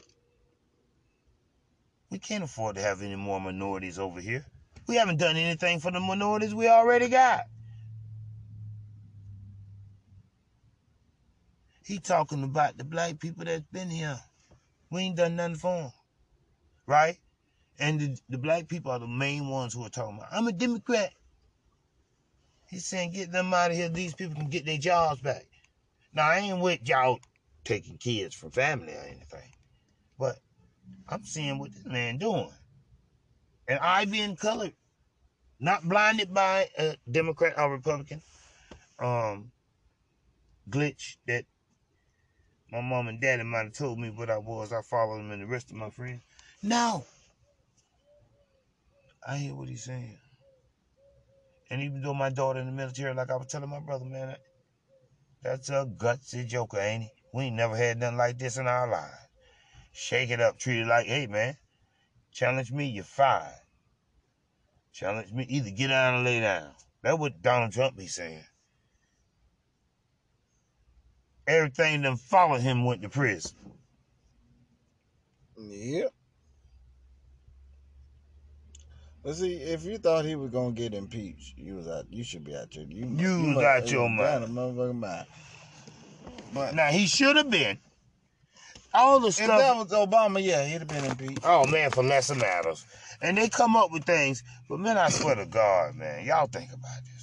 we 2.10 2.18
can't 2.18 2.44
afford 2.44 2.76
to 2.76 2.82
have 2.82 3.02
any 3.02 3.16
more 3.16 3.40
minorities 3.40 3.98
over 3.98 4.20
here. 4.20 4.44
We 4.86 4.96
haven't 4.96 5.18
done 5.18 5.36
anything 5.36 5.80
for 5.80 5.90
the 5.90 6.00
minorities 6.00 6.54
we 6.54 6.68
already 6.68 7.08
got. 7.08 7.46
He 11.86 12.00
talking 12.00 12.42
about 12.42 12.76
the 12.76 12.82
black 12.82 13.20
people 13.20 13.44
that's 13.44 13.62
been 13.70 13.88
here. 13.88 14.18
We 14.90 15.02
ain't 15.02 15.16
done 15.16 15.36
nothing 15.36 15.54
for 15.54 15.82
them. 15.82 15.92
Right? 16.84 17.18
And 17.78 18.00
the, 18.00 18.18
the 18.28 18.38
black 18.38 18.66
people 18.66 18.90
are 18.90 18.98
the 18.98 19.06
main 19.06 19.48
ones 19.48 19.72
who 19.72 19.84
are 19.84 19.88
talking 19.88 20.16
about, 20.16 20.32
I'm 20.32 20.48
a 20.48 20.52
Democrat. 20.52 21.12
He's 22.68 22.84
saying, 22.84 23.12
get 23.12 23.30
them 23.30 23.54
out 23.54 23.70
of 23.70 23.76
here. 23.76 23.88
These 23.88 24.14
people 24.14 24.34
can 24.34 24.50
get 24.50 24.66
their 24.66 24.78
jobs 24.78 25.20
back. 25.20 25.46
Now, 26.12 26.28
I 26.28 26.38
ain't 26.38 26.58
with 26.58 26.80
y'all 26.88 27.20
taking 27.62 27.98
kids 27.98 28.34
from 28.34 28.50
family 28.50 28.92
or 28.92 29.04
anything. 29.06 29.52
But 30.18 30.40
I'm 31.08 31.22
seeing 31.22 31.60
what 31.60 31.72
this 31.72 31.86
man 31.86 32.18
doing. 32.18 32.50
And 33.68 33.78
I 33.78 34.06
being 34.06 34.34
colored, 34.34 34.72
not 35.60 35.88
blinded 35.88 36.34
by 36.34 36.68
a 36.76 36.96
Democrat 37.08 37.54
or 37.56 37.70
Republican 37.70 38.22
um, 38.98 39.52
glitch 40.68 41.18
that 41.28 41.44
my 42.70 42.80
mom 42.80 43.08
and 43.08 43.20
daddy 43.20 43.44
might 43.44 43.64
have 43.64 43.72
told 43.72 43.98
me 43.98 44.10
what 44.10 44.30
I 44.30 44.38
was. 44.38 44.72
I 44.72 44.82
followed 44.82 45.20
him 45.20 45.30
and 45.30 45.42
the 45.42 45.46
rest 45.46 45.70
of 45.70 45.76
my 45.76 45.90
friends. 45.90 46.22
No. 46.62 47.04
I 49.26 49.36
hear 49.36 49.54
what 49.54 49.68
he's 49.68 49.84
saying. 49.84 50.18
And 51.70 51.82
even 51.82 52.00
though 52.00 52.14
my 52.14 52.30
daughter 52.30 52.60
in 52.60 52.66
the 52.66 52.72
military, 52.72 53.14
like 53.14 53.30
I 53.30 53.36
was 53.36 53.46
telling 53.46 53.70
my 53.70 53.80
brother, 53.80 54.04
man, 54.04 54.36
that's 55.42 55.68
a 55.68 55.86
gutsy 55.96 56.46
joker, 56.46 56.78
ain't 56.78 57.04
he? 57.04 57.10
We 57.32 57.44
ain't 57.44 57.56
never 57.56 57.76
had 57.76 57.98
nothing 57.98 58.18
like 58.18 58.38
this 58.38 58.56
in 58.56 58.66
our 58.66 58.88
lives. 58.88 59.14
Shake 59.92 60.30
it 60.30 60.40
up, 60.40 60.58
treat 60.58 60.80
it 60.80 60.86
like, 60.86 61.06
hey, 61.06 61.26
man, 61.26 61.56
challenge 62.32 62.70
me, 62.70 62.86
you're 62.86 63.04
fired. 63.04 63.60
Challenge 64.92 65.32
me, 65.32 65.44
either 65.48 65.70
get 65.70 65.88
down 65.88 66.20
or 66.20 66.24
lay 66.24 66.40
down. 66.40 66.70
That's 67.02 67.18
what 67.18 67.42
Donald 67.42 67.72
Trump 67.72 67.96
be 67.96 68.06
saying. 68.06 68.44
Everything 71.46 72.02
that 72.02 72.18
followed 72.18 72.60
him 72.60 72.84
went 72.84 73.02
to 73.02 73.08
prison. 73.08 73.56
Yep. 75.58 76.12
Let's 79.24 79.40
see. 79.40 79.54
If 79.56 79.84
you 79.84 79.98
thought 79.98 80.24
he 80.24 80.36
was 80.36 80.50
gonna 80.50 80.72
get 80.72 80.94
impeached, 80.94 81.58
you 81.58 81.74
was 81.76 81.88
out. 81.88 82.06
You 82.10 82.22
should 82.24 82.44
be 82.44 82.54
out 82.56 82.74
your. 82.74 82.84
You, 82.84 83.06
You 83.06 83.38
was 83.46 83.54
must- 83.56 83.64
out 83.66 83.90
your 83.90 84.04
you 84.04 84.08
mind. 84.16 84.44
motherfucking 84.48 84.98
mind. 84.98 85.26
But 86.54 86.74
Now 86.74 86.88
he 86.88 87.06
should 87.06 87.36
have 87.36 87.50
been 87.50 87.78
all 88.94 89.20
the 89.20 89.28
If 89.28 89.34
stuff. 89.34 89.58
that 89.58 89.76
was 89.76 89.88
Obama, 89.88 90.42
yeah, 90.42 90.64
he'd 90.64 90.78
have 90.78 90.88
been 90.88 91.04
impeached. 91.04 91.40
Oh 91.44 91.66
man, 91.66 91.90
for 91.90 92.02
lesser 92.02 92.34
matters. 92.34 92.84
And 93.20 93.36
they 93.36 93.48
come 93.48 93.76
up 93.76 93.90
with 93.90 94.04
things, 94.04 94.42
but 94.68 94.78
man, 94.78 94.96
I 94.96 95.08
swear 95.08 95.34
to 95.34 95.46
God, 95.46 95.96
man, 95.96 96.24
y'all 96.24 96.46
think 96.46 96.72
about 96.72 97.00
this. 97.04 97.15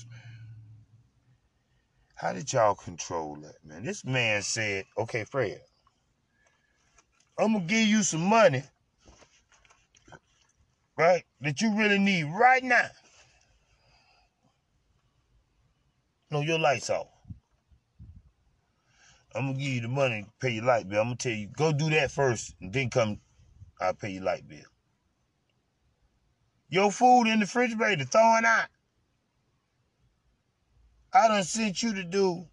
How 2.23 2.31
did 2.31 2.53
y'all 2.53 2.73
control 2.73 3.35
that, 3.41 3.55
man? 3.65 3.83
This 3.83 4.05
man 4.05 4.41
said, 4.43 4.85
okay, 4.97 5.25
Fred, 5.25 5.59
I'm 7.37 7.51
gonna 7.51 7.65
give 7.65 7.85
you 7.85 8.01
some 8.01 8.23
money, 8.23 8.63
right, 10.97 11.25
that 11.41 11.59
you 11.59 11.77
really 11.77 11.99
need 11.99 12.23
right 12.23 12.63
now. 12.63 12.87
No, 16.31 16.39
your 16.39 16.59
lights 16.59 16.89
off. 16.89 17.07
I'm 19.35 19.47
gonna 19.47 19.59
give 19.59 19.73
you 19.73 19.81
the 19.81 19.89
money 19.89 20.23
to 20.23 20.29
pay 20.39 20.53
your 20.53 20.63
light 20.63 20.87
bill. 20.87 21.01
I'm 21.01 21.07
gonna 21.07 21.17
tell 21.17 21.33
you, 21.33 21.49
go 21.57 21.73
do 21.73 21.89
that 21.89 22.09
first, 22.09 22.55
and 22.61 22.71
then 22.71 22.89
come, 22.89 23.19
I'll 23.81 23.95
pay 23.95 24.11
your 24.11 24.23
light 24.23 24.47
bill. 24.47 24.63
Your 26.69 26.89
food 26.89 27.23
in 27.23 27.39
the 27.39 27.45
refrigerator, 27.45 28.05
throwing 28.05 28.45
out. 28.45 28.67
I 31.13 31.27
done 31.27 31.43
sent 31.43 31.83
you 31.83 31.93
to 31.93 32.03
do 32.03 32.47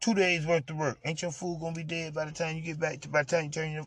two 0.00 0.14
days 0.14 0.46
worth 0.46 0.68
of 0.70 0.76
work. 0.76 0.98
Ain't 1.04 1.22
your 1.22 1.32
food 1.32 1.58
gonna 1.60 1.74
be 1.74 1.82
dead 1.82 2.14
by 2.14 2.26
the 2.26 2.32
time 2.32 2.56
you 2.56 2.62
get 2.62 2.78
back 2.78 3.00
to 3.00 3.08
by 3.08 3.22
the 3.22 3.28
time 3.28 3.44
you 3.46 3.50
turn 3.50 3.72
your 3.72 3.86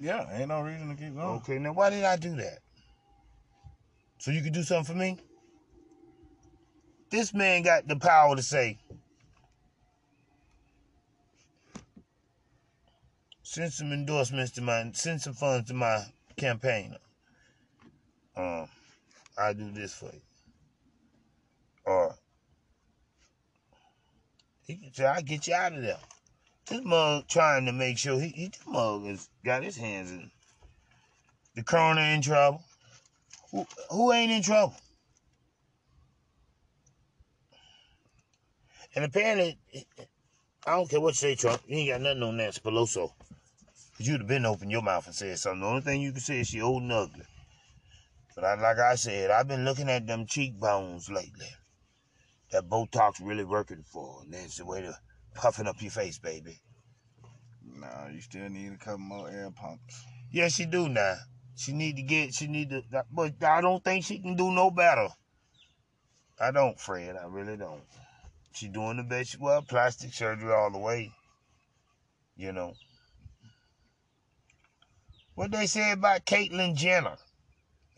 Yeah, 0.00 0.26
ain't 0.32 0.48
no 0.48 0.60
reason 0.62 0.88
to 0.88 0.94
keep 0.94 1.14
going. 1.14 1.36
Okay, 1.38 1.58
now 1.58 1.72
why 1.72 1.90
did 1.90 2.04
I 2.04 2.16
do 2.16 2.36
that? 2.36 2.60
So 4.18 4.30
you 4.30 4.42
could 4.42 4.54
do 4.54 4.62
something 4.62 4.94
for 4.94 4.98
me? 4.98 5.18
This 7.10 7.34
man 7.34 7.62
got 7.62 7.86
the 7.86 7.96
power 7.96 8.34
to 8.34 8.42
say, 8.42 8.78
send 13.42 13.72
some 13.72 13.92
endorsements 13.92 14.52
to 14.52 14.62
my, 14.62 14.90
send 14.92 15.20
some 15.20 15.34
funds 15.34 15.68
to 15.68 15.74
my 15.74 16.04
campaign. 16.36 16.96
Um, 18.36 18.68
I'll 19.38 19.54
do 19.54 19.70
this 19.70 19.94
for 19.94 20.06
you. 20.06 20.20
Or 21.84 22.14
he 24.66 24.76
can 24.76 24.92
say, 24.92 25.06
I'll 25.06 25.22
get 25.22 25.46
you 25.46 25.54
out 25.54 25.74
of 25.74 25.82
there. 25.82 25.98
This 26.66 26.82
mug 26.82 27.28
trying 27.28 27.66
to 27.66 27.72
make 27.72 27.98
sure 27.98 28.18
he, 28.18 28.28
he 28.28 28.48
this 28.48 28.66
mug 28.66 29.04
has 29.04 29.28
got 29.44 29.62
his 29.62 29.76
hands 29.76 30.10
in. 30.10 30.30
The 31.54 31.62
coroner 31.62 32.02
in 32.02 32.22
trouble. 32.22 32.62
Who, 33.52 33.66
who 33.90 34.12
ain't 34.12 34.32
in 34.32 34.42
trouble? 34.42 34.74
And 38.94 39.04
apparently, 39.04 39.58
I 40.66 40.72
don't 40.72 40.90
care 40.90 41.00
what 41.00 41.10
you 41.10 41.14
say, 41.14 41.34
Trump. 41.34 41.62
You 41.66 41.76
ain't 41.76 41.90
got 41.90 42.00
nothing 42.00 42.22
on 42.22 42.36
that 42.38 42.54
Pelosi. 42.54 43.10
Cause 43.96 44.06
you'd 44.06 44.20
have 44.20 44.28
been 44.28 44.44
open 44.44 44.68
your 44.68 44.82
mouth 44.82 45.06
and 45.06 45.14
said 45.14 45.38
something. 45.38 45.60
The 45.60 45.66
only 45.66 45.80
thing 45.82 46.00
you 46.00 46.12
can 46.12 46.20
say 46.20 46.40
is 46.40 46.48
she 46.48 46.60
old 46.60 46.82
and 46.82 46.92
ugly. 46.92 47.24
But 48.36 48.44
I, 48.44 48.54
like 48.60 48.78
I 48.78 48.96
said, 48.96 49.30
I've 49.30 49.48
been 49.48 49.64
looking 49.64 49.88
at 49.88 50.06
them 50.06 50.26
cheekbones 50.26 51.10
lately. 51.10 51.48
That 52.50 52.68
Botox 52.68 53.14
really 53.20 53.44
working 53.44 53.82
for. 53.82 54.20
And 54.22 54.34
that's 54.34 54.58
the 54.58 54.66
way 54.66 54.82
to 54.82 54.94
puffing 55.34 55.66
up 55.66 55.80
your 55.80 55.90
face, 55.90 56.18
baby. 56.18 56.60
Nah, 57.64 58.08
you 58.08 58.20
still 58.20 58.48
need 58.50 58.72
a 58.72 58.76
couple 58.76 58.98
more 58.98 59.30
air 59.30 59.50
pumps. 59.50 60.04
Yes, 60.30 60.52
she 60.54 60.66
do 60.66 60.86
now. 60.88 61.16
She 61.56 61.72
need 61.72 61.96
to 61.96 62.02
get. 62.02 62.34
She 62.34 62.46
need 62.46 62.68
to. 62.70 62.82
But 63.10 63.42
I 63.42 63.62
don't 63.62 63.82
think 63.82 64.04
she 64.04 64.18
can 64.18 64.36
do 64.36 64.52
no 64.52 64.70
better. 64.70 65.08
I 66.38 66.50
don't, 66.50 66.78
Fred. 66.78 67.16
I 67.16 67.24
really 67.26 67.56
don't. 67.56 67.82
She 68.52 68.68
doing 68.68 68.98
the 68.98 69.02
best. 69.02 69.30
she- 69.30 69.38
Well, 69.38 69.62
plastic 69.62 70.12
surgery 70.12 70.52
all 70.52 70.70
the 70.70 70.78
way. 70.78 71.10
You 72.36 72.52
know. 72.52 72.74
What 75.34 75.52
they 75.52 75.66
say 75.66 75.92
about 75.92 76.26
Caitlyn 76.26 76.74
Jenner? 76.76 77.16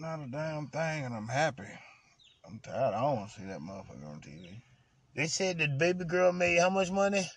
Not 0.01 0.21
a 0.21 0.27
damn 0.31 0.69
thing, 0.69 1.05
and 1.05 1.15
I'm 1.15 1.29
happy. 1.29 1.69
I'm 2.47 2.61
tired. 2.61 2.95
I 2.95 3.01
don't 3.01 3.17
want 3.17 3.31
to 3.31 3.41
see 3.41 3.47
that 3.47 3.61
motherfucker 3.61 4.09
on 4.09 4.21
TV. 4.21 4.63
They 5.15 5.27
said 5.27 5.59
that 5.59 5.79
baby 5.79 6.05
girl 6.05 6.33
made 6.33 6.59
how 6.61 6.71
much 6.71 6.91
money? 6.91 7.29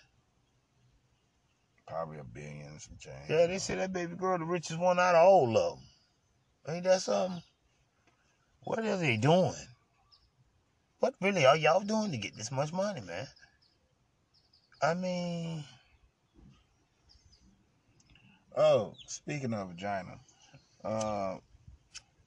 Probably 1.86 2.18
a 2.18 2.24
billion 2.24 2.66
and 2.66 2.80
some 2.80 2.96
change. 2.98 3.28
Yeah, 3.28 3.46
they 3.46 3.58
said 3.58 3.78
that 3.78 3.92
baby 3.92 4.14
girl 4.14 4.38
the 4.38 4.44
richest 4.44 4.78
one 4.78 4.98
out 4.98 5.14
of 5.14 5.26
all 5.26 5.56
of 5.56 5.78
them. 5.78 6.74
Ain't 6.74 6.84
that 6.84 7.02
something? 7.02 7.42
What 8.64 8.78
are 8.78 8.96
they 8.96 9.16
doing? 9.16 9.54
What 11.00 11.14
really 11.20 11.44
are 11.44 11.56
y'all 11.56 11.80
doing 11.80 12.12
to 12.12 12.18
get 12.18 12.36
this 12.36 12.52
much 12.52 12.72
money, 12.72 13.00
man? 13.00 13.26
I 14.80 14.94
mean, 14.94 15.64
Oh, 18.54 18.92
speaking 19.06 19.54
of 19.54 19.68
vagina, 19.68 20.20
uh, 20.84 21.38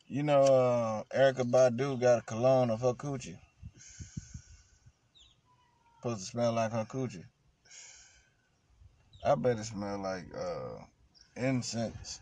you 0.07 0.23
know, 0.23 0.41
uh, 0.41 1.03
Erykah 1.15 1.49
Badu 1.49 1.99
got 1.99 2.19
a 2.19 2.21
cologne 2.23 2.69
of 2.69 2.81
her 2.81 2.93
coochie. 2.93 3.39
Supposed 5.97 6.19
to 6.21 6.25
smell 6.25 6.53
like 6.53 6.71
her 6.71 6.85
coochie. 6.85 7.25
I 9.25 9.35
bet 9.35 9.57
it 9.59 9.65
smell 9.65 9.99
like 9.99 10.25
uh, 10.35 10.83
incense. 11.35 12.21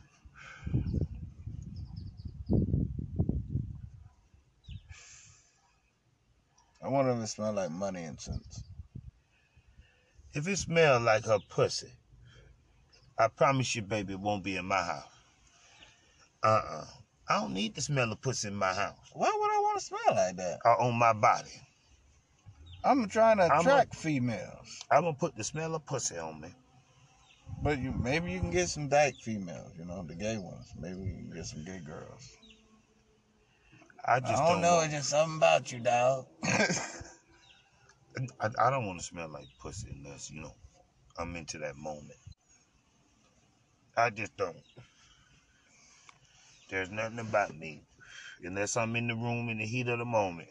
I 6.84 6.90
wonder 6.90 7.12
if 7.12 7.24
it 7.24 7.28
smell 7.28 7.54
like 7.54 7.72
money 7.72 8.04
incense. 8.04 8.64
if 10.34 10.48
it 10.48 10.58
smells 10.58 11.04
like 11.04 11.26
her 11.26 11.40
pussy, 11.40 11.92
I 13.18 13.28
promise 13.28 13.76
you, 13.76 13.84
baby, 13.84 14.14
it 14.14 14.20
won't 14.20 14.44
be 14.44 14.58
in 14.58 14.66
my 14.66 14.84
house. 14.84 15.10
Uh-uh. 16.44 16.86
I 17.30 17.40
don't 17.40 17.54
need 17.54 17.76
the 17.76 17.82
smell 17.82 18.12
of 18.12 18.22
pussy 18.22 18.48
in 18.50 18.56
my 18.56 18.74
house 18.74 18.98
Why 19.14 19.32
would 19.34 19.52
I 19.52 19.60
want 19.62 19.80
to 19.80 19.86
smell 19.86 20.16
like 20.16 20.36
that? 20.38 20.60
or 20.66 20.82
on 20.82 20.96
my 20.96 21.14
body. 21.14 21.52
I'm 22.84 23.08
trying 23.08 23.38
to 23.38 23.44
I'm 23.44 23.52
a- 23.52 23.60
attract 23.62 23.96
females. 23.96 24.80
I'm 24.92 25.04
gonna 25.04 25.14
put 25.16 25.36
the 25.36 25.44
smell 25.44 25.74
of 25.76 25.86
pussy 25.86 26.18
on 26.18 26.42
me. 26.42 26.50
But 27.62 27.80
you 27.80 27.92
maybe 27.94 28.32
you 28.32 28.40
can 28.42 28.52
get 28.52 28.68
some 28.68 28.90
dyke 28.90 29.22
females, 29.22 29.72
you 29.78 29.86
know, 29.86 30.04
the 30.04 30.16
gay 30.16 30.38
ones. 30.38 30.74
Maybe 30.78 30.98
you 31.04 31.14
can 31.14 31.32
get 31.34 31.46
some 31.46 31.64
gay 31.64 31.80
girls. 31.80 32.36
I 34.06 34.20
just 34.20 34.34
I 34.34 34.50
don't 34.52 34.62
know, 34.62 34.76
want- 34.76 34.86
it's 34.88 34.96
just 34.96 35.10
something 35.12 35.38
about 35.38 35.72
you, 35.72 35.80
dog. 35.80 36.26
I, 38.40 38.50
I 38.60 38.70
don't 38.70 38.86
want 38.86 39.00
to 39.00 39.06
smell 39.06 39.30
like 39.30 39.48
pussy 39.60 39.88
unless, 39.92 40.30
you 40.30 40.42
know, 40.42 40.54
I'm 41.18 41.36
into 41.36 41.58
that 41.60 41.76
moment. 41.78 42.20
I 43.96 44.10
just 44.10 44.36
don't. 44.38 44.58
There's 46.70 46.90
nothing 46.92 47.20
about 47.20 47.56
me. 47.56 47.84
Unless 48.44 48.78
I'm 48.78 48.96
in 48.96 49.08
the 49.08 49.16
room 49.16 49.50
in 49.50 49.60
the 49.60 49.66
heat 49.66 49.88
of 49.88 50.00
the 50.00 50.06
moment, 50.06 50.50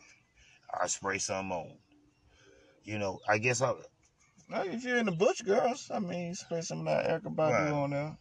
I 0.81 0.87
spray 0.89 1.19
some 1.19 1.53
on. 1.53 1.79
You 2.85 2.99
know, 2.99 3.21
I 3.29 3.39
guess 3.39 3.63
I 3.63 3.75
Now, 4.49 4.63
if 4.63 4.85
you're 4.85 4.99
in 4.99 5.07
the 5.07 5.13
Butch 5.13 5.45
Girls, 5.45 5.91
I 5.93 5.99
mean, 6.01 6.35
spray 6.35 6.63
some 6.63 6.81
of 6.81 6.87
that 6.87 7.07
Erykah 7.25 7.35
Badu 7.37 7.53
Right. 7.53 7.73
on 7.75 7.91
there. 7.91 8.19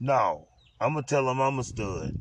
no. 0.00 0.48
I'm 0.80 0.94
gonna 0.94 1.06
tell 1.06 1.26
them 1.26 1.40
I'm 1.40 1.58
a 1.60 1.64
stud. 1.64 2.12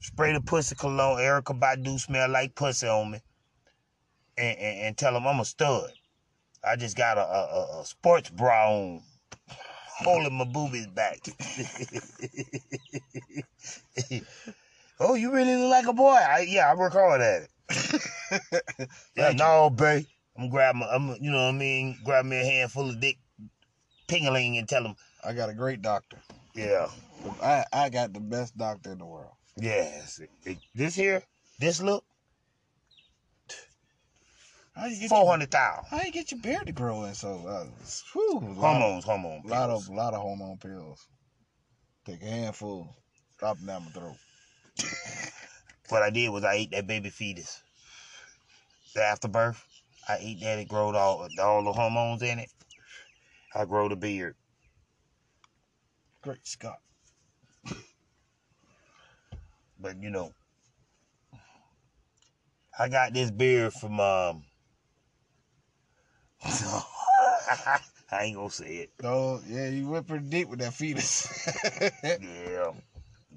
Spray 0.00 0.32
the 0.32 0.40
pussy 0.40 0.74
cologne, 0.74 1.18
Erykah 1.20 1.58
Badu 1.60 1.98
smell 2.00 2.28
like 2.30 2.54
pussy 2.54 2.88
on 2.88 3.12
me, 3.12 3.20
and 4.36 4.58
and, 4.58 4.78
and 4.86 4.98
tell 4.98 5.12
them 5.14 5.26
I'm 5.26 5.40
a 5.40 5.44
stud. 5.44 5.92
I 6.64 6.76
just 6.76 6.96
got 6.96 7.18
a, 7.18 7.22
a- 7.22 7.80
a 7.80 7.86
sports 7.86 8.30
bra 8.30 8.70
on, 8.72 9.02
holding 10.00 10.36
my 10.36 10.44
boobies 10.44 10.88
back. 10.88 11.18
oh, 15.00 15.14
you 15.14 15.32
really 15.32 15.56
look 15.56 15.70
like 15.70 15.86
a 15.86 15.92
boy? 15.92 16.08
I, 16.08 16.46
yeah, 16.48 16.70
I 16.70 16.74
work 16.74 16.92
hard 16.92 17.20
at 17.20 17.42
it. 17.42 17.50
yeah, 19.16 19.32
no, 19.32 19.70
babe. 19.70 20.06
I'm 20.36 20.48
grab 20.48 20.74
my, 20.74 20.86
I'm, 20.86 21.16
you 21.20 21.30
know 21.30 21.44
what 21.44 21.54
I 21.54 21.58
mean? 21.58 21.98
Grab 22.04 22.24
me 22.24 22.40
a 22.40 22.44
handful 22.44 22.88
of 22.88 23.00
dick, 23.00 23.18
pingling, 24.08 24.58
and 24.58 24.68
tell 24.68 24.84
him. 24.84 24.94
I 25.24 25.32
got 25.34 25.50
a 25.50 25.54
great 25.54 25.82
doctor. 25.82 26.18
yeah, 26.54 26.88
I, 27.42 27.64
I 27.72 27.88
got 27.90 28.12
the 28.12 28.20
best 28.20 28.56
doctor 28.56 28.92
in 28.92 28.98
the 28.98 29.06
world. 29.06 29.32
yes. 29.56 30.20
This 30.74 30.94
here, 30.94 31.22
this 31.58 31.82
look, 31.82 31.92
How 31.92 31.94
you 31.94 32.00
get 32.00 32.09
four 35.08 35.26
hundred 35.30 35.50
thousand. 35.50 35.84
how 35.90 36.02
you 36.04 36.12
get 36.12 36.30
your 36.30 36.40
beard 36.40 36.66
to 36.66 36.72
grow 36.72 37.04
in 37.04 37.14
so 37.14 37.46
uh, 37.46 37.64
whew, 38.12 38.40
lot, 38.56 38.80
Hormones, 38.80 39.04
hormone. 39.04 39.42
lot 39.44 39.68
pills. 39.68 39.88
of 39.88 39.94
lot 39.94 40.14
of 40.14 40.20
hormone 40.20 40.58
pills. 40.58 41.06
Take 42.06 42.22
a 42.22 42.26
handful, 42.26 42.94
drop 43.38 43.58
them 43.58 43.66
down 43.66 43.84
my 43.84 43.90
throat. 43.90 44.16
What 45.90 46.02
I 46.04 46.10
did 46.10 46.28
was 46.28 46.44
I 46.44 46.54
ate 46.54 46.70
that 46.70 46.86
baby 46.86 47.10
fetus. 47.10 47.60
The 48.94 49.02
afterbirth, 49.02 49.60
I 50.08 50.18
ate 50.20 50.40
that. 50.40 50.58
It 50.60 50.68
growed 50.68 50.94
all 50.94 51.26
all 51.40 51.64
the 51.64 51.72
hormones 51.72 52.22
in 52.22 52.38
it. 52.38 52.48
I 53.54 53.64
grow 53.64 53.88
the 53.88 53.96
beard. 53.96 54.36
Great 56.22 56.46
Scott. 56.46 56.78
But 59.80 60.00
you 60.00 60.10
know, 60.10 60.32
I 62.78 62.88
got 62.88 63.12
this 63.14 63.30
beard 63.32 63.72
from 63.72 63.98
um 63.98 64.44
I 68.12 68.24
ain't 68.24 68.36
gonna 68.36 68.50
say 68.50 68.76
it. 68.76 68.90
No, 69.02 69.40
yeah, 69.46 69.68
you 69.68 69.88
went 69.88 70.08
pretty 70.08 70.28
deep 70.28 70.48
with 70.48 70.60
that 70.60 70.74
fetus. 70.74 71.28
Yeah, 72.02 72.72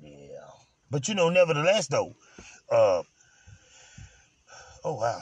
yeah. 0.01 0.49
But 0.89 1.07
you 1.07 1.15
know, 1.15 1.29
nevertheless, 1.29 1.87
though, 1.87 2.13
uh, 2.71 3.03
oh 4.83 4.93
wow, 4.95 5.21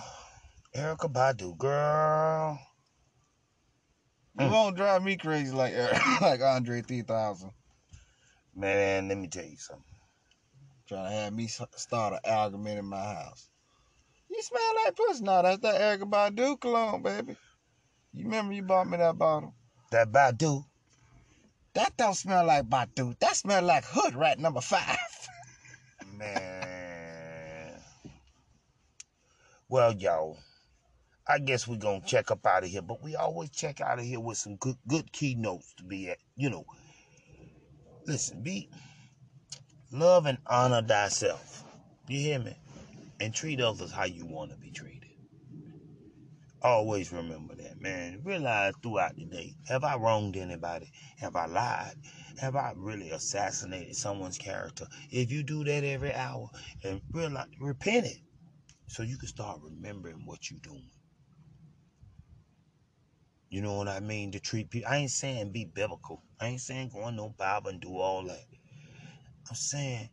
Erykah 0.75 1.11
Badu, 1.11 1.57
girl. 1.57 2.59
You 4.39 4.47
won't 4.47 4.77
drive 4.77 5.03
me 5.03 5.17
crazy 5.17 5.51
like 5.51 5.73
like 6.21 6.41
Andre 6.41 6.82
3000. 6.82 7.51
Man, 8.55 9.07
let 9.07 9.17
me 9.17 9.27
tell 9.27 9.45
you 9.45 9.57
something. 9.57 9.84
Trying 10.88 11.09
to 11.09 11.15
have 11.15 11.34
me 11.34 11.47
start 11.47 12.13
an 12.13 12.19
argument 12.25 12.79
in 12.79 12.86
my 12.86 13.03
house. 13.03 13.49
You 14.29 14.41
smell 14.41 14.61
like 14.86 14.95
pussy. 14.95 15.23
No, 15.23 15.41
that's 15.41 15.59
that 15.61 15.99
Erykah 15.99 16.09
Badu 16.09 16.59
cologne, 16.59 17.01
baby. 17.01 17.36
You 18.14 18.26
remember 18.26 18.53
you 18.53 18.64
bought 18.64 18.89
me 18.89 18.97
that 18.97 19.18
bottle? 19.18 19.53
That 19.91 20.12
Badu, 20.12 20.66
That 21.74 21.95
don't 21.97 22.14
smell 22.14 22.45
like 22.45 22.68
Badu. 22.70 23.18
That 23.20 23.36
smell 23.36 23.64
like 23.64 23.86
hood 23.86 24.16
rat 24.16 24.39
number 24.39 24.62
five. 24.62 24.97
man. 26.18 27.82
Well, 29.70 29.93
y'all, 29.93 30.38
I 31.26 31.39
guess 31.39 31.68
we're 31.68 31.78
gonna 31.78 32.01
check 32.05 32.32
up 32.32 32.45
out 32.45 32.64
of 32.64 32.70
here, 32.70 32.82
but 32.82 33.01
we 33.01 33.16
always 33.16 33.49
check 33.49 33.80
out 33.80 33.99
of 33.99 34.05
here 34.05 34.20
with 34.20 34.38
some 34.38 34.57
good 34.57 34.76
good 34.88 35.12
keynotes 35.14 35.74
to 35.76 35.84
be 35.84 36.09
at. 36.09 36.18
You 36.36 36.49
know, 36.49 36.66
listen, 38.05 38.41
be 38.43 38.70
love 39.91 40.26
and 40.26 40.38
honor 40.47 40.82
thyself. 40.82 41.64
You 42.07 42.20
hear 42.20 42.39
me? 42.39 42.57
And 43.22 43.34
treat 43.34 43.62
others 43.62 43.91
how 43.91 44.05
you 44.05 44.26
want 44.26 44.51
to 44.51 44.57
be 44.57 44.72
treated. 44.72 45.01
Always 46.64 47.12
remember 47.12 47.55
that, 47.55 47.82
man. 47.82 48.22
Realize 48.24 48.74
throughout 48.84 49.16
the 49.16 49.26
day, 49.26 49.55
have 49.68 49.84
I 49.84 49.95
wronged 49.95 50.38
anybody? 50.38 50.91
Have 51.18 51.36
I 51.36 51.47
lied? 51.47 51.95
Have 52.39 52.55
I 52.55 52.74
really 52.76 53.09
assassinated 53.09 53.95
someone's 53.95 54.38
character? 54.38 54.86
If 55.09 55.32
you 55.32 55.41
do 55.41 55.64
that 55.64 55.84
every 55.84 56.14
hour 56.14 56.49
and 56.84 57.01
realize, 57.12 57.47
repent 57.59 58.05
it 58.05 58.20
so 58.88 59.01
you 59.01 59.18
can 59.18 59.28
start 59.28 59.59
remembering 59.64 60.26
what 60.26 60.51
you're 60.51 60.59
doing. 60.59 60.91
You 63.49 63.62
know 63.62 63.74
what 63.74 63.88
I 63.88 63.99
mean? 63.99 64.32
To 64.34 64.39
treat 64.39 64.70
people. 64.70 64.91
I 64.91 64.97
ain't 64.97 65.12
saying 65.12 65.51
be 65.51 65.66
biblical. 65.66 66.22
I 66.39 66.47
ain't 66.47 66.62
saying 66.62 66.91
go 66.93 67.01
on 67.01 67.16
no 67.16 67.30
Bible 67.30 67.70
and 67.70 67.82
do 67.82 67.97
all 67.97 68.24
that. 68.26 68.45
I'm 69.49 69.55
saying 69.55 70.09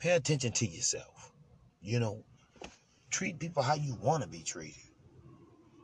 pay 0.00 0.10
attention 0.10 0.52
to 0.52 0.66
yourself. 0.66 1.32
You 1.80 2.00
know, 2.00 2.24
treat 3.10 3.38
people 3.38 3.62
how 3.62 3.74
you 3.74 3.96
want 4.02 4.22
to 4.24 4.28
be 4.28 4.42
treated. 4.42 4.83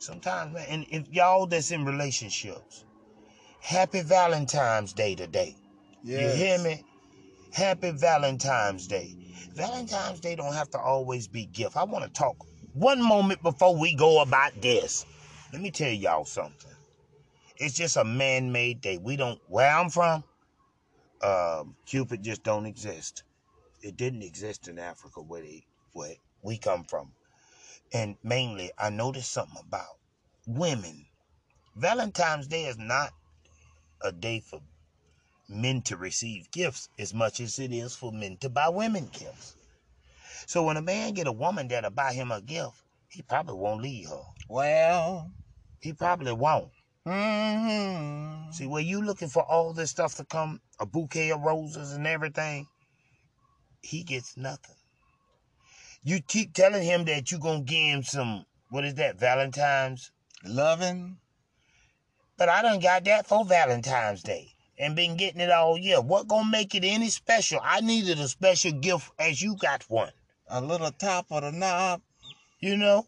Sometimes, 0.01 0.55
man, 0.55 0.67
and 0.71 0.87
if 0.89 1.13
y'all 1.13 1.47
that's 1.47 1.71
in 1.71 1.85
relationships, 1.85 2.85
happy 3.61 4.01
Valentine's 4.01 4.95
Day 4.95 5.15
today. 5.15 5.55
You 6.03 6.19
hear 6.19 6.59
me? 6.59 6.83
Happy 7.53 7.91
Valentine's 7.91 8.87
Day. 8.87 9.15
Valentine's 9.55 10.21
Day 10.21 10.37
don't 10.37 10.55
have 10.55 10.71
to 10.71 10.79
always 10.79 11.29
be 11.29 11.45
gift. 11.45 11.77
I 11.77 11.85
want 11.85 12.07
to 12.07 12.11
talk 12.11 12.35
one 12.73 13.03
moment 13.03 13.43
before 13.43 13.77
we 13.77 13.95
go 13.95 14.23
about 14.23 14.53
this. 14.63 15.05
Let 15.53 15.61
me 15.61 15.71
tell 15.71 15.93
y'all 15.93 16.25
something. 16.25 16.73
It's 17.57 17.75
just 17.75 17.99
a 17.99 18.05
man-made 18.05 18.81
day. 18.81 18.97
We 18.97 19.17
don't 19.17 19.39
where 19.49 19.71
I'm 19.71 19.91
from, 19.91 20.25
um, 21.21 21.77
Cupid 21.85 22.23
just 22.23 22.43
don't 22.43 22.65
exist. 22.65 23.25
It 23.83 23.99
didn't 23.99 24.23
exist 24.23 24.67
in 24.67 24.79
Africa 24.79 25.21
where 25.21 25.43
they 25.43 25.67
where 25.93 26.15
we 26.43 26.57
come 26.57 26.85
from. 26.85 27.13
And 27.93 28.17
mainly 28.23 28.71
I 28.79 28.91
noticed 28.91 29.33
something 29.33 29.61
about 29.67 29.99
women. 30.47 31.07
Valentine's 31.77 32.47
Day 32.47 32.67
is 32.67 32.79
not 32.79 33.13
a 34.03 34.13
day 34.13 34.41
for 34.41 34.61
men 35.49 35.83
to 35.83 35.97
receive 35.97 36.51
gifts 36.51 36.89
as 36.99 37.13
much 37.13 37.41
as 37.41 37.59
it 37.59 37.73
is 37.73 37.97
for 37.97 38.13
men 38.13 38.37
to 38.39 38.49
buy 38.49 38.69
women 38.69 39.09
gifts. 39.13 39.57
So 40.47 40.65
when 40.65 40.77
a 40.77 40.83
man 40.83 41.15
get 41.15 41.27
a 41.27 41.33
woman 41.33 41.69
that'll 41.69 41.91
buy 41.91 42.13
him 42.13 42.31
a 42.31 42.41
gift, 42.41 42.83
he 43.09 43.23
probably 43.23 43.55
won't 43.55 43.83
leave 43.83 44.09
her. 44.09 44.23
Well, 44.49 45.31
He 45.81 45.93
probably 45.93 46.33
won't. 46.33 46.71
mm-hmm. 47.07 48.51
See, 48.53 48.67
where 48.67 48.83
you 48.83 49.03
looking 49.03 49.29
for 49.29 49.43
all 49.45 49.73
this 49.73 49.91
stuff 49.91 50.17
to 50.17 50.25
come, 50.25 50.61
a 50.79 50.87
bouquet 50.87 51.31
of 51.31 51.41
roses 51.41 51.93
and 51.93 52.07
everything, 52.07 52.67
he 53.83 54.03
gets 54.03 54.37
nothing. 54.37 54.77
You 56.03 56.21
keep 56.23 56.55
telling 56.55 56.83
him 56.83 57.05
that 57.05 57.31
you're 57.31 57.41
gonna 57.41 57.63
give 57.63 57.79
him 57.79 58.03
some, 58.03 58.47
what 58.71 58.85
is 58.85 58.95
that, 58.95 59.19
Valentine's? 59.19 60.11
loving. 60.45 61.19
But 62.39 62.49
I 62.49 62.63
done 62.63 62.81
got 62.81 63.05
that 63.05 63.27
for 63.27 63.45
Valentine's 63.45 64.23
Day 64.23 64.55
and 64.79 64.97
been 64.97 65.17
getting 65.17 65.41
it 65.41 65.51
all 65.51 65.77
year. 65.77 66.01
What 66.01 66.29
gonna 66.29 66.49
make 66.49 66.75
it 66.75 66.85
any 66.85 67.11
special? 67.11 67.61
I 67.63 67.81
needed 67.83 68.19
a 68.19 68.29
special 68.29 68.73
gift 68.73 69.11
as 69.19 69.43
you 69.43 69.57
got 69.57 69.85
one. 69.91 70.13
A 70.49 70.61
little 70.61 70.91
top 70.91 71.27
of 71.31 71.43
the 71.43 71.53
knob, 71.53 72.01
You 72.59 72.77
know? 72.77 73.07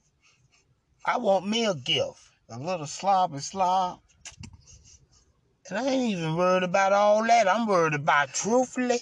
I 1.04 1.16
want 1.16 1.48
me 1.48 1.64
a 1.64 1.74
gift. 1.74 2.20
a 2.48 2.58
little 2.58 2.86
sloppy 2.86 3.38
slop. 3.38 4.02
And 5.68 5.78
I 5.78 5.88
ain't 5.88 6.18
even 6.18 6.36
worried 6.36 6.62
about 6.62 6.92
all 6.92 7.24
that. 7.24 7.48
I'm 7.48 7.66
worried 7.66 7.94
about 7.94 8.34
truthfully. 8.34 9.00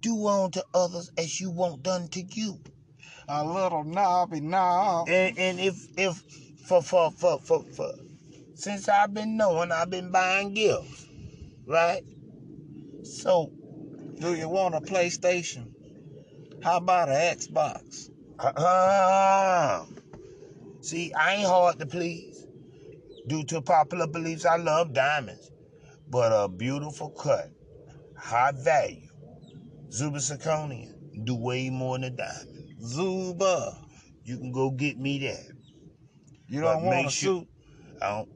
Do 0.00 0.26
unto 0.26 0.60
others 0.74 1.10
as 1.18 1.40
you 1.40 1.50
want 1.50 1.82
done 1.82 2.08
to 2.08 2.22
you. 2.22 2.60
A 3.28 3.44
little 3.44 3.84
knobby 3.84 4.40
knob. 4.40 5.08
And 5.08 5.38
and 5.38 5.60
if 5.60 5.76
if 5.96 6.22
for 6.66 6.82
for 6.82 7.10
for 7.10 7.38
for, 7.40 7.64
for 7.64 7.92
since 8.54 8.88
I've 8.88 9.14
been 9.14 9.36
knowing 9.36 9.72
I've 9.72 9.90
been 9.90 10.10
buying 10.10 10.54
gifts. 10.54 11.06
Right? 11.66 12.02
So 13.04 13.52
Do 14.20 14.34
you 14.34 14.48
want 14.48 14.74
a 14.74 14.80
PlayStation? 14.80 15.68
How 16.62 16.76
about 16.78 17.08
an 17.08 17.16
Xbox? 17.16 18.10
uh, 18.38 19.84
see, 20.82 21.12
I 21.14 21.36
ain't 21.36 21.48
hard 21.48 21.78
to 21.78 21.86
please. 21.86 22.46
Due 23.26 23.44
to 23.44 23.62
popular 23.62 24.06
beliefs, 24.06 24.44
I 24.44 24.56
love 24.56 24.92
diamonds. 24.92 25.50
But 26.10 26.32
a 26.32 26.48
beautiful 26.48 27.10
cut, 27.10 27.50
high 28.16 28.52
value, 28.52 29.09
Zuba 29.90 30.18
zirconia 30.18 30.92
do 31.24 31.34
way 31.34 31.68
more 31.70 31.98
than 31.98 32.04
a 32.12 32.16
diamond. 32.16 32.74
Zuba. 32.82 33.76
You 34.24 34.38
can 34.38 34.52
go 34.52 34.70
get 34.70 34.98
me 34.98 35.18
that. 35.20 35.44
You 36.46 36.60
don't 36.60 36.84
want 36.84 36.96
make 36.98 37.06
a 37.06 37.10
sure- 37.10 37.40
suit? 37.40 37.48
I 38.02 38.08
don't, 38.10 38.28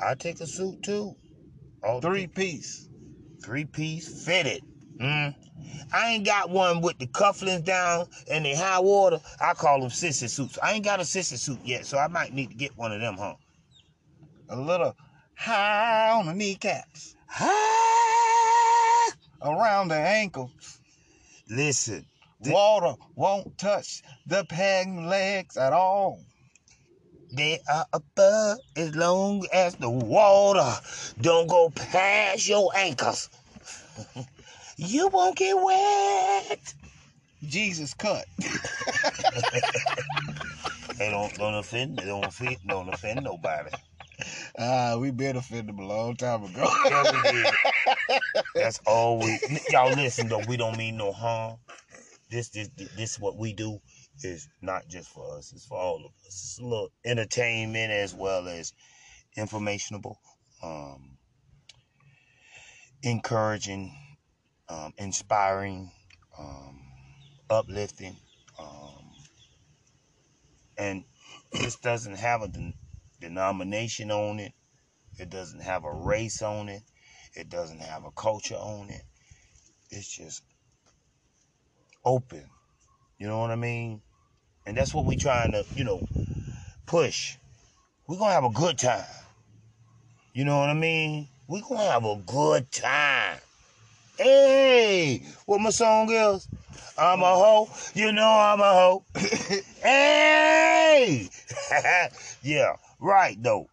I 0.00 0.14
take 0.14 0.40
a 0.40 0.46
suit 0.46 0.82
too. 0.82 1.14
All 1.82 2.00
Three 2.00 2.26
piece. 2.26 2.88
three 3.42 3.64
piece 3.64 4.24
fitted. 4.24 4.62
Mm. 5.00 5.34
I 5.92 6.10
ain't 6.10 6.24
got 6.26 6.50
one 6.50 6.80
with 6.82 6.98
the 6.98 7.06
cufflinks 7.06 7.64
down 7.64 8.06
and 8.30 8.44
the 8.44 8.54
high 8.54 8.80
water. 8.80 9.20
I 9.40 9.54
call 9.54 9.80
them 9.80 9.90
sissy 9.90 10.28
suits. 10.28 10.58
I 10.62 10.72
ain't 10.72 10.84
got 10.84 11.00
a 11.00 11.04
sissy 11.04 11.38
suit 11.38 11.58
yet, 11.64 11.86
so 11.86 11.98
I 11.98 12.08
might 12.08 12.32
need 12.32 12.48
to 12.50 12.54
get 12.54 12.76
one 12.76 12.92
of 12.92 13.00
them, 13.00 13.16
huh? 13.16 13.34
A 14.50 14.56
little 14.60 14.94
high 15.36 16.10
on 16.10 16.26
the 16.26 16.34
kneecaps. 16.34 17.14
high 17.26 19.08
Around 19.42 19.88
the 19.88 19.96
ankle. 19.96 20.50
Listen, 21.50 22.06
Water 22.40 22.94
won't 23.16 23.58
touch 23.58 24.02
the 24.26 24.44
peg 24.46 24.88
legs 24.98 25.56
at 25.56 25.72
all. 25.72 26.20
they 27.32 27.60
are 27.70 27.86
above 27.92 28.58
as 28.76 28.94
long 28.96 29.46
as 29.52 29.76
the 29.76 29.90
water 29.90 30.72
don't 31.20 31.48
go 31.48 31.70
past 31.70 32.48
your 32.48 32.70
ankles. 32.76 33.30
you 34.76 35.08
won't 35.08 35.36
get 35.36 35.56
wet. 35.56 36.74
Jesus 37.44 37.94
cut. 37.94 38.26
They 40.98 41.10
don't 41.10 41.34
don't 41.38 41.54
offend. 41.54 41.98
They 41.98 42.06
don't 42.06 42.24
offend. 42.26 42.58
Don't 42.68 42.88
offend 42.88 43.22
nobody. 43.24 43.70
Ah, 44.58 44.96
we 44.98 45.10
been 45.10 45.36
offended 45.36 45.78
a 45.78 45.84
long 45.84 46.16
time 46.16 46.44
ago. 46.44 46.68
Yeah, 46.90 47.12
we 47.12 47.32
did. 47.32 47.54
That's 48.54 48.80
all 48.86 49.18
we. 49.18 49.38
Y'all 49.70 49.92
listen 49.94 50.28
though. 50.28 50.42
We 50.48 50.56
don't 50.56 50.76
mean 50.76 50.96
no 50.96 51.12
harm. 51.12 51.56
This 52.30 52.48
this 52.50 52.68
this 52.96 53.18
what 53.18 53.36
we 53.36 53.52
do 53.52 53.80
is 54.22 54.48
not 54.60 54.88
just 54.88 55.08
for 55.10 55.36
us. 55.36 55.52
It's 55.52 55.66
for 55.66 55.78
all 55.78 55.96
of 55.96 56.12
us. 56.26 56.26
It's 56.26 56.58
a 56.58 56.64
little 56.64 56.90
entertainment 57.04 57.92
as 57.92 58.14
well 58.14 58.48
as 58.48 58.72
informationable, 59.36 60.16
um, 60.62 61.16
encouraging, 63.02 63.94
um, 64.68 64.92
inspiring, 64.98 65.90
um, 66.38 66.80
uplifting, 67.50 68.16
um, 68.58 69.12
and 70.76 71.04
this 71.52 71.76
doesn't 71.76 72.16
have 72.16 72.42
a 72.42 72.48
denomination 73.20 74.10
on 74.10 74.38
it. 74.38 74.52
It 75.18 75.30
doesn't 75.30 75.62
have 75.62 75.84
a 75.84 75.92
race 75.92 76.42
on 76.42 76.68
it. 76.68 76.82
It 77.34 77.48
doesn't 77.48 77.80
have 77.80 78.04
a 78.04 78.10
culture 78.12 78.56
on 78.56 78.90
it. 78.90 79.02
It's 79.90 80.08
just 80.08 80.42
open. 82.04 82.44
You 83.18 83.26
know 83.26 83.38
what 83.40 83.50
I 83.50 83.56
mean? 83.56 84.00
And 84.66 84.76
that's 84.76 84.94
what 84.94 85.04
we're 85.06 85.16
trying 85.16 85.52
to, 85.52 85.64
you 85.74 85.84
know, 85.84 86.02
push. 86.86 87.36
We're 88.06 88.18
gonna 88.18 88.32
have 88.32 88.44
a 88.44 88.50
good 88.50 88.78
time. 88.78 89.04
You 90.32 90.44
know 90.44 90.58
what 90.58 90.68
I 90.70 90.74
mean? 90.74 91.28
We're 91.48 91.62
gonna 91.62 91.90
have 91.90 92.04
a 92.04 92.16
good 92.16 92.70
time. 92.70 93.38
Hey, 94.16 95.22
what 95.46 95.60
my 95.60 95.70
song 95.70 96.10
is? 96.10 96.48
I'm 96.96 97.22
a 97.22 97.34
hoe. 97.34 97.68
You 97.94 98.12
know 98.12 98.26
I'm 98.26 98.60
a 98.60 98.72
hoe. 98.72 99.04
hey! 99.82 101.28
yeah, 102.42 102.76
right 103.00 103.40
though. 103.42 103.68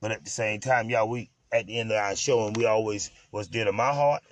But 0.00 0.12
at 0.12 0.24
the 0.24 0.30
same 0.30 0.60
time, 0.60 0.90
y'all, 0.90 1.08
we 1.08 1.30
at 1.52 1.66
the 1.66 1.78
end 1.78 1.90
of 1.90 1.98
our 1.98 2.16
show, 2.16 2.46
and 2.46 2.56
we 2.56 2.66
always 2.66 3.10
what's 3.30 3.48
dear 3.48 3.64
to 3.64 3.72
my 3.72 3.92
heart 3.92 4.22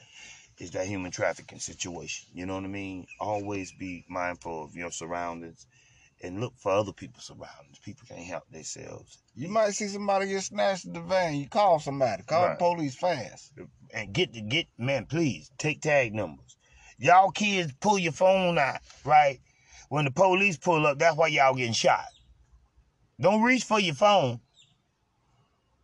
is 0.59 0.71
that 0.73 0.87
human 0.87 1.11
trafficking 1.11 1.59
situation. 1.59 2.29
You 2.33 2.47
know 2.47 2.55
what 2.55 2.65
I 2.65 2.69
mean? 2.69 3.07
Always 3.19 3.73
be 3.73 4.05
mindful 4.09 4.65
of 4.65 4.77
your 4.77 4.91
surroundings 4.93 5.67
and 6.23 6.41
look 6.41 6.55
for 6.57 6.71
other 6.73 6.93
people's 6.93 7.25
surroundings. 7.25 7.79
People 7.85 8.07
can't 8.09 8.21
help 8.25 8.49
themselves. 8.51 9.19
You 9.35 9.49
might 9.49 9.71
see 9.71 9.89
somebody 9.89 10.29
get 10.29 10.43
snatched 10.43 10.85
in 10.85 10.93
the 10.93 11.01
van. 11.01 11.35
You 11.35 11.49
call 11.49 11.81
somebody. 11.81 12.23
Call 12.23 12.45
Right. 12.45 12.59
the 12.59 12.65
police 12.65 12.95
fast. 12.95 13.53
and 13.93 14.13
get 14.13 14.33
the 14.33 14.41
get 14.41 14.67
man, 14.79 15.07
please 15.07 15.51
take 15.59 15.81
tag 15.81 16.15
numbers. 16.15 16.57
Y'all 16.99 17.31
kids 17.31 17.73
pull 17.81 17.99
your 17.99 18.13
phone 18.13 18.59
out, 18.59 18.81
right? 19.05 19.41
When 19.89 20.05
the 20.05 20.11
police 20.11 20.57
pull 20.57 20.87
up, 20.87 20.99
that's 20.99 21.17
why 21.17 21.29
y'all 21.29 21.55
getting 21.55 21.73
shot. 21.73 22.05
Don't 23.21 23.43
reach 23.43 23.65
for 23.65 23.81
your 23.81 23.95
phone. 23.95 24.41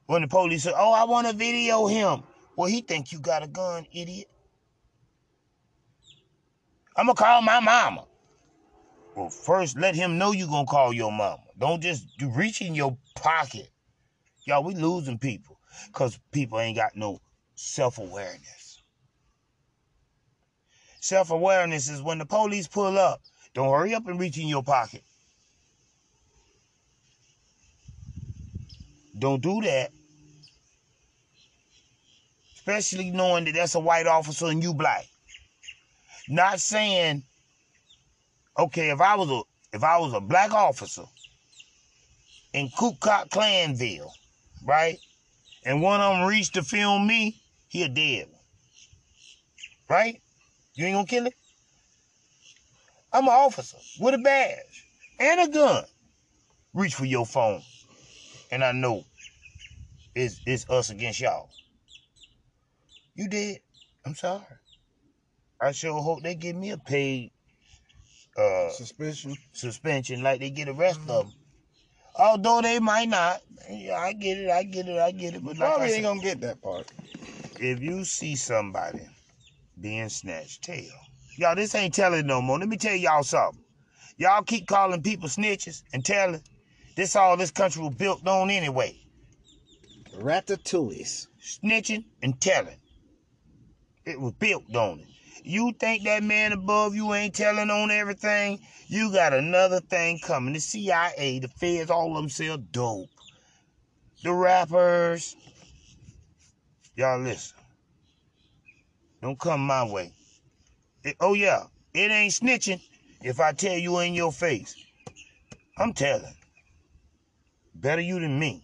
When 0.06 0.22
the 0.22 0.28
police 0.28 0.64
say, 0.64 0.72
"Oh, 0.74 0.92
I 0.92 1.04
want 1.04 1.28
to 1.28 1.32
video 1.32 1.86
him," 1.86 2.24
well, 2.56 2.68
he 2.68 2.80
think 2.80 3.12
you 3.12 3.20
got 3.20 3.42
a 3.42 3.46
gun, 3.46 3.86
idiot. 3.92 4.28
I'm 6.96 7.06
gonna 7.06 7.14
call 7.14 7.40
my 7.42 7.60
mama. 7.60 8.06
Well, 9.14 9.30
first 9.30 9.78
let 9.78 9.94
him 9.94 10.18
know 10.18 10.32
you 10.32 10.46
gonna 10.46 10.66
call 10.66 10.92
your 10.92 11.12
mama. 11.12 11.42
Don't 11.58 11.80
just 11.80 12.06
reach 12.20 12.60
in 12.60 12.74
your 12.74 12.96
pocket. 13.14 13.70
Y'all, 14.44 14.64
we 14.64 14.74
losing 14.74 15.18
people 15.18 15.60
because 15.86 16.18
people 16.32 16.58
ain't 16.58 16.76
got 16.76 16.96
no 16.96 17.20
self 17.54 17.98
awareness. 17.98 18.82
Self 21.00 21.30
awareness 21.30 21.88
is 21.88 22.02
when 22.02 22.18
the 22.18 22.26
police 22.26 22.66
pull 22.66 22.98
up, 22.98 23.22
don't 23.54 23.70
hurry 23.72 23.94
up 23.94 24.06
and 24.06 24.18
reach 24.18 24.38
in 24.38 24.48
your 24.48 24.62
pocket. 24.62 25.02
Don't 29.18 29.42
do 29.42 29.60
that. 29.62 29.90
Especially 32.54 33.10
knowing 33.10 33.44
that 33.44 33.54
that's 33.54 33.74
a 33.74 33.80
white 33.80 34.06
officer 34.06 34.46
and 34.46 34.62
you 34.62 34.74
black. 34.74 35.06
Not 36.28 36.60
saying, 36.60 37.24
okay, 38.58 38.90
if 38.90 39.00
I 39.00 39.16
was 39.16 39.30
a 39.30 39.42
if 39.76 39.82
I 39.82 39.98
was 39.98 40.12
a 40.12 40.20
black 40.20 40.52
officer 40.52 41.04
in 42.52 42.68
Kukok 42.68 43.30
Clanville, 43.30 44.12
right? 44.64 44.98
And 45.64 45.82
one 45.82 46.00
of 46.00 46.16
them 46.16 46.26
reached 46.26 46.54
to 46.54 46.62
film 46.62 47.06
me, 47.06 47.40
he 47.68 47.82
a 47.82 47.88
dead. 47.88 48.28
Right? 49.88 50.20
You 50.74 50.86
ain't 50.86 50.96
gonna 50.96 51.06
kill 51.06 51.24
him? 51.26 51.32
I'm 53.12 53.24
an 53.24 53.30
officer 53.30 53.78
with 53.98 54.14
a 54.14 54.18
badge 54.18 54.86
and 55.18 55.40
a 55.40 55.52
gun. 55.52 55.84
Reach 56.72 56.94
for 56.94 57.04
your 57.04 57.26
phone. 57.26 57.62
And 58.52 58.64
I 58.64 58.72
know 58.72 59.04
it's, 60.14 60.40
it's 60.46 60.68
us 60.68 60.90
against 60.90 61.20
y'all. 61.20 61.50
You 63.14 63.28
did. 63.28 63.58
I'm 64.04 64.14
sorry. 64.14 64.42
I 65.60 65.72
sure 65.72 66.00
hope 66.00 66.22
they 66.22 66.34
give 66.34 66.56
me 66.56 66.70
a 66.70 66.78
paid 66.78 67.32
uh, 68.38 68.70
Suspicion. 68.70 69.36
suspension 69.52 70.22
like 70.22 70.40
they 70.40 70.50
get 70.50 70.66
the 70.66 70.72
rest 70.72 71.00
of 71.08 71.26
them. 71.26 71.34
Although 72.18 72.62
they 72.62 72.80
might 72.80 73.08
not. 73.08 73.40
Yeah, 73.70 73.98
I 73.98 74.12
get 74.14 74.38
it, 74.38 74.50
I 74.50 74.62
get 74.62 74.88
it, 74.88 74.98
I 74.98 75.10
get 75.12 75.34
it. 75.34 75.44
But 75.44 75.58
like 75.58 75.68
I 75.68 75.74
Probably 75.74 75.92
ain't 75.94 76.04
gonna 76.04 76.20
get 76.20 76.40
that 76.40 76.62
part. 76.62 76.90
if 77.58 77.80
you 77.80 78.04
see 78.04 78.36
somebody 78.36 79.00
being 79.80 80.08
snatched, 80.08 80.62
tell. 80.64 80.76
Y'all, 81.36 81.54
this 81.54 81.74
ain't 81.74 81.94
telling 81.94 82.26
no 82.26 82.40
more. 82.42 82.58
Let 82.58 82.68
me 82.68 82.76
tell 82.76 82.94
y'all 82.96 83.22
something. 83.22 83.62
Y'all 84.16 84.42
keep 84.42 84.66
calling 84.66 85.02
people 85.02 85.28
snitches 85.28 85.82
and 85.92 86.04
telling. 86.04 86.42
This 86.96 87.16
all 87.16 87.36
this 87.36 87.50
country 87.50 87.82
was 87.82 87.94
built 87.94 88.26
on 88.26 88.50
anyway. 88.50 88.96
Ratatouilles. 90.16 91.26
Snitching 91.40 92.04
and 92.22 92.40
telling. 92.40 92.76
It 94.04 94.20
was 94.20 94.32
built 94.32 94.74
on 94.74 95.00
it. 95.00 95.06
You 95.42 95.72
think 95.72 96.04
that 96.04 96.22
man 96.22 96.52
above 96.52 96.94
you 96.94 97.14
ain't 97.14 97.34
telling 97.34 97.70
on 97.70 97.90
everything? 97.90 98.60
You 98.88 99.12
got 99.12 99.32
another 99.32 99.80
thing 99.80 100.18
coming. 100.18 100.52
The 100.52 100.60
CIA, 100.60 101.38
the 101.38 101.48
feds, 101.48 101.90
all 101.90 102.16
of 102.16 102.22
them 102.22 102.28
sell 102.28 102.58
dope. 102.58 103.08
The 104.22 104.32
rappers. 104.32 105.34
Y'all 106.94 107.20
listen. 107.20 107.56
Don't 109.22 109.38
come 109.38 109.66
my 109.66 109.84
way. 109.84 110.12
It- 111.04 111.16
oh 111.20 111.34
yeah, 111.34 111.64
it 111.94 112.10
ain't 112.10 112.32
snitching 112.32 112.82
if 113.22 113.40
I 113.40 113.52
tell 113.52 113.76
you 113.76 113.98
in 114.00 114.14
your 114.14 114.32
face. 114.32 114.74
I'm 115.78 115.94
telling. 115.94 116.34
Better 117.80 118.02
you 118.02 118.20
than 118.20 118.38
me. 118.38 118.62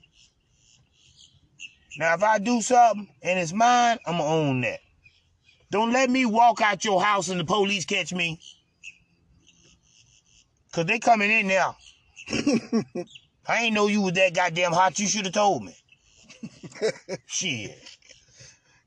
Now 1.99 2.15
if 2.15 2.23
I 2.23 2.39
do 2.39 2.61
something 2.61 3.09
and 3.23 3.39
it's 3.39 3.53
mine, 3.53 3.99
I'ma 4.07 4.25
own 4.25 4.61
that. 4.61 4.81
Don't 5.71 5.93
let 5.93 6.11
me 6.11 6.27
walk 6.27 6.61
out 6.61 6.85
your 6.85 7.03
house 7.03 7.29
and 7.29 7.41
the 7.41 7.45
police 7.45 7.87
catch 7.87 8.13
me. 8.13 8.39
Cause 10.73 10.85
they 10.85 10.99
coming 10.99 11.31
in 11.31 11.47
now. 11.47 11.77
I 13.49 13.63
ain't 13.63 13.75
know 13.75 13.87
you 13.87 14.03
was 14.03 14.13
that 14.15 14.35
goddamn 14.35 14.73
hot. 14.73 14.99
You 14.99 15.07
should 15.07 15.25
have 15.25 15.35
told 15.35 15.65
me. 15.65 15.75
Shit. 17.27 17.79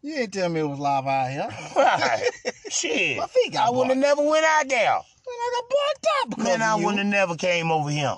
You 0.01 0.15
ain't 0.15 0.33
tell 0.33 0.49
me 0.49 0.59
it 0.59 0.63
was 0.63 0.79
live 0.79 1.07
out 1.07 1.31
here. 1.31 1.49
Right. 1.75 2.29
Shit. 2.69 3.17
My 3.17 3.25
feet 3.25 3.53
got 3.53 3.67
I 3.67 3.71
wouldn't 3.71 3.89
have 3.89 3.97
never 3.97 4.21
went 4.21 4.45
out 4.45 4.69
there. 4.69 4.93
Man, 4.93 5.01
I 5.27 5.61
got 5.61 5.69
barked 5.69 6.07
up 6.21 6.29
because 6.29 6.45
Man, 6.45 6.61
I 6.61 6.75
wouldn't 6.75 6.97
have 6.97 7.07
never 7.07 7.35
came 7.35 7.71
over 7.71 7.89
here. 7.89 8.15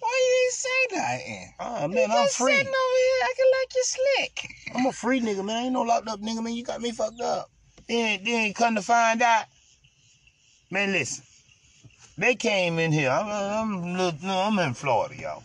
Why 0.00 0.10
you 0.10 0.50
ain't 0.92 0.92
say 0.92 0.96
nothing? 0.96 1.54
Oh 1.60 1.64
ah, 1.64 1.82
You 1.82 1.94
man, 1.94 2.10
I'm 2.10 2.24
just 2.26 2.36
free. 2.36 2.52
sitting 2.56 2.66
over 2.66 2.96
here 2.96 3.28
acting 3.30 3.50
like 3.60 3.74
you 3.74 3.84
slick. 3.84 4.50
I'm 4.74 4.86
a 4.86 4.92
free 4.92 5.20
nigga, 5.20 5.44
man. 5.44 5.56
I 5.56 5.60
ain't 5.64 5.72
no 5.72 5.82
locked 5.82 6.08
up 6.08 6.20
nigga, 6.20 6.42
man. 6.42 6.54
You 6.54 6.64
got 6.64 6.80
me 6.80 6.92
fucked 6.92 7.20
up. 7.20 7.50
Then, 7.88 8.20
then 8.24 8.52
come 8.54 8.74
to 8.74 8.82
find 8.82 9.20
out. 9.22 9.44
Man, 10.70 10.92
listen. 10.92 11.24
They 12.16 12.34
came 12.34 12.78
in 12.78 12.92
here. 12.92 13.10
I'm, 13.10 13.26
I'm, 13.28 13.96
no, 13.96 14.12
I'm 14.24 14.58
in 14.60 14.74
Florida, 14.74 15.16
y'all. 15.16 15.42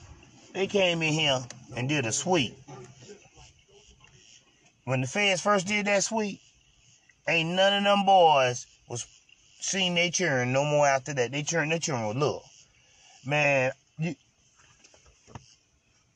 They 0.54 0.68
came 0.68 1.02
in 1.02 1.14
here 1.14 1.40
and 1.76 1.90
did 1.90 2.06
a 2.06 2.12
sweep. 2.12 2.56
When 4.86 5.02
the 5.02 5.08
feds 5.08 5.42
first 5.42 5.68
did 5.68 5.86
that 5.86 6.04
sweep, 6.04 6.40
ain't 7.28 7.50
none 7.50 7.74
of 7.74 7.84
them 7.84 8.06
boys 8.06 8.66
was 8.88 9.06
seen 9.60 9.96
they 9.96 10.10
churn 10.10 10.52
no 10.52 10.64
more 10.64 10.88
after 10.88 11.14
that. 11.14 11.32
They 11.32 11.44
churn, 11.44 11.70
they 11.70 11.80
churn 11.80 12.08
with 12.08 12.18
love. 12.18 12.44
Man, 13.26 13.72
you, 13.72 13.72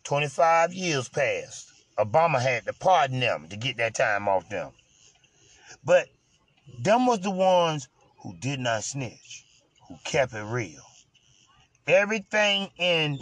25 0.03 0.73
years 0.73 1.09
passed. 1.09 1.71
Obama 1.97 2.41
had 2.41 2.65
to 2.65 2.73
pardon 2.73 3.19
them 3.19 3.47
to 3.49 3.55
get 3.55 3.77
that 3.77 3.95
time 3.95 4.27
off 4.27 4.49
them. 4.49 4.71
But 5.83 6.07
them 6.79 7.05
was 7.05 7.19
the 7.19 7.31
ones 7.31 7.87
who 8.21 8.35
did 8.37 8.59
not 8.59 8.83
snitch, 8.83 9.45
who 9.87 9.97
kept 10.03 10.33
it 10.33 10.43
real. 10.43 10.81
Everything 11.87 12.69
in 12.77 13.19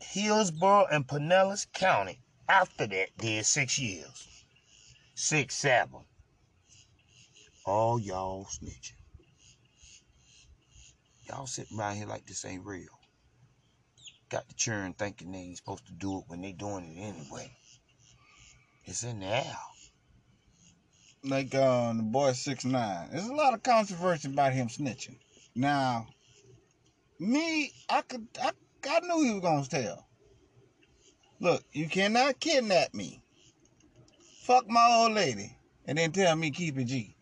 Hillsborough 0.00 0.86
and 0.90 1.06
Pinellas 1.06 1.66
County 1.72 2.20
after 2.48 2.86
that 2.86 3.16
did 3.18 3.44
six 3.44 3.78
years. 3.78 4.28
Six, 5.14 5.56
seven. 5.56 6.00
All 7.64 7.98
y'all 7.98 8.44
snitching. 8.44 8.92
Y'all 11.28 11.46
sitting 11.46 11.78
around 11.78 11.96
here 11.96 12.06
like 12.06 12.26
this 12.26 12.44
ain't 12.44 12.64
real. 12.64 12.93
Got 14.34 14.48
the 14.48 14.54
churn 14.54 14.94
thinking 14.94 15.30
they 15.30 15.38
ain't 15.38 15.58
supposed 15.58 15.86
to 15.86 15.92
do 15.92 16.18
it 16.18 16.24
when 16.26 16.40
they 16.40 16.50
doing 16.50 16.84
it 16.96 17.00
anyway. 17.00 17.52
It's 18.84 19.04
in 19.04 19.20
the 19.20 19.26
air. 19.26 19.56
Like 21.22 21.54
uh, 21.54 21.92
the 21.92 22.02
boy 22.02 22.32
six 22.32 22.64
nine. 22.64 23.10
There's 23.12 23.28
a 23.28 23.32
lot 23.32 23.54
of 23.54 23.62
controversy 23.62 24.26
about 24.26 24.52
him 24.52 24.66
snitching. 24.66 25.18
Now, 25.54 26.08
me, 27.20 27.70
I 27.88 28.00
could, 28.02 28.26
I, 28.42 28.50
I 28.90 29.00
knew 29.06 29.22
he 29.22 29.34
was 29.34 29.40
gonna 29.40 29.66
tell. 29.66 30.04
Look, 31.38 31.62
you 31.72 31.88
cannot 31.88 32.40
kidnap 32.40 32.92
me, 32.92 33.22
fuck 34.42 34.68
my 34.68 34.84
old 34.98 35.12
lady, 35.12 35.56
and 35.86 35.96
then 35.96 36.10
tell 36.10 36.34
me 36.34 36.50
keep 36.50 36.76
it 36.76 36.86
G. 36.86 37.14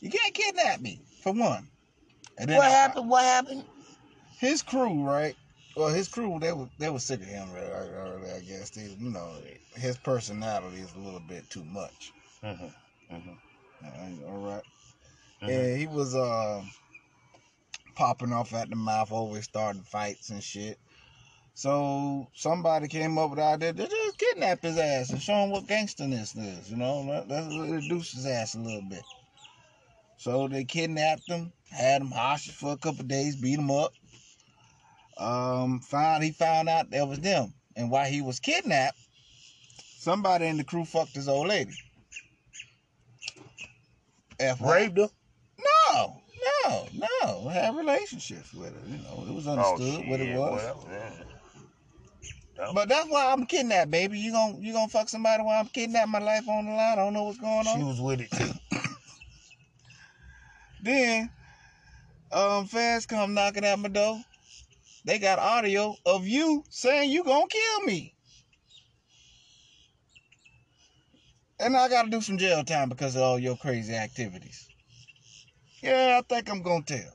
You 0.00 0.10
can't 0.10 0.34
kidnap 0.34 0.78
me 0.78 1.00
for 1.22 1.32
one. 1.32 1.70
And 2.36 2.50
then 2.50 2.58
What 2.58 2.66
I- 2.66 2.70
happened? 2.70 3.08
What 3.08 3.24
happened? 3.24 3.64
his 4.38 4.60
crew, 4.60 5.02
right? 5.02 5.34
Well, 5.76 5.88
his 5.88 6.08
crew, 6.08 6.38
they 6.40 6.52
were 6.52 6.68
they 6.78 6.88
were 6.88 6.98
sick 6.98 7.20
of 7.20 7.26
him 7.26 7.52
really 7.52 7.66
early, 7.68 8.30
I 8.30 8.40
guess. 8.40 8.70
They, 8.70 8.84
you 8.98 9.10
know, 9.10 9.30
his 9.76 9.98
personality 9.98 10.78
is 10.78 10.94
a 10.94 10.98
little 10.98 11.20
bit 11.20 11.48
too 11.50 11.64
much. 11.64 12.12
Mm-hmm. 12.42 13.14
Mm-hmm. 13.14 14.24
All 14.26 14.38
right. 14.38 14.62
Mhm. 15.42 15.48
And 15.48 15.78
he 15.78 15.86
was 15.86 16.14
uh, 16.14 16.62
popping 17.94 18.32
off 18.32 18.54
at 18.54 18.70
the 18.70 18.76
mouth, 18.76 19.12
always 19.12 19.44
starting 19.44 19.82
fights 19.82 20.30
and 20.30 20.42
shit. 20.42 20.78
So 21.54 22.28
somebody 22.34 22.88
came 22.88 23.18
up 23.18 23.30
with 23.30 23.38
the 23.38 23.44
idea 23.44 23.72
to 23.74 23.86
just 23.86 24.18
kidnap 24.18 24.62
his 24.62 24.78
ass 24.78 25.10
and 25.10 25.22
show 25.22 25.34
him 25.42 25.50
what 25.50 25.66
gangsterness 25.66 26.34
is, 26.36 26.70
you 26.70 26.76
know. 26.76 27.00
Let- 27.00 27.28
Let's 27.28 27.54
reduce 27.54 28.12
his 28.12 28.26
ass 28.26 28.54
a 28.54 28.58
little 28.60 28.82
bit. 28.82 29.02
So 30.18 30.48
they 30.48 30.64
kidnapped 30.64 31.28
him, 31.28 31.52
had 31.70 32.00
him 32.00 32.10
hostage 32.10 32.54
for 32.54 32.72
a 32.72 32.76
couple 32.76 33.00
of 33.02 33.08
days, 33.08 33.36
beat 33.36 33.58
him 33.58 33.70
up. 33.70 33.92
Um, 35.18 35.80
found 35.80 36.22
he 36.22 36.30
found 36.32 36.68
out 36.68 36.90
that 36.90 37.08
was 37.08 37.20
them, 37.20 37.54
and 37.74 37.90
while 37.90 38.06
he 38.06 38.20
was 38.20 38.38
kidnapped, 38.38 38.98
somebody 39.98 40.46
in 40.46 40.58
the 40.58 40.64
crew 40.64 40.84
fucked 40.84 41.14
his 41.14 41.28
old 41.28 41.48
lady. 41.48 41.72
FYI. 44.38 44.70
Raped 44.70 44.98
her? 44.98 45.08
No, 45.58 46.20
no, 46.64 46.86
no. 46.92 47.48
Had 47.48 47.76
relationships 47.76 48.52
with 48.52 48.74
her. 48.74 48.88
You 48.88 48.98
know, 48.98 49.24
it 49.26 49.34
was 49.34 49.46
understood 49.46 50.06
what 50.08 50.20
it 50.20 50.36
was. 50.36 50.62
well, 50.62 50.88
yeah. 50.90 52.72
But 52.74 52.88
that's 52.88 53.08
why 53.08 53.32
I'm 53.32 53.46
kidnapped, 53.46 53.90
baby. 53.90 54.18
You 54.18 54.32
gon' 54.32 54.62
you 54.62 54.72
gonna 54.72 54.88
fuck 54.88 55.08
somebody 55.08 55.42
while 55.42 55.60
I'm 55.60 55.68
kidnapped, 55.68 56.08
my 56.08 56.18
life 56.18 56.48
on 56.48 56.66
the 56.66 56.72
line. 56.72 56.92
I 56.92 56.96
don't 56.96 57.12
know 57.12 57.24
what's 57.24 57.38
going 57.38 57.66
on. 57.66 57.78
She 57.78 57.84
was 57.84 58.00
with 58.00 58.20
it 58.20 58.30
too. 58.30 58.50
Then, 60.82 61.30
um, 62.30 62.66
fans 62.66 63.06
come 63.06 63.34
knocking 63.34 63.64
at 63.64 63.78
my 63.78 63.88
door. 63.88 64.20
They 65.06 65.20
got 65.20 65.38
audio 65.38 65.96
of 66.04 66.26
you 66.26 66.64
saying 66.68 67.10
you 67.10 67.22
gonna 67.22 67.46
kill 67.48 67.80
me. 67.82 68.12
And 71.60 71.76
I 71.76 71.88
gotta 71.88 72.10
do 72.10 72.20
some 72.20 72.36
jail 72.36 72.64
time 72.64 72.88
because 72.88 73.14
of 73.14 73.22
all 73.22 73.38
your 73.38 73.56
crazy 73.56 73.94
activities. 73.94 74.68
Yeah, 75.80 76.20
I 76.20 76.22
think 76.28 76.50
I'm 76.50 76.60
gonna 76.60 76.82
tell. 76.82 77.12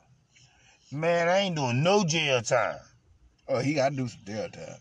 Man, 0.94 1.28
I 1.28 1.40
ain't 1.40 1.58
doing 1.58 1.84
no 1.84 2.06
jail 2.06 2.42
time. 2.42 2.80
Oh, 3.50 3.60
he 3.60 3.74
gotta 3.74 3.94
do 3.94 4.08
some 4.08 4.22
jail 4.26 4.48
time. 4.50 4.78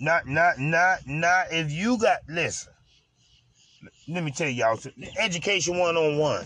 Not, 0.00 0.26
not, 0.26 0.58
not, 0.58 1.06
not 1.06 1.46
if 1.52 1.70
you 1.70 1.96
got, 1.96 2.18
listen. 2.28 2.72
Let 4.08 4.24
me 4.24 4.32
tell 4.32 4.48
y'all, 4.48 4.80
education 5.16 5.78
one 5.78 5.96
on 5.96 6.18
one. 6.18 6.44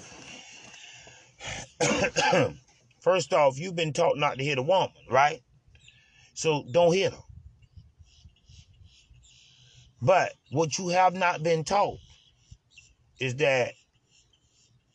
First 3.00 3.32
off, 3.32 3.58
you've 3.58 3.76
been 3.76 3.94
taught 3.94 4.18
not 4.18 4.36
to 4.36 4.44
hit 4.44 4.58
a 4.58 4.62
woman, 4.62 4.92
right? 5.10 5.40
So 6.36 6.64
don't 6.70 6.92
hit 6.92 7.14
her. 7.14 7.18
But 10.02 10.34
what 10.52 10.78
you 10.78 10.88
have 10.88 11.14
not 11.14 11.42
been 11.42 11.64
taught 11.64 11.98
is 13.18 13.36
that 13.36 13.72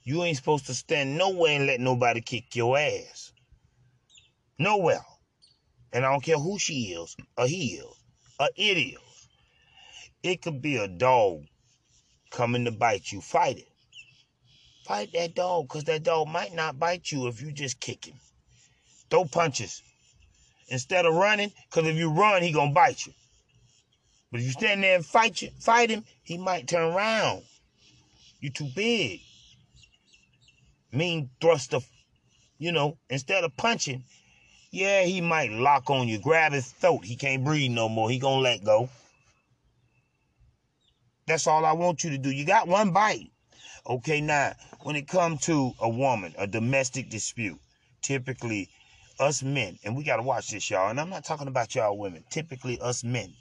you 0.03 0.23
ain't 0.23 0.37
supposed 0.37 0.67
to 0.67 0.75
stand 0.75 1.17
nowhere 1.17 1.55
and 1.55 1.65
let 1.65 1.79
nobody 1.79 2.21
kick 2.21 2.55
your 2.55 2.77
ass. 2.77 3.33
Nowhere. 4.59 5.01
And 5.91 6.05
I 6.05 6.11
don't 6.11 6.23
care 6.23 6.37
who 6.37 6.59
she 6.59 6.93
is, 6.93 7.15
or 7.35 7.47
he 7.47 7.73
is, 7.73 7.85
or 8.39 8.49
it 8.55 8.77
is. 8.77 9.27
It 10.21 10.43
could 10.43 10.61
be 10.61 10.77
a 10.77 10.87
dog 10.87 11.41
coming 12.29 12.65
to 12.65 12.71
bite 12.71 13.11
you. 13.11 13.19
Fight 13.19 13.57
it. 13.57 13.67
Fight 14.85 15.09
that 15.13 15.33
dog, 15.33 15.67
because 15.67 15.85
that 15.85 16.03
dog 16.03 16.27
might 16.27 16.53
not 16.53 16.77
bite 16.77 17.11
you 17.11 17.27
if 17.27 17.41
you 17.41 17.51
just 17.51 17.79
kick 17.79 18.05
him. 18.05 18.19
Throw 19.09 19.25
punches. 19.25 19.81
Instead 20.71 21.05
of 21.05 21.13
running, 21.13 21.51
because 21.69 21.85
if 21.85 21.97
you 21.97 22.09
run, 22.09 22.41
he 22.41 22.49
gonna 22.49 22.71
bite 22.71 23.05
you. 23.05 23.13
But 24.31 24.39
if 24.39 24.45
you 24.45 24.53
stand 24.53 24.81
there 24.81 24.95
and 24.95 25.05
fight 25.05 25.41
you, 25.41 25.49
fight 25.59 25.89
him, 25.89 26.05
he 26.23 26.37
might 26.37 26.65
turn 26.65 26.93
around. 26.93 27.43
You 28.39 28.51
too 28.51 28.69
big. 28.73 29.19
Mean 30.93 31.29
thrust 31.41 31.71
thruster, 31.71 31.87
you 32.57 32.71
know, 32.71 32.97
instead 33.09 33.43
of 33.43 33.55
punching, 33.57 34.05
yeah, 34.71 35.03
he 35.03 35.19
might 35.19 35.51
lock 35.51 35.89
on 35.89 36.07
you, 36.07 36.19
grab 36.19 36.53
his 36.53 36.71
throat. 36.71 37.03
He 37.03 37.17
can't 37.17 37.43
breathe 37.43 37.71
no 37.71 37.89
more. 37.89 38.09
He 38.09 38.17
gonna 38.17 38.39
let 38.39 38.63
go. 38.63 38.89
That's 41.27 41.47
all 41.47 41.65
I 41.65 41.73
want 41.73 42.05
you 42.05 42.11
to 42.11 42.17
do. 42.17 42.31
You 42.31 42.45
got 42.45 42.69
one 42.69 42.91
bite. 42.91 43.29
Okay, 43.85 44.21
now, 44.21 44.53
when 44.83 44.95
it 44.95 45.09
comes 45.09 45.41
to 45.41 45.73
a 45.81 45.89
woman, 45.89 46.33
a 46.37 46.47
domestic 46.47 47.09
dispute, 47.09 47.59
typically 48.01 48.69
us 49.21 49.43
men, 49.43 49.77
and 49.83 49.95
we 49.95 50.03
gotta 50.03 50.23
watch 50.23 50.49
this, 50.49 50.69
y'all, 50.69 50.89
and 50.89 50.99
I'm 50.99 51.09
not 51.09 51.23
talking 51.23 51.47
about 51.47 51.75
y'all 51.75 51.97
women, 51.97 52.25
typically 52.29 52.79
us 52.81 53.03
men 53.03 53.33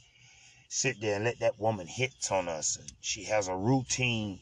sit 0.69 1.01
there 1.01 1.17
and 1.17 1.25
let 1.25 1.41
that 1.41 1.59
woman 1.59 1.87
hit 1.89 2.13
on 2.31 2.49
us. 2.49 2.77
And 2.77 2.93
she 3.01 3.25
has 3.25 3.49
a 3.49 3.57
routine 3.57 4.39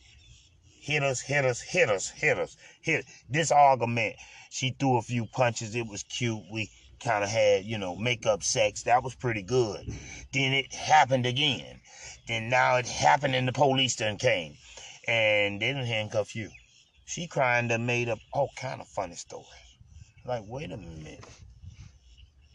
hit 0.88 1.02
us, 1.02 1.20
hit 1.20 1.44
us, 1.44 1.60
hit 1.60 1.90
us, 1.90 2.08
hit 2.08 2.38
us, 2.38 2.56
hit. 2.80 3.04
This 3.28 3.50
argument, 3.50 4.16
she 4.50 4.74
threw 4.78 4.96
a 4.96 5.02
few 5.02 5.26
punches. 5.26 5.74
It 5.74 5.86
was 5.86 6.02
cute. 6.02 6.42
We 6.50 6.70
kind 7.04 7.22
of 7.22 7.30
had, 7.30 7.64
you 7.64 7.78
know, 7.78 7.94
make-up 7.94 8.42
sex. 8.42 8.84
That 8.84 9.02
was 9.02 9.14
pretty 9.14 9.42
good. 9.42 9.86
Then 10.32 10.52
it 10.52 10.72
happened 10.72 11.26
again. 11.26 11.80
Then 12.26 12.48
now 12.48 12.76
it 12.76 12.86
happened 12.86 13.34
and 13.34 13.46
the 13.46 13.52
police 13.52 13.96
done 13.96 14.16
came. 14.16 14.54
And 15.06 15.60
they 15.60 15.68
didn't 15.68 15.86
handcuff 15.86 16.34
you. 16.34 16.50
She 17.04 17.26
crying 17.26 17.68
done 17.68 17.86
made 17.86 18.08
up 18.08 18.18
all 18.32 18.50
kind 18.56 18.80
of 18.80 18.88
funny 18.88 19.14
stories. 19.14 19.46
Like, 20.28 20.44
wait 20.46 20.70
a 20.70 20.76
minute. 20.76 21.24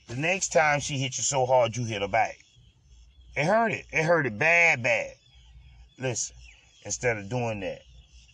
The 0.07 0.15
next 0.15 0.49
time 0.49 0.80
she 0.80 0.99
hit 0.99 1.17
you 1.17 1.24
so 1.24 1.47
hard 1.47 1.76
you 1.76 1.86
hit 1.86 2.03
her 2.03 2.07
back. 2.07 2.38
It 3.36 3.45
hurt 3.45 3.71
it. 3.71 3.88
It 3.91 4.03
hurt 4.03 4.28
it 4.28 4.38
bad, 4.38 4.84
bad. 4.84 5.15
Listen, 5.97 6.36
instead 6.86 7.17
of 7.17 7.30
doing 7.30 7.61
that, 7.61 7.82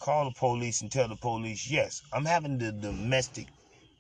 call 0.02 0.26
the 0.26 0.36
police 0.38 0.82
and 0.82 0.92
tell 0.92 1.08
the 1.08 1.16
police, 1.16 1.72
yes, 1.72 2.02
I'm 2.12 2.26
having 2.26 2.58
the 2.58 2.74
domestic 2.74 3.48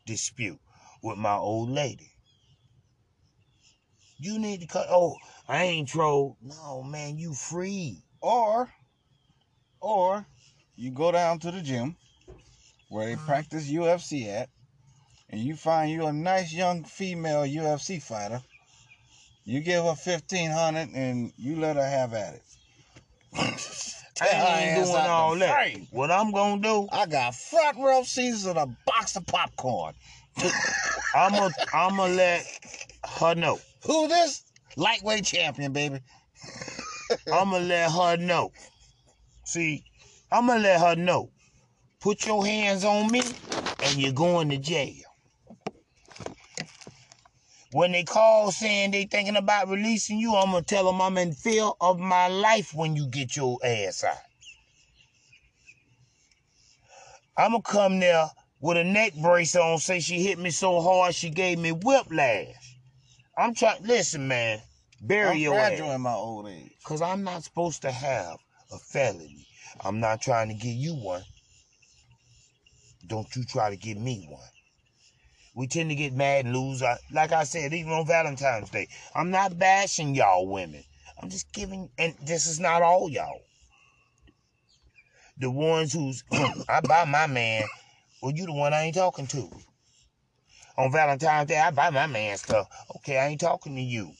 dispute 0.05 0.59
with 1.01 1.17
my 1.17 1.35
old 1.35 1.69
lady. 1.69 2.11
You 4.17 4.39
need 4.39 4.59
to 4.59 4.67
cut. 4.67 4.87
Oh, 4.89 5.15
I 5.47 5.63
ain't 5.63 5.87
trolled. 5.87 6.35
No, 6.41 6.83
man, 6.83 7.17
you 7.17 7.33
free. 7.33 8.03
Or, 8.19 8.69
or 9.79 10.25
you 10.75 10.91
go 10.91 11.13
down 11.13 11.39
to 11.39 11.51
the 11.51 11.61
gym 11.61 11.95
where 12.89 13.05
they 13.05 13.13
mm-hmm. 13.13 13.25
practice 13.25 13.71
UFC 13.71 14.27
at, 14.27 14.49
and 15.29 15.41
you 15.41 15.55
find 15.55 15.91
you 15.91 16.05
a 16.07 16.13
nice 16.13 16.53
young 16.53 16.83
female 16.83 17.43
UFC 17.43 18.01
fighter. 18.01 18.41
You 19.45 19.61
give 19.61 19.83
her 19.83 19.95
fifteen 19.95 20.51
hundred, 20.51 20.89
and 20.93 21.31
you 21.37 21.59
let 21.59 21.75
her 21.75 21.87
have 21.87 22.13
at 22.13 22.35
it. 22.35 22.43
I 24.21 24.61
ain't 24.63 24.85
doing 24.85 25.05
all 25.07 25.35
that. 25.37 25.49
What 25.91 26.11
I'm 26.11 26.31
gonna 26.31 26.61
do, 26.61 26.87
I 26.91 27.05
got 27.05 27.35
front 27.35 27.77
row 27.77 28.03
seats 28.03 28.45
and 28.45 28.57
a 28.57 28.65
box 28.85 29.15
of 29.15 29.25
popcorn. 29.25 29.93
I'm 31.15 31.31
gonna, 31.31 31.53
I'm 31.73 31.95
gonna 31.97 32.13
let 32.13 32.45
her 33.19 33.35
know. 33.35 33.59
Who 33.85 34.07
this? 34.07 34.43
Lightweight 34.75 35.25
champion, 35.25 35.73
baby. 35.73 35.99
I'm 37.31 37.51
gonna 37.51 37.65
let 37.65 37.91
her 37.91 38.17
know. 38.17 38.51
See, 39.45 39.83
I'm 40.31 40.47
gonna 40.47 40.59
let 40.59 40.79
her 40.79 40.95
know. 40.95 41.31
Put 41.99 42.25
your 42.25 42.45
hands 42.45 42.85
on 42.85 43.11
me, 43.11 43.21
and 43.83 43.95
you're 43.97 44.13
going 44.13 44.49
to 44.49 44.57
jail. 44.57 45.08
When 47.71 47.91
they 47.91 48.03
call 48.03 48.51
saying 48.51 48.91
they 48.91 49.05
thinking 49.05 49.35
about 49.35 49.69
releasing 49.69 50.17
you, 50.17 50.33
I'm 50.35 50.51
gonna 50.51 50.63
tell 50.63 50.85
them 50.85 51.01
I'm 51.01 51.17
in 51.19 51.33
fear 51.33 51.69
of 51.79 51.99
my 51.99 52.27
life 52.27 52.73
when 52.73 52.95
you 52.95 53.07
get 53.07 53.35
your 53.35 53.57
ass 53.63 54.03
out. 54.03 54.17
I'm 57.37 57.51
gonna 57.51 57.61
come 57.61 57.99
there 57.99 58.29
with 58.59 58.77
a 58.77 58.83
neck 58.83 59.13
brace 59.21 59.55
on, 59.55 59.77
say 59.77 59.99
she 59.99 60.23
hit 60.23 60.39
me 60.39 60.49
so 60.49 60.81
hard 60.81 61.13
she 61.13 61.29
gave 61.29 61.59
me 61.59 61.71
whiplash. 61.71 62.77
I'm 63.37 63.53
trying. 63.53 63.83
Listen, 63.83 64.27
man, 64.27 64.61
bury 65.01 65.29
I'm 65.29 65.37
your 65.37 65.59
ass. 65.59 65.79
in 65.79 66.01
my 66.01 66.13
old 66.13 66.49
age. 66.49 66.71
Cause 66.83 67.01
I'm 67.03 67.23
not 67.23 67.43
supposed 67.43 67.83
to 67.83 67.91
have 67.91 68.37
a 68.71 68.79
felony. 68.79 69.47
I'm 69.81 69.99
not 69.99 70.21
trying 70.21 70.47
to 70.49 70.55
get 70.55 70.75
you 70.75 70.95
one. 70.95 71.23
Don't 73.07 73.33
you 73.35 73.43
try 73.45 73.69
to 73.69 73.77
get 73.77 73.97
me 73.97 74.27
one. 74.27 74.41
We 75.59 75.67
tend 75.67 75.89
to 75.89 75.95
get 75.95 76.13
mad 76.13 76.45
and 76.45 76.55
lose. 76.55 76.81
Our, 76.81 76.97
like 77.11 77.33
I 77.33 77.43
said, 77.43 77.73
even 77.73 77.91
on 77.91 78.07
Valentine's 78.07 78.69
Day, 78.69 78.87
I'm 79.13 79.29
not 79.29 79.59
bashing 79.59 80.15
y'all 80.15 80.47
women. 80.47 80.85
I'm 81.21 81.29
just 81.29 81.51
giving, 81.51 81.89
and 81.97 82.15
this 82.25 82.47
is 82.47 82.61
not 82.61 82.81
all 82.81 83.09
y'all. 83.09 83.41
The 85.37 85.51
ones 85.51 85.91
who's, 85.91 86.23
I 86.69 86.79
buy 86.79 87.03
my 87.03 87.27
man. 87.27 87.65
Well, 88.21 88.31
you 88.33 88.45
the 88.45 88.53
one 88.53 88.73
I 88.73 88.83
ain't 88.83 88.95
talking 88.95 89.27
to. 89.27 89.49
On 90.77 90.93
Valentine's 90.93 91.49
Day, 91.49 91.59
I 91.59 91.71
buy 91.71 91.89
my 91.89 92.07
man 92.07 92.37
stuff. 92.37 92.69
Okay, 92.95 93.17
I 93.17 93.27
ain't 93.27 93.41
talking 93.41 93.75
to 93.75 93.81
you. 93.81 94.13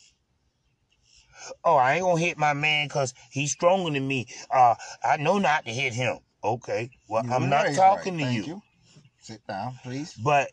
Oh, 1.63 1.77
I 1.77 1.93
ain't 1.93 2.03
gonna 2.03 2.19
hit 2.19 2.37
my 2.37 2.51
man 2.51 2.89
because 2.89 3.13
he's 3.31 3.53
stronger 3.53 3.91
than 3.91 4.05
me. 4.05 4.27
Uh, 4.53 4.75
I 5.05 5.15
know 5.15 5.37
not 5.37 5.63
to 5.63 5.71
hit 5.71 5.93
him. 5.93 6.19
Okay, 6.43 6.89
well, 7.07 7.23
You 7.23 7.31
I'm 7.31 7.47
not 7.47 7.73
talking 7.75 8.15
right. 8.15 8.19
to 8.19 8.25
Thank 8.25 8.47
you. 8.47 8.61
Sit 9.21 9.47
down, 9.47 9.79
please. 9.83 10.15
But 10.21 10.51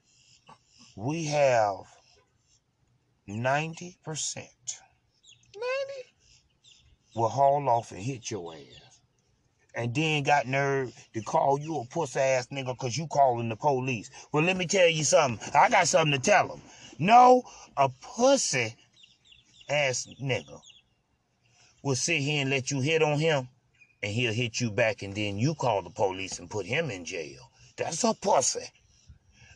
we 0.97 1.27
have 1.27 1.85
90%. 3.29 3.97
90? 4.07 4.49
Will 7.15 7.29
haul 7.29 7.69
off 7.69 7.93
and 7.93 8.01
hit 8.01 8.31
your 8.31 8.55
ass. 8.55 9.01
And 9.75 9.95
then 9.95 10.23
got 10.23 10.47
nerve 10.47 10.95
to 11.13 11.21
call 11.21 11.61
you 11.61 11.81
a 11.81 11.85
puss 11.85 12.17
ass 12.17 12.47
nigga 12.47 12.69
because 12.69 12.97
you 12.97 13.07
calling 13.09 13.51
the 13.51 13.57
police. 13.57 14.11
Well, 14.33 14.43
let 14.43 14.57
me 14.57 14.67
tell 14.67 14.89
you 14.89 15.05
something. 15.05 15.51
I 15.55 15.69
got 15.69 15.87
something 15.87 16.19
to 16.19 16.19
tell 16.19 16.49
them. 16.49 16.63
No, 16.99 17.43
a 17.77 17.91
pussy 18.01 18.75
ass 19.69 20.09
nigga 20.21 20.61
will 21.83 21.95
sit 21.95 22.21
here 22.21 22.41
and 22.41 22.51
let 22.51 22.71
you 22.71 22.81
hit 22.81 23.03
on 23.03 23.19
him, 23.19 23.49
and 24.03 24.13
he'll 24.13 24.33
hit 24.33 24.61
you 24.61 24.71
back, 24.71 25.03
and 25.03 25.15
then 25.15 25.39
you 25.39 25.55
call 25.55 25.83
the 25.83 25.91
police 25.91 26.39
and 26.39 26.49
put 26.49 26.65
him 26.65 26.91
in 26.91 27.05
jail. 27.05 27.51
That's 27.77 28.03
a 28.05 28.15
pussy. 28.15 28.67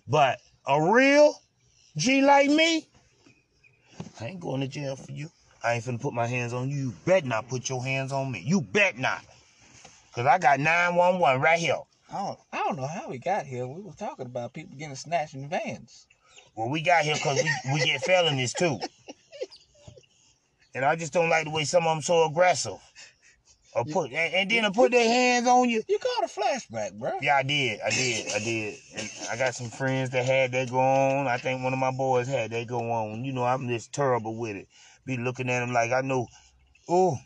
But 0.07 0.38
a 0.67 0.93
real 0.93 1.35
G 1.97 2.23
like 2.23 2.49
me, 2.49 2.87
I 4.21 4.27
ain't 4.27 4.41
going 4.41 4.61
to 4.61 4.69
jail 4.69 4.97
for 4.97 5.13
you. 5.13 5.31
I 5.63 5.75
ain't 5.75 5.85
finna 5.85 6.01
put 6.01 6.15
my 6.15 6.27
hands 6.27 6.53
on 6.53 6.71
you. 6.71 6.77
You 6.77 6.95
bet 7.05 7.25
not 7.25 7.49
put 7.49 7.69
your 7.69 7.85
hands 7.85 8.13
on 8.13 8.31
me. 8.31 8.43
You 8.45 8.61
bet 8.61 8.99
not. 8.99 9.25
Cause 10.15 10.27
I 10.27 10.39
got 10.39 10.59
911 10.59 11.41
right 11.41 11.59
here. 11.59 11.79
I 12.13 12.19
don't, 12.19 12.39
I 12.53 12.57
don't 12.59 12.77
know 12.77 12.87
how 12.87 13.09
we 13.09 13.19
got 13.19 13.47
here. 13.47 13.67
We 13.67 13.81
were 13.81 13.93
talking 13.93 14.27
about 14.27 14.53
people 14.53 14.77
getting 14.77 14.97
snatched 14.97 15.35
in 15.35 15.49
vans. 15.49 16.07
Well, 16.57 16.69
we 16.69 16.83
got 16.83 17.05
here 17.05 17.15
because 17.15 17.43
we, 17.43 17.73
we 17.75 17.81
get 17.81 18.03
felonies 18.03 18.53
too. 18.53 18.79
And 20.73 20.85
I 20.85 20.95
just 20.95 21.13
don't 21.13 21.29
like 21.29 21.47
the 21.47 21.51
way 21.51 21.65
some 21.65 21.85
of 21.87 21.97
them 21.97 22.03
so 22.03 22.25
aggressive. 22.27 22.79
Or 23.73 23.85
put 23.85 24.11
and, 24.11 24.35
and 24.35 24.51
then 24.51 24.64
to 24.64 24.73
put 24.73 24.91
their 24.91 25.07
hands 25.07 25.47
on 25.47 25.68
you. 25.71 25.83
You 25.89 25.99
caught 25.99 26.25
a 26.25 26.41
flashback, 26.41 26.99
bro. 26.99 27.12
Yeah, 27.23 27.37
I 27.37 27.45
did. 27.45 27.81
I 27.81 27.91
did. 27.91 28.27
I 28.35 28.39
did. 28.41 28.75
And 28.97 29.11
I 29.31 29.37
got 29.37 29.55
some 29.55 29.68
friends 29.68 30.11
that 30.11 30.25
had 30.25 30.51
that 30.53 30.71
go 30.71 30.81
on. 30.81 31.29
I 31.29 31.37
think 31.37 31.62
one 31.62 31.73
of 31.73 31.79
my 31.79 31.93
boys 31.93 32.27
had 32.27 32.51
that 32.51 32.66
go 32.66 32.91
on. 32.91 33.25
You 33.25 33.33
know, 33.33 33.45
I'm 33.45 33.68
just 33.68 33.93
terrible 33.93 34.37
with 34.37 34.57
it. 34.57 34.66
Be 35.07 35.16
looking 35.16 35.49
at 35.49 35.61
them 35.61 35.73
like 35.73 35.93
I 35.93 36.01
know. 36.01 36.27
Oh. 36.89 37.16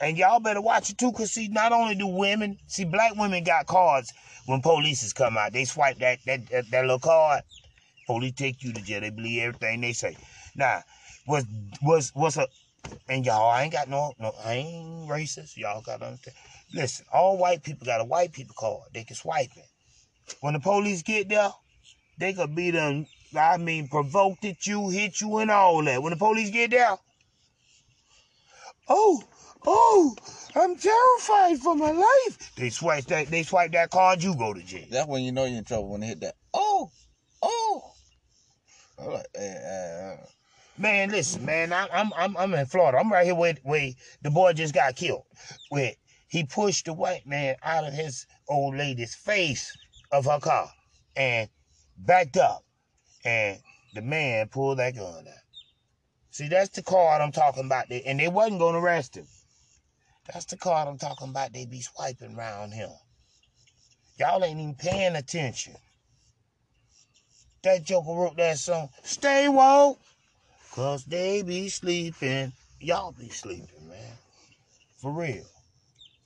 And 0.00 0.18
y'all 0.18 0.40
better 0.40 0.60
watch 0.60 0.90
it 0.90 0.98
too, 0.98 1.12
cause 1.12 1.30
see, 1.30 1.48
not 1.48 1.72
only 1.72 1.94
do 1.94 2.08
women, 2.08 2.58
see, 2.66 2.84
black 2.84 3.14
women 3.16 3.44
got 3.44 3.66
cards 3.66 4.12
when 4.46 4.60
police 4.60 5.02
is 5.04 5.12
come 5.12 5.38
out. 5.38 5.52
They 5.52 5.64
swipe 5.64 5.98
that 5.98 6.18
that 6.26 6.48
that, 6.48 6.70
that 6.72 6.82
little 6.82 6.98
card. 6.98 7.42
Police 8.06 8.32
take 8.32 8.64
you 8.64 8.72
to 8.72 8.82
jail. 8.82 9.00
They 9.00 9.10
believe 9.10 9.42
everything 9.42 9.80
they 9.80 9.92
say. 9.92 10.16
Now, 10.56 10.82
was 11.26 11.44
was 11.82 12.12
was 12.14 12.36
a 12.36 12.48
and 13.08 13.24
y'all 13.24 13.50
I 13.50 13.62
ain't 13.64 13.72
got 13.72 13.88
no 13.88 14.12
no 14.18 14.32
I 14.44 14.54
ain't 14.54 15.08
racist. 15.08 15.56
Y'all 15.56 15.82
gotta 15.82 16.06
understand. 16.06 16.36
Listen, 16.74 17.06
all 17.12 17.36
white 17.36 17.62
people 17.62 17.84
got 17.84 18.00
a 18.00 18.04
white 18.04 18.32
people 18.32 18.54
card. 18.58 18.88
They 18.94 19.04
can 19.04 19.16
swipe 19.16 19.50
it. 19.56 19.66
When 20.40 20.54
the 20.54 20.60
police 20.60 21.02
get 21.02 21.28
there, 21.28 21.50
they 22.18 22.32
could 22.32 22.54
be 22.54 22.70
them, 22.70 23.06
I 23.36 23.56
mean, 23.56 23.88
provoked 23.88 24.44
at 24.44 24.66
you, 24.66 24.88
hit 24.88 25.20
you, 25.20 25.38
and 25.38 25.50
all 25.50 25.82
that. 25.84 26.02
When 26.02 26.10
the 26.12 26.16
police 26.16 26.50
get 26.50 26.70
there, 26.70 26.96
oh, 28.88 29.22
oh, 29.66 30.16
I'm 30.54 30.76
terrified 30.76 31.58
for 31.58 31.74
my 31.74 31.90
life. 31.90 32.54
They 32.56 32.70
swipe 32.70 33.06
that, 33.06 33.28
they 33.28 33.42
swipe 33.42 33.72
that 33.72 33.90
card, 33.90 34.22
you 34.22 34.36
go 34.36 34.54
to 34.54 34.62
jail. 34.62 34.86
That's 34.90 35.08
when 35.08 35.22
you 35.22 35.32
know 35.32 35.44
you're 35.44 35.58
in 35.58 35.64
trouble 35.64 35.90
when 35.90 36.00
they 36.00 36.08
hit 36.08 36.20
that. 36.20 36.36
Oh, 36.54 36.90
oh. 37.42 37.92
I'm 38.98 39.12
like, 39.12 39.26
eh, 39.34 39.40
eh, 39.40 40.16
Man, 40.78 41.10
listen, 41.10 41.44
man, 41.44 41.72
I, 41.72 41.86
I'm 41.92 42.12
I'm 42.16 42.36
I'm 42.36 42.54
in 42.54 42.66
Florida. 42.66 42.98
I'm 42.98 43.12
right 43.12 43.24
here 43.26 43.34
where 43.34 43.54
where 43.62 43.90
the 44.22 44.30
boy 44.30 44.52
just 44.54 44.74
got 44.74 44.96
killed. 44.96 45.24
Where 45.68 45.92
he 46.28 46.44
pushed 46.44 46.86
the 46.86 46.94
white 46.94 47.26
man 47.26 47.56
out 47.62 47.84
of 47.84 47.92
his 47.92 48.26
old 48.48 48.76
lady's 48.76 49.14
face 49.14 49.76
of 50.10 50.24
her 50.24 50.40
car 50.40 50.70
and 51.14 51.48
backed 51.98 52.38
up, 52.38 52.64
and 53.24 53.58
the 53.94 54.02
man 54.02 54.48
pulled 54.48 54.78
that 54.78 54.96
gun 54.96 55.26
out. 55.28 55.34
See, 56.30 56.48
that's 56.48 56.70
the 56.70 56.82
card 56.82 57.20
I'm 57.20 57.32
talking 57.32 57.66
about. 57.66 57.88
They- 57.90 58.02
And 58.04 58.18
they 58.18 58.28
wasn't 58.28 58.60
gonna 58.60 58.78
arrest 58.78 59.16
him. 59.16 59.28
That's 60.32 60.46
the 60.46 60.56
card 60.56 60.88
I'm 60.88 60.98
talking 60.98 61.28
about. 61.30 61.52
They 61.52 61.66
be 61.66 61.82
swiping 61.82 62.36
around 62.36 62.72
him. 62.72 62.90
Y'all 64.18 64.42
ain't 64.44 64.58
even 64.60 64.74
paying 64.74 65.16
attention. 65.16 65.76
That 67.62 67.84
joker 67.84 68.12
wrote 68.12 68.36
that 68.38 68.58
song. 68.58 68.90
Stay 69.04 69.48
woke. 69.48 70.00
Cause 70.72 71.04
they 71.04 71.42
be 71.42 71.68
sleeping. 71.68 72.50
Y'all 72.80 73.12
be 73.12 73.28
sleeping, 73.28 73.88
man. 73.90 74.16
For 75.02 75.12
real. 75.12 75.44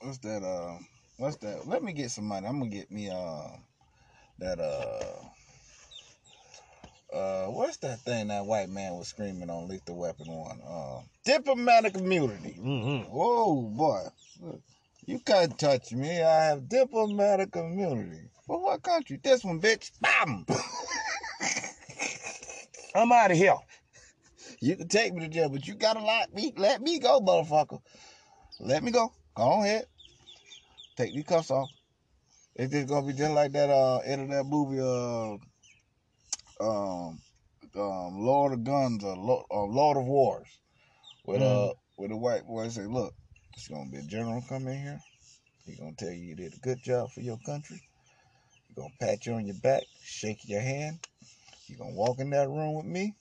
what's 0.01 0.18
that? 0.18 0.44
Uh, 0.44 0.78
what's 1.16 1.36
that? 1.38 1.66
Let 1.66 1.82
me 1.82 1.92
get 1.92 2.12
some 2.12 2.26
money. 2.26 2.47
I'm 2.47 2.61
gonna 2.61 2.70
get 2.70 2.88
me 2.88 3.11
uh 3.11 3.49
that 4.38 4.61
uh 4.61 5.03
uh 7.12 7.47
what's 7.47 7.78
that 7.78 7.99
thing 8.01 8.28
that 8.28 8.47
white 8.47 8.68
man 8.68 8.94
was 8.94 9.09
screaming 9.09 9.51
on 9.51 9.66
Lethal 9.66 9.97
Weapon 9.97 10.28
one? 10.28 10.61
Uh, 10.64 11.01
diplomatic 11.24 11.97
immunity. 11.97 12.57
Mm-hmm. 12.62 13.11
Oh 13.12 13.62
boy, 13.62 14.05
you 15.07 15.18
can't 15.18 15.59
touch 15.59 15.92
me. 15.92 16.22
I 16.22 16.44
have 16.44 16.68
diplomatic 16.68 17.57
immunity. 17.57 18.28
For 18.47 18.62
what 18.62 18.80
country? 18.84 19.18
This 19.20 19.42
one, 19.42 19.61
bitch. 19.61 19.90
Bam. 20.01 20.47
I'm 22.94 23.11
out 23.11 23.32
of 23.32 23.36
here. 23.36 23.57
You 24.61 24.76
can 24.76 24.88
take 24.88 25.12
me 25.14 25.20
to 25.20 25.28
jail, 25.28 25.48
but 25.48 25.66
you 25.66 25.74
gotta 25.74 26.00
let 26.04 26.32
me 26.34 26.52
let 26.57 26.80
me 26.80 26.98
go, 26.98 27.20
motherfucker. 27.20 27.80
Let 28.61 28.82
me 28.82 28.90
go. 28.90 29.12
Go 29.36 29.62
ahead. 29.62 29.86
Take 30.96 31.14
these 31.14 31.24
cuffs 31.24 31.50
off. 31.50 31.70
It's 32.54 32.72
just 32.72 32.88
gonna 32.88 33.07
be 33.07 33.12
just 33.12 33.32
like 33.32 33.52
that 33.52 33.68
uh 33.68 33.98
end 33.98 34.22
of 34.22 34.28
that 34.30 34.44
movie 34.44 34.80
uh 34.80 35.36
um 36.64 37.18
um 37.76 38.20
Lord 38.20 38.54
of 38.54 38.64
Guns 38.64 39.04
or 39.04 39.16
Lord, 39.16 39.44
uh, 39.50 39.64
Lord 39.64 39.98
of 39.98 40.04
Wars. 40.07 40.48
With 41.26 41.42
uh 41.42 41.74
with 41.98 42.11
the 42.11 42.16
white 42.16 42.46
boy 42.46 42.68
say, 42.68 42.86
look, 42.86 43.12
it's 43.54 43.68
gonna 43.68 43.90
be 43.90 43.98
a 43.98 44.02
general 44.02 44.42
come 44.48 44.66
in 44.68 44.80
here. 44.80 45.00
He's 45.66 45.78
gonna 45.78 45.92
tell 45.98 46.11
you 46.11 46.28
you 46.28 46.34
did 46.36 46.54
a 46.54 46.61
good 46.61 46.82
job 46.82 47.11
for 47.11 47.20
your 47.20 47.38
country. 47.44 47.82
He's 48.68 48.76
gonna 48.76 48.94
pat 49.00 49.26
you 49.26 49.34
on 49.34 49.46
your 49.46 49.57
back, 49.57 49.84
shake 50.02 50.48
your 50.48 50.61
hand. 50.62 50.98
You're 51.68 51.78
gonna 51.78 51.94
walk 51.94 52.20
in 52.20 52.30
that 52.30 52.48
room 52.48 52.74
with 52.74 52.86
me. 52.86 53.14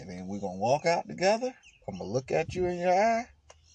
And 0.00 0.08
then 0.08 0.26
we're 0.26 0.40
gonna 0.40 0.56
walk 0.56 0.86
out 0.86 1.06
together. 1.06 1.54
I'm 1.88 1.98
gonna 1.98 2.10
look 2.10 2.30
at 2.30 2.54
you 2.54 2.66
in 2.66 2.78
your 2.78 2.94
eye 2.94 3.26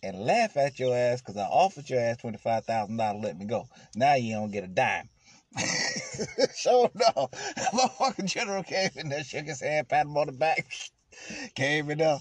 and 0.02 0.20
laugh 0.20 0.58
at 0.58 0.80
your 0.80 0.96
ass 0.96 1.22
because 1.22 1.38
I 1.38 1.46
offered 1.46 1.90
your 1.90 2.00
ass 2.00 2.18
twenty 2.18 2.38
five 2.38 2.66
thousand 2.66 2.98
dollars. 2.98 3.24
Let 3.24 3.38
me 3.38 3.46
go. 3.46 3.68
Now 3.96 4.16
you 4.16 4.34
don't 4.34 4.52
get 4.52 4.64
a 4.64 4.68
dime. 4.68 5.10
so 6.54 6.92
no, 6.96 7.30
motherfucking 7.74 8.26
general 8.26 8.64
came 8.64 8.90
in 8.96 9.10
there, 9.10 9.24
shook 9.24 9.46
his 9.46 9.62
hand, 9.62 9.88
pat 9.88 10.06
him 10.06 10.18
on 10.18 10.28
the 10.28 10.34
back, 10.34 10.66
came 11.56 11.90
in 11.92 12.00
there. 12.00 12.20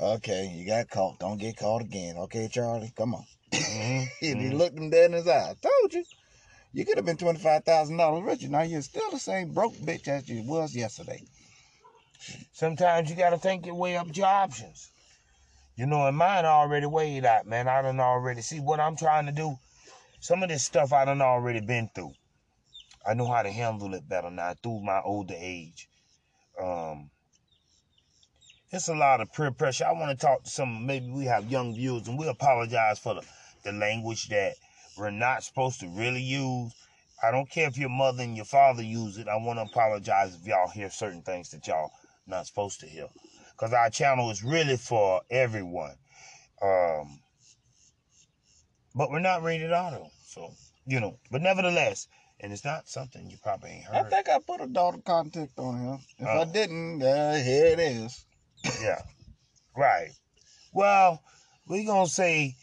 Okay, 0.00 0.52
you 0.54 0.66
got 0.66 0.90
caught. 0.90 1.18
Don't 1.18 1.38
get 1.38 1.56
caught 1.56 1.82
again. 1.82 2.16
Okay, 2.18 2.48
Charlie, 2.48 2.92
come 2.96 3.14
on. 3.14 3.24
Mm-hmm. 3.52 3.98
and 4.26 4.40
he 4.40 4.48
mm-hmm. 4.48 4.56
looked 4.56 4.78
him 4.78 4.90
dead 4.90 5.06
in 5.06 5.16
his 5.16 5.28
eye. 5.28 5.50
I 5.50 5.54
Told 5.54 5.94
you. 5.94 6.04
You 6.74 6.86
could 6.86 6.96
have 6.96 7.04
been 7.04 7.18
twenty 7.18 7.38
five 7.38 7.64
thousand 7.64 7.98
dollars 7.98 8.24
richer. 8.24 8.48
Now 8.48 8.62
you're 8.62 8.82
still 8.82 9.10
the 9.10 9.18
same 9.18 9.52
broke 9.52 9.74
bitch 9.74 10.08
as 10.08 10.28
you 10.28 10.42
was 10.42 10.74
yesterday. 10.74 11.22
Sometimes 12.52 13.10
you 13.10 13.16
gotta 13.16 13.38
think 13.38 13.66
your 13.66 13.74
way 13.74 13.96
up 13.96 14.16
your 14.16 14.26
options. 14.26 14.90
You 15.76 15.86
know, 15.86 16.06
and 16.06 16.16
mine 16.16 16.44
already 16.44 16.86
weighed 16.86 17.24
out, 17.24 17.46
man. 17.46 17.66
I 17.66 17.82
done 17.82 17.98
already 17.98 18.42
see 18.42 18.60
what 18.60 18.78
I'm 18.78 18.96
trying 18.96 19.26
to 19.26 19.32
do. 19.32 19.58
Some 20.20 20.42
of 20.42 20.48
this 20.48 20.62
stuff 20.62 20.92
I 20.92 21.04
done 21.04 21.22
already 21.22 21.60
been 21.60 21.88
through. 21.94 22.12
I 23.06 23.14
know 23.14 23.26
how 23.26 23.42
to 23.42 23.50
handle 23.50 23.94
it 23.94 24.08
better 24.08 24.30
now 24.30 24.54
through 24.62 24.80
my 24.80 25.00
older 25.00 25.34
age. 25.36 25.88
Um, 26.60 27.10
it's 28.70 28.88
a 28.88 28.94
lot 28.94 29.20
of 29.20 29.32
peer 29.32 29.50
pressure. 29.50 29.86
I 29.86 29.92
want 29.92 30.18
to 30.18 30.26
talk 30.26 30.44
to 30.44 30.50
some. 30.50 30.86
Maybe 30.86 31.10
we 31.10 31.24
have 31.24 31.50
young 31.50 31.74
viewers, 31.74 32.06
and 32.06 32.18
we 32.18 32.28
apologize 32.28 32.98
for 32.98 33.14
the, 33.14 33.22
the 33.64 33.72
language 33.72 34.28
that 34.28 34.54
we're 34.96 35.10
not 35.10 35.42
supposed 35.42 35.80
to 35.80 35.88
really 35.88 36.22
use. 36.22 36.72
I 37.22 37.30
don't 37.30 37.50
care 37.50 37.68
if 37.68 37.78
your 37.78 37.88
mother 37.88 38.22
and 38.22 38.36
your 38.36 38.44
father 38.44 38.82
use 38.82 39.18
it. 39.18 39.28
I 39.28 39.36
want 39.36 39.58
to 39.58 39.64
apologize 39.64 40.34
if 40.34 40.46
y'all 40.46 40.68
hear 40.68 40.90
certain 40.90 41.22
things 41.22 41.50
that 41.50 41.66
y'all 41.66 41.90
not 42.26 42.46
supposed 42.46 42.80
to 42.80 42.86
hear, 42.86 43.08
because 43.52 43.72
our 43.72 43.90
channel 43.90 44.30
is 44.30 44.42
really 44.44 44.76
for 44.76 45.22
everyone. 45.30 45.96
Um, 46.62 47.20
but 48.94 49.10
we're 49.10 49.20
not 49.20 49.42
rated 49.42 49.72
auto, 49.72 50.10
so 50.26 50.52
you 50.86 51.00
know. 51.00 51.18
But 51.30 51.42
nevertheless, 51.42 52.08
and 52.40 52.52
it's 52.52 52.64
not 52.64 52.88
something 52.88 53.28
you 53.30 53.38
probably 53.42 53.70
ain't 53.70 53.90
I 53.90 53.98
heard. 54.02 54.10
think 54.10 54.28
I 54.28 54.38
put 54.38 54.60
adult 54.60 55.04
content 55.04 55.50
on 55.56 55.78
him. 55.78 55.98
If 56.18 56.26
Oh. 56.28 56.40
I 56.40 56.44
didn't, 56.44 57.02
uh, 57.02 57.34
here 57.34 57.66
it 57.66 57.80
is. 57.80 58.24
Yeah. 58.80 59.00
Right. 59.76 60.10
Well, 60.72 61.22
we're 61.66 61.86
gonna 61.86 62.06
say 62.08 62.54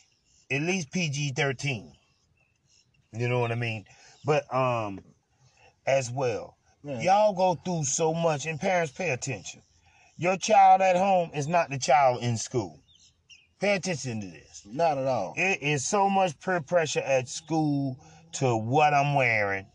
at 0.52 0.62
least 0.62 0.92
PG 0.92 1.34
thirteen. 1.36 1.94
You 3.12 3.28
know 3.28 3.40
what 3.40 3.52
I 3.52 3.56
mean? 3.56 3.86
But 4.24 4.52
um 4.54 5.00
as 5.88 6.12
well. 6.12 6.56
Yeah. 6.84 7.02
Y'all 7.02 7.34
go 7.34 7.56
through 7.56 7.84
so 7.84 8.14
much 8.14 8.46
and 8.46 8.60
parents 8.60 8.92
pay 8.92 9.10
attention. 9.10 9.62
Your 10.18 10.38
child 10.38 10.82
at 10.82 10.96
home 10.96 11.32
is 11.34 11.48
not 11.48 11.70
the 11.70 11.78
child 11.78 12.22
in 12.22 12.38
school. 12.38 12.80
Pay 13.60 13.76
attention 13.76 14.22
to 14.22 14.28
this. 14.28 14.64
Not 14.66 14.98
at 14.98 15.06
all. 15.06 15.34
It 15.36 15.62
is 15.62 15.86
so 15.86 16.10
much 16.10 16.40
peer 16.40 16.62
pressure 16.62 17.02
at 17.02 17.28
school 17.28 17.98
to 18.34 18.56
what 18.56 18.94
I'm 18.94 19.16
wearing. 19.16 19.66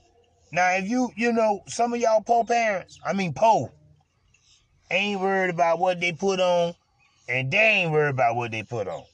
Now, 0.52 0.70
if 0.70 0.89
you, 0.89 1.10
you 1.16 1.32
know, 1.32 1.62
some 1.66 1.93
of 1.93 2.01
y'all 2.01 2.22
poor 2.22 2.44
parents, 2.44 2.98
I 3.05 3.12
mean, 3.12 3.32
poor, 3.35 3.72
ain't 4.90 5.20
worried 5.20 5.51
about 5.51 5.78
what 5.78 6.01
they 6.01 6.12
put 6.12 6.40
on, 6.40 6.74
and 7.28 7.51
they 7.51 7.59
ain't 7.59 7.90
worried 7.90 8.10
about 8.10 8.36
what 8.36 8.52
they 8.52 8.62
put 8.62 8.86
on. 8.86 9.05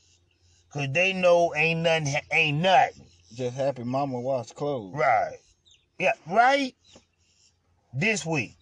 Cause 0.72 0.88
they 0.92 1.12
know 1.12 1.52
ain't 1.56 1.80
nothing, 1.80 2.14
ain't 2.30 2.58
nothing. 2.58 3.06
Just 3.34 3.56
happy 3.56 3.82
mama 3.82 4.20
wash 4.20 4.52
clothes. 4.52 4.94
Right. 4.94 5.36
Yeah, 5.98 6.12
right? 6.28 6.74
This 7.92 8.24
week. 8.24 8.56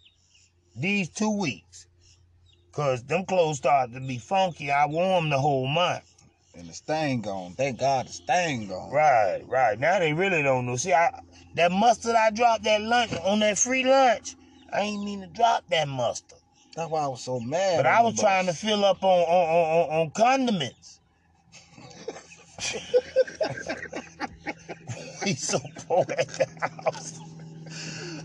These 0.74 1.10
two 1.10 1.36
weeks. 1.38 1.86
Cause 2.72 3.02
them 3.05 3.24
clothes 3.26 3.59
started 3.59 3.94
to 3.94 4.00
be 4.00 4.18
funky. 4.18 4.70
I 4.70 4.86
wore 4.86 5.20
them 5.20 5.30
the 5.30 5.38
whole 5.38 5.66
month. 5.66 6.05
And 6.55 6.68
the 6.68 6.72
stain 6.72 7.20
gone. 7.20 7.55
Thank 7.55 7.80
God 7.80 8.06
the 8.06 8.12
stain 8.12 8.68
gone. 8.68 8.90
Right, 8.90 9.42
right. 9.46 9.78
Now 9.78 9.98
they 9.98 10.12
really 10.12 10.42
don't 10.42 10.66
know. 10.66 10.76
See, 10.76 10.92
I 10.92 11.20
that 11.55 11.72
mustard 11.72 12.14
I 12.14 12.30
dropped 12.30 12.64
that 12.64 12.80
lunch 12.80 13.12
on 13.24 13.40
that 13.40 13.59
free 13.59 13.84
lunch. 13.84 14.36
I 14.72 14.80
ain't 14.80 15.05
mean 15.05 15.20
to 15.20 15.26
drop 15.26 15.64
that 15.70 15.88
mustard. 15.88 16.38
That's 16.74 16.90
why 16.90 17.02
I 17.02 17.09
was 17.09 17.22
so 17.22 17.40
mad. 17.40 17.78
But 17.78 17.86
I 17.86 18.00
was 18.02 18.18
trying 18.18 18.46
to 18.46 18.52
fill 18.52 18.84
up 18.84 19.02
on 19.02 19.20
on, 19.20 19.48
on, 19.48 19.90
on, 19.90 20.00
on 20.00 20.10
condiments. 20.10 21.00
we 25.24 25.34
so 25.34 25.59
poor 25.86 26.05
at 26.16 26.28
the 26.28 26.46
house. 26.60 27.20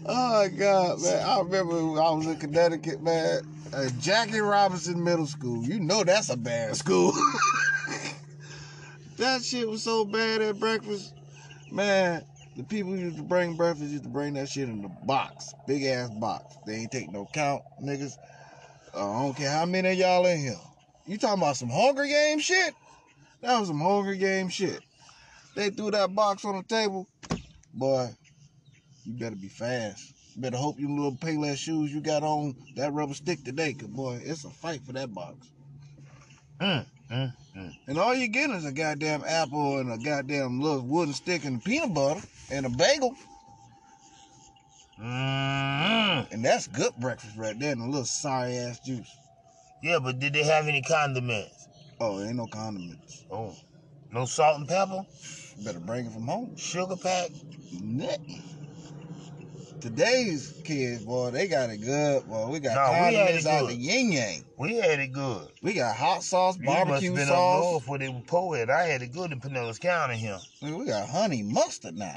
Oh 0.05 0.41
my 0.41 0.47
God, 0.49 1.01
man! 1.01 1.25
I 1.25 1.39
remember 1.39 2.01
I 2.01 2.11
was 2.11 2.25
in 2.25 2.37
Connecticut, 2.37 3.01
man. 3.01 3.41
Uh, 3.73 3.87
Jackie 4.01 4.39
Robinson 4.39 5.01
Middle 5.01 5.25
School. 5.25 5.63
You 5.63 5.79
know 5.79 6.03
that's 6.03 6.29
a 6.29 6.35
bad 6.35 6.75
school. 6.75 7.13
that 9.17 9.43
shit 9.43 9.67
was 9.67 9.81
so 9.81 10.03
bad 10.03 10.41
at 10.41 10.59
breakfast, 10.59 11.13
man. 11.71 12.25
The 12.57 12.63
people 12.63 12.97
used 12.97 13.15
to 13.15 13.23
bring 13.23 13.55
breakfast 13.55 13.91
used 13.91 14.03
to 14.03 14.09
bring 14.09 14.33
that 14.33 14.49
shit 14.49 14.67
in 14.67 14.81
the 14.81 14.91
box, 15.05 15.53
big 15.67 15.85
ass 15.85 16.09
box. 16.09 16.57
They 16.67 16.75
ain't 16.75 16.91
take 16.91 17.11
no 17.11 17.25
count, 17.31 17.63
niggas. 17.81 18.17
Uh, 18.93 19.09
I 19.09 19.23
don't 19.23 19.37
care 19.37 19.51
how 19.51 19.65
many 19.65 19.89
of 19.89 19.97
y'all 19.97 20.25
in 20.25 20.39
here. 20.39 20.59
You 21.07 21.17
talking 21.17 21.41
about 21.41 21.55
some 21.55 21.69
Hunger 21.69 22.05
Game 22.05 22.39
shit? 22.39 22.75
That 23.41 23.57
was 23.57 23.69
some 23.69 23.79
Hunger 23.79 24.15
Game 24.15 24.49
shit. 24.49 24.81
They 25.55 25.69
threw 25.69 25.91
that 25.91 26.13
box 26.13 26.43
on 26.43 26.57
the 26.57 26.63
table, 26.63 27.07
boy. 27.73 28.09
You 29.05 29.13
better 29.13 29.35
be 29.35 29.49
fast. 29.49 30.13
Better 30.35 30.57
hope 30.57 30.79
you 30.79 30.89
little 30.89 31.15
Payless 31.15 31.57
shoes 31.57 31.93
you 31.93 32.01
got 32.01 32.23
on 32.23 32.55
that 32.75 32.93
rubber 32.93 33.13
stick 33.13 33.43
today, 33.43 33.73
cause 33.73 33.89
boy, 33.89 34.19
it's 34.23 34.45
a 34.45 34.49
fight 34.49 34.81
for 34.85 34.93
that 34.93 35.13
box. 35.13 35.35
Mm, 36.59 36.85
mm, 37.11 37.33
mm. 37.55 37.73
And 37.87 37.97
all 37.97 38.15
you 38.15 38.27
getting 38.27 38.55
is 38.55 38.65
a 38.65 38.71
goddamn 38.71 39.23
apple 39.27 39.79
and 39.79 39.91
a 39.91 39.97
goddamn 39.97 40.59
little 40.59 40.81
wooden 40.81 41.13
stick 41.13 41.45
and 41.45 41.63
peanut 41.63 41.93
butter 41.93 42.21
and 42.51 42.65
a 42.65 42.69
bagel. 42.69 43.15
Mm. 44.99 46.31
And 46.31 46.45
that's 46.45 46.67
good 46.67 46.93
breakfast 46.99 47.35
right 47.37 47.59
there, 47.59 47.73
and 47.73 47.81
a 47.81 47.85
little 47.85 48.05
sorry 48.05 48.57
ass 48.57 48.79
juice. 48.79 49.15
Yeah, 49.81 49.99
but 49.99 50.19
did 50.19 50.33
they 50.33 50.43
have 50.43 50.67
any 50.67 50.81
condiments? 50.81 51.67
Oh, 51.99 52.23
ain't 52.23 52.37
no 52.37 52.47
condiments. 52.47 53.25
Oh, 53.29 53.55
no 54.11 54.25
salt 54.25 54.59
and 54.59 54.67
pepper, 54.67 55.01
Better 55.63 55.79
bring 55.79 56.05
it 56.05 56.13
from 56.13 56.27
home. 56.27 56.55
sugar 56.55 56.95
pack. 56.95 57.29
Nothing. 57.81 58.62
Today's 59.83 60.61
kids, 60.63 61.03
boy, 61.03 61.31
they 61.31 61.45
got 61.45 61.69
it 61.69 61.79
good, 61.79 62.25
boy. 62.25 62.47
We 62.47 62.61
got 62.61 62.89
we 62.89 62.99
condiments 62.99 63.45
out 63.45 63.67
the 63.67 63.75
yin 63.75 64.13
yang. 64.13 64.45
We 64.57 64.75
had 64.77 64.97
it 65.01 65.11
good. 65.11 65.49
We 65.61 65.73
got 65.73 65.97
hot 65.97 66.23
sauce, 66.23 66.57
You 66.57 66.67
barbecue 66.67 67.11
been 67.11 67.23
up 67.23 67.27
sauce. 67.27 67.63
north 67.63 67.87
where 67.89 67.99
they 67.99 68.07
were 68.07 68.21
poor 68.25 68.55
at. 68.55 68.69
I 68.69 68.85
had 68.85 69.01
it 69.01 69.11
good 69.11 69.33
in 69.33 69.41
Pinellas 69.41 69.81
County 69.81 70.15
here. 70.15 70.39
We 70.61 70.85
got 70.85 71.09
honey 71.09 71.43
mustard 71.43 71.97
now. 71.97 72.15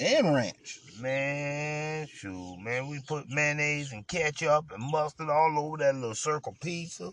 And 0.00 0.34
ranch. 0.34 0.80
Man, 1.00 2.08
shoot, 2.08 2.56
man, 2.58 2.88
we 2.88 2.98
put 3.06 3.28
mayonnaise 3.28 3.92
and 3.92 4.04
ketchup 4.08 4.72
and 4.74 4.90
mustard 4.90 5.30
all 5.30 5.60
over 5.60 5.76
that 5.76 5.94
little 5.94 6.12
circle 6.16 6.56
pizza. 6.60 7.12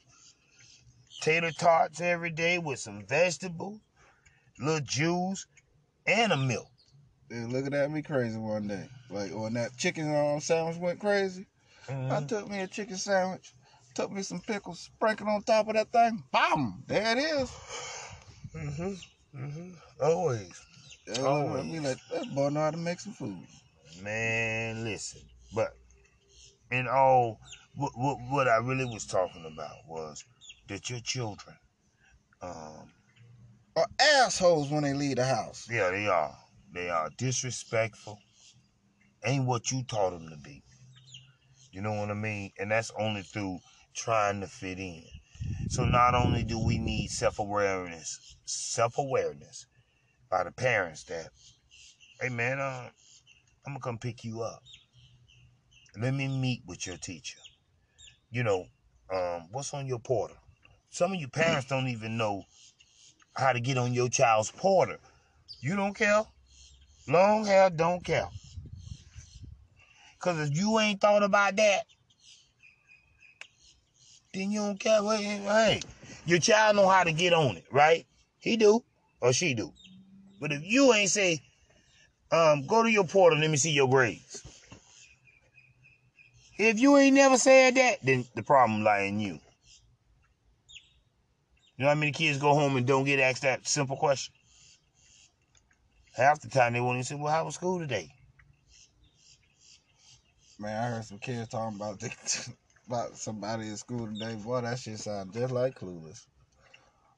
Tater 1.22 1.52
tots 1.52 2.02
every 2.02 2.32
day 2.32 2.58
with 2.58 2.80
some 2.80 3.06
vegetables, 3.06 3.80
little 4.60 4.82
juice, 4.84 5.46
and 6.08 6.32
a 6.32 6.38
milk. 6.38 6.66
Were 7.30 7.46
looking 7.46 7.76
at 7.76 7.92
me 7.92 8.02
crazy 8.02 8.40
one 8.40 8.68
day. 8.68 8.90
Like 9.14 9.32
when 9.36 9.54
that 9.54 9.78
chicken 9.78 10.14
um, 10.16 10.40
sandwich 10.40 10.78
went 10.78 11.00
crazy, 11.00 11.46
I 11.88 12.20
Mhm. 12.20 12.28
took 12.28 12.50
me 12.50 12.62
a 12.62 12.68
chicken 12.68 12.98
sandwich, 12.98 13.54
took 13.94 14.12
me 14.12 14.24
some 14.24 14.42
pickles, 14.42 14.80
sprinkled 14.80 15.30
on 15.30 15.44
top 15.44 15.68
of 15.68 15.76
that 15.76 15.92
thing. 15.92 16.24
Bam! 16.32 16.84
There 16.88 17.16
it 17.16 17.20
is. 17.22 17.52
Mhm. 18.56 18.98
Mhm. 19.36 19.78
Always. 20.02 20.62
Were 21.08 21.50
looking 21.50 21.72
me 21.72 21.80
like, 21.80 21.98
that 22.12 22.34
boy 22.34 22.50
know 22.50 22.62
how 22.62 22.72
to 22.72 22.78
make 22.78 23.00
some 23.00 23.14
food. 23.14 23.38
Man, 24.02 24.84
listen. 24.84 25.22
But 25.54 25.76
in 26.72 26.88
all, 26.88 27.40
what, 27.76 27.92
what, 27.96 28.18
what 28.30 28.48
I 28.48 28.58
really 28.58 28.86
was 28.86 29.06
talking 29.06 29.46
about 29.46 29.88
was 29.88 30.24
that 30.68 30.90
your 30.90 31.02
children, 31.02 31.56
um, 32.42 32.92
Or 33.76 33.86
assholes 34.00 34.72
when 34.72 34.84
they 34.84 34.94
leave 34.94 35.18
the 35.18 35.26
house. 35.26 35.68
yeah, 35.70 35.92
they 35.92 36.08
are. 36.08 36.36
They 36.74 36.90
are 36.90 37.10
disrespectful. 37.18 38.20
Ain't 39.26 39.46
what 39.46 39.72
you 39.72 39.84
taught 39.84 40.12
them 40.12 40.30
to 40.30 40.38
be. 40.38 40.64
You 41.72 41.82
know 41.82 41.94
what 41.94 42.10
I 42.10 42.14
mean? 42.14 42.52
And 42.60 42.70
that's 42.70 42.92
only 43.00 43.22
through 43.22 43.60
trying 43.96 44.42
to 44.42 44.48
fit 44.48 44.80
in. 44.80 45.04
So 45.70 45.86
not 45.86 46.14
only 46.14 46.44
do 46.44 46.60
we 46.60 46.78
need 46.78 47.10
self-awareness, 47.10 48.36
self-awareness 48.46 49.66
by 50.30 50.44
the 50.44 50.52
parents 50.52 51.04
that, 51.06 51.30
hey 52.22 52.30
man, 52.30 52.60
uh, 52.60 52.90
I'm 53.66 53.74
gonna 53.74 53.80
come 53.80 53.98
pick 53.98 54.24
you 54.24 54.42
up. 54.42 54.62
Let 56.00 56.14
me 56.14 56.28
meet 56.28 56.64
with 56.68 56.86
your 56.86 56.98
teacher. 56.98 57.40
You 58.30 58.44
know, 58.44 58.66
um, 59.14 59.48
what's 59.52 59.74
on 59.74 59.88
your 59.88 60.00
porter? 60.00 60.36
Some 60.90 61.14
of 61.14 61.20
your 61.20 61.30
parents 61.30 61.68
don't 61.68 61.88
even 61.88 62.18
know 62.18 62.44
how 63.36 63.54
to 63.54 63.60
get 63.60 63.78
on 63.78 63.94
your 63.94 64.10
child's 64.10 64.52
porter. 64.52 65.00
You 65.62 65.76
don't 65.76 65.96
care. 65.96 66.24
Long 67.08 67.46
hair 67.46 67.70
don't 67.70 68.04
care. 68.04 68.28
Cause 70.24 70.40
if 70.40 70.58
you 70.58 70.80
ain't 70.80 71.02
thought 71.02 71.22
about 71.22 71.58
that, 71.58 71.82
then 74.34 74.52
you 74.52 74.62
don't 74.62 74.80
care. 74.80 75.04
Well, 75.04 75.18
Hey, 75.18 75.82
your 76.26 76.40
child 76.40 76.78
know 76.78 76.88
how 76.88 77.04
to 77.04 77.12
get 77.12 77.34
on 77.34 77.58
it, 77.58 77.66
right? 77.74 78.06
He 78.40 78.56
do 78.56 78.86
or 79.20 79.34
she 79.34 79.54
do. 79.54 79.74
But 80.40 80.54
if 80.54 80.64
you 80.64 80.94
ain't 80.94 81.10
say, 81.10 81.42
um, 82.32 82.66
go 82.66 82.84
to 82.84 82.90
your 82.90 83.04
portal, 83.04 83.38
let 83.38 83.50
me 83.52 83.58
see 83.58 83.72
your 83.72 83.90
grades. 83.90 84.42
If 86.58 86.80
you 86.80 86.96
ain't 86.96 87.16
never 87.16 87.38
said 87.38 87.76
that, 87.76 87.98
then 88.02 88.24
the 88.34 88.44
problem 88.44 88.82
lie 88.82 89.02
in 89.02 89.20
you. 89.20 89.42
You 91.76 91.84
know 91.84 91.90
how 91.90 91.96
many 91.96 92.14
kids 92.14 92.38
go 92.38 92.54
home 92.54 92.78
and 92.78 92.88
don't 92.88 93.04
get 93.04 93.20
asked 93.20 93.42
that 93.42 93.68
simple 93.68 93.98
question? 93.98 94.34
Half 96.16 96.40
the 96.40 96.48
time 96.48 96.72
they 96.72 96.80
won't 96.80 96.96
even 96.96 97.04
say, 97.04 97.16
Well, 97.16 97.34
how 97.34 97.44
was 97.44 97.56
school 97.56 97.78
today? 97.78 98.14
Man, 100.64 100.82
I 100.82 100.96
heard 100.96 101.04
some 101.04 101.20
kids 101.20 101.50
talking 101.50 101.76
about 101.76 102.00
the, 102.00 102.10
about 102.88 103.18
somebody 103.18 103.68
in 103.68 103.76
school 103.76 104.08
today. 104.08 104.36
Boy, 104.36 104.62
that 104.62 104.80
shit 104.80 104.98
sound 104.98 105.34
just 105.34 105.52
like 105.52 105.78
clueless. 105.78 106.26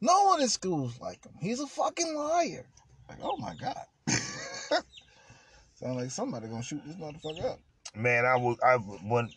No 0.02 0.24
one 0.24 0.42
in 0.42 0.48
school's 0.48 1.00
like 1.00 1.24
him. 1.24 1.34
He's 1.40 1.60
a 1.60 1.68
fucking 1.68 2.16
liar. 2.16 2.66
Like, 3.08 3.20
oh 3.22 3.38
my 3.38 3.54
god. 3.54 3.84
Sound 5.76 5.98
like 5.98 6.10
somebody 6.10 6.48
gonna 6.48 6.64
shoot 6.64 6.82
this 6.88 6.96
motherfucker 6.96 7.52
up. 7.52 7.60
Man, 7.96 8.26
I 8.26 8.36
was 8.36 8.58
I 8.66 8.78
when 8.78 9.30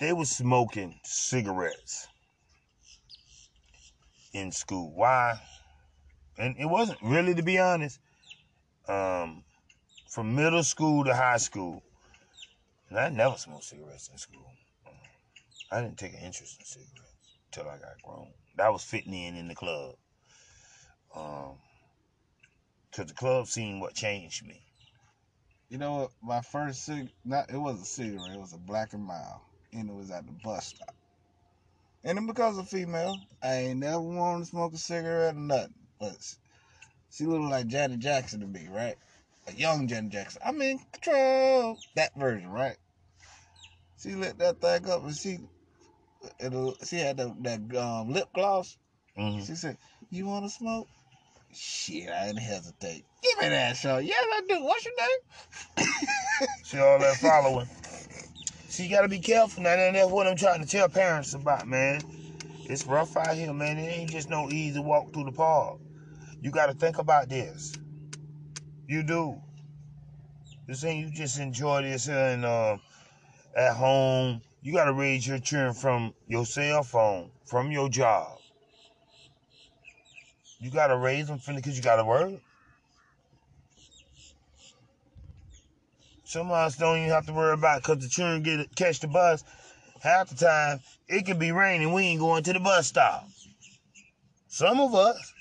they 0.00 0.14
was 0.14 0.30
smoking 0.30 0.98
cigarettes 1.04 2.08
in 4.32 4.52
school. 4.52 4.90
Why? 4.94 5.38
And 6.38 6.56
it 6.58 6.66
wasn't 6.66 6.98
really 7.02 7.34
to 7.34 7.42
be 7.42 7.58
honest. 7.58 8.00
Um, 8.88 9.44
from 10.08 10.34
middle 10.34 10.64
school 10.64 11.04
to 11.04 11.14
high 11.14 11.36
school, 11.36 11.82
and 12.88 12.98
I 12.98 13.08
never 13.08 13.36
smoked 13.36 13.64
cigarettes 13.64 14.08
in 14.10 14.18
school. 14.18 14.52
I 15.70 15.82
didn't 15.82 15.98
take 15.98 16.14
an 16.14 16.20
interest 16.20 16.58
in 16.58 16.64
cigarettes 16.64 17.36
until 17.46 17.70
I 17.70 17.76
got 17.76 18.02
grown. 18.02 18.28
That 18.56 18.72
was 18.72 18.82
fitting 18.82 19.12
in 19.12 19.36
in 19.36 19.48
the 19.48 19.54
club. 19.54 19.94
Um, 21.14 21.58
cause 22.94 23.06
the 23.06 23.14
club 23.14 23.46
scene 23.46 23.80
what 23.80 23.94
changed 23.94 24.46
me. 24.46 24.62
You 25.68 25.78
know 25.78 25.96
what? 25.96 26.10
My 26.22 26.40
first 26.40 26.84
cig 26.84 27.10
not 27.24 27.50
it 27.50 27.58
was 27.58 27.80
a 27.80 27.84
cigarette, 27.84 28.34
it 28.34 28.40
was 28.40 28.54
a 28.54 28.58
black 28.58 28.94
and 28.94 29.04
mild. 29.04 29.40
And 29.72 29.90
it 29.90 29.94
was 29.94 30.10
at 30.10 30.26
the 30.26 30.32
bus 30.32 30.68
stop. 30.68 30.94
And 32.04 32.26
because 32.26 32.56
of 32.56 32.68
female, 32.68 33.18
I 33.42 33.54
ain't 33.54 33.80
never 33.80 34.00
wanted 34.00 34.44
to 34.44 34.50
smoke 34.50 34.72
a 34.72 34.78
cigarette 34.78 35.34
or 35.34 35.38
nothing. 35.38 35.74
But 36.00 36.16
she 37.10 37.24
looked 37.24 37.50
like 37.50 37.66
Janet 37.66 37.98
Jackson 37.98 38.40
to 38.40 38.46
me, 38.46 38.68
right? 38.70 38.96
A 39.48 39.52
young 39.52 39.88
Janet 39.88 40.12
Jackson. 40.12 40.42
I'm 40.44 40.60
in 40.60 40.78
control. 40.92 41.78
That 41.96 42.14
version, 42.16 42.50
right? 42.50 42.76
She 44.00 44.14
lit 44.14 44.38
that 44.38 44.60
thing 44.60 44.88
up 44.90 45.04
and 45.04 45.16
she 45.16 45.38
it'll, 46.38 46.76
she 46.84 46.96
had 46.96 47.16
that, 47.16 47.42
that 47.42 47.76
um, 47.82 48.12
lip 48.12 48.28
gloss. 48.34 48.76
Mhm. 49.18 49.46
She 49.46 49.54
said, 49.54 49.78
You 50.10 50.26
wanna 50.26 50.50
smoke? 50.50 50.88
Shit, 51.52 52.10
I 52.10 52.26
didn't 52.26 52.42
hesitate. 52.42 53.04
Give 53.22 53.38
me 53.40 53.48
that 53.48 53.76
show. 53.76 53.98
Yes, 53.98 54.22
I 54.22 54.42
do. 54.48 54.62
What's 54.62 54.84
your 54.84 54.94
name? 54.98 55.88
See 56.64 56.78
all 56.78 56.98
that 56.98 57.16
following. 57.16 57.66
See, 58.68 58.84
you 58.84 58.90
gotta 58.90 59.08
be 59.08 59.18
careful 59.18 59.62
now. 59.62 59.70
And 59.70 59.96
that's 59.96 60.10
what 60.10 60.26
I'm 60.26 60.36
trying 60.36 60.60
to 60.60 60.68
tell 60.68 60.88
parents 60.88 61.32
about, 61.32 61.66
man. 61.66 62.02
It's 62.66 62.86
rough 62.86 63.16
out 63.16 63.34
here, 63.34 63.54
man. 63.54 63.78
It 63.78 63.88
ain't 63.88 64.10
just 64.10 64.28
no 64.28 64.50
easy 64.50 64.78
walk 64.78 65.12
through 65.14 65.24
the 65.24 65.32
park. 65.32 65.78
You 66.42 66.50
gotta 66.50 66.74
think 66.74 66.98
about 66.98 67.30
this. 67.30 67.72
You 68.88 69.02
do. 69.02 69.38
This 70.66 70.82
ain't 70.82 71.06
you 71.06 71.12
just 71.12 71.38
enjoy 71.38 71.82
this 71.82 72.06
here 72.06 72.16
and 72.16 72.44
um 72.46 72.80
at 73.54 73.74
home. 73.74 74.40
You 74.62 74.72
gotta 74.72 74.94
raise 74.94 75.26
your 75.26 75.38
children 75.38 75.74
from 75.74 76.14
your 76.26 76.46
cell 76.46 76.82
phone, 76.82 77.30
from 77.44 77.70
your 77.70 77.90
job. 77.90 78.38
You 80.58 80.70
gotta 80.70 80.96
raise 80.96 81.26
them 81.26 81.38
from 81.38 81.56
because 81.56 81.76
you 81.76 81.82
gotta 81.82 82.04
work. 82.04 82.40
Some 86.24 86.46
of 86.46 86.52
us 86.52 86.76
don't 86.76 86.96
even 86.96 87.10
have 87.10 87.26
to 87.26 87.32
worry 87.34 87.52
about 87.52 87.82
because 87.82 87.98
the 87.98 88.08
children 88.08 88.42
get 88.42 88.74
catch 88.74 89.00
the 89.00 89.08
bus. 89.08 89.44
Half 90.02 90.30
the 90.30 90.36
time 90.46 90.80
it 91.08 91.26
could 91.26 91.38
be 91.38 91.52
raining, 91.52 91.92
we 91.92 92.04
ain't 92.04 92.20
going 92.20 92.42
to 92.44 92.54
the 92.54 92.60
bus 92.60 92.86
stop. 92.86 93.28
Some 94.46 94.80
of 94.80 94.94
us 94.94 95.34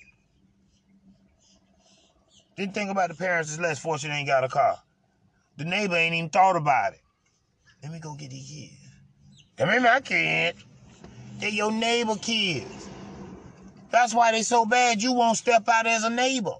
didn't 2.58 2.74
think 2.74 2.90
about 2.90 3.10
the 3.10 3.16
parents 3.16 3.50
that's 3.50 3.62
less 3.62 3.80
fortunate 3.80 4.16
ain't 4.16 4.28
got 4.28 4.44
a 4.44 4.50
car. 4.50 4.78
The 5.58 5.66
neighbor 5.66 5.96
ain't 5.96 6.16
even 6.16 6.30
thought 6.30 6.56
about 6.56 6.94
it. 6.94 7.02
Let 7.84 7.92
me 7.92 8.00
go 8.00 8.16
get 8.16 8.32
these 8.32 8.50
kids. 8.50 8.92
Come 9.58 9.70
here, 9.70 9.82
my 9.82 10.02
kids. 10.02 10.66
They're 11.40 11.50
your 11.50 11.72
neighbor 11.72 12.16
kids. 12.16 12.90
That's 13.92 14.14
why 14.14 14.32
they 14.32 14.42
so 14.42 14.66
bad 14.66 15.02
you 15.02 15.14
won't 15.14 15.38
step 15.38 15.70
out 15.70 15.86
as 15.86 16.04
a 16.04 16.10
neighbor. 16.10 16.56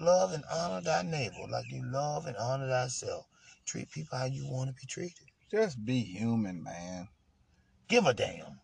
Love 0.00 0.32
and 0.32 0.44
honor 0.50 0.80
thy 0.80 1.02
neighbor 1.02 1.46
like 1.50 1.70
you 1.70 1.82
love 1.86 2.26
and 2.26 2.36
honor 2.36 2.68
thyself. 2.68 3.26
Treat 3.66 3.90
people 3.90 4.18
how 4.18 4.26
you 4.26 4.46
want 4.46 4.68
to 4.68 4.74
be 4.74 4.86
treated. 4.86 5.26
Just 5.50 5.84
be 5.84 6.00
human, 6.00 6.62
man. 6.62 7.08
Give 7.88 8.06
a 8.06 8.14
damn. 8.14 8.60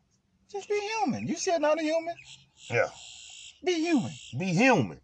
Just 0.50 0.68
be 0.68 0.80
human. 0.98 1.26
You 1.26 1.36
said 1.36 1.60
not 1.60 1.78
a 1.78 1.82
human. 1.82 2.14
Yeah. 2.70 2.88
Be 3.64 3.74
human. 3.74 4.12
Be 4.38 4.46
human. 4.46 5.00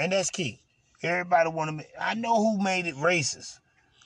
And 0.00 0.12
that's 0.12 0.30
key. 0.30 0.58
Everybody 1.02 1.50
want 1.50 1.68
to 1.68 1.72
make, 1.72 1.88
I 2.00 2.14
know 2.14 2.34
who 2.36 2.62
made 2.62 2.86
it 2.86 2.94
racist. 2.96 3.58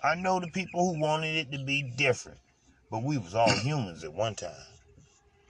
I 0.03 0.17
know 0.17 0.41
the 0.41 0.49
people 0.49 0.93
who 0.93 1.01
wanted 1.01 1.37
it 1.37 1.53
to 1.53 1.65
be 1.65 1.83
different. 1.97 2.39
But 2.91 3.05
we 3.05 3.17
was 3.17 3.33
all 3.37 3.49
humans 3.63 4.03
at 4.03 4.13
one 4.13 4.35
time. 4.35 4.51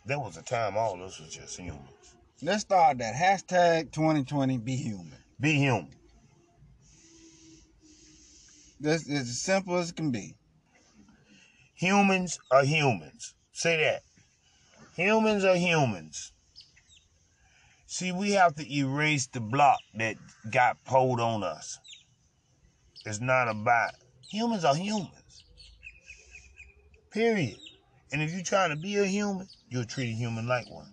There 0.04 0.18
was 0.18 0.36
a 0.36 0.42
time 0.42 0.76
all 0.76 0.96
of 0.96 1.00
us 1.00 1.18
was 1.18 1.34
just 1.34 1.58
humans. 1.58 1.88
Let's 2.42 2.60
start 2.60 2.98
that. 2.98 3.14
Hashtag 3.14 3.90
2020 3.92 4.58
be 4.58 4.76
human. 4.76 5.16
Be 5.40 5.54
human. 5.54 5.94
This 8.78 9.08
is 9.08 9.20
as 9.20 9.40
simple 9.40 9.78
as 9.78 9.90
it 9.90 9.96
can 9.96 10.10
be. 10.10 10.34
Humans 11.76 12.38
are 12.50 12.64
humans. 12.64 13.34
Say 13.52 13.78
that. 13.78 14.02
Humans 14.94 15.42
are 15.44 15.56
humans. 15.56 16.33
See, 17.94 18.10
we 18.10 18.32
have 18.32 18.56
to 18.56 18.74
erase 18.76 19.28
the 19.28 19.38
block 19.38 19.78
that 19.94 20.16
got 20.50 20.84
pulled 20.84 21.20
on 21.20 21.44
us. 21.44 21.78
It's 23.06 23.20
not 23.20 23.46
about 23.46 23.92
humans 24.28 24.64
are 24.64 24.74
humans. 24.74 25.44
Period. 27.12 27.56
And 28.10 28.20
if 28.20 28.32
you're 28.32 28.42
trying 28.42 28.70
to 28.70 28.76
be 28.76 28.96
a 28.96 29.04
human, 29.04 29.46
you'll 29.68 29.84
treat 29.84 30.10
a 30.10 30.12
human 30.12 30.48
like 30.48 30.68
one. 30.68 30.92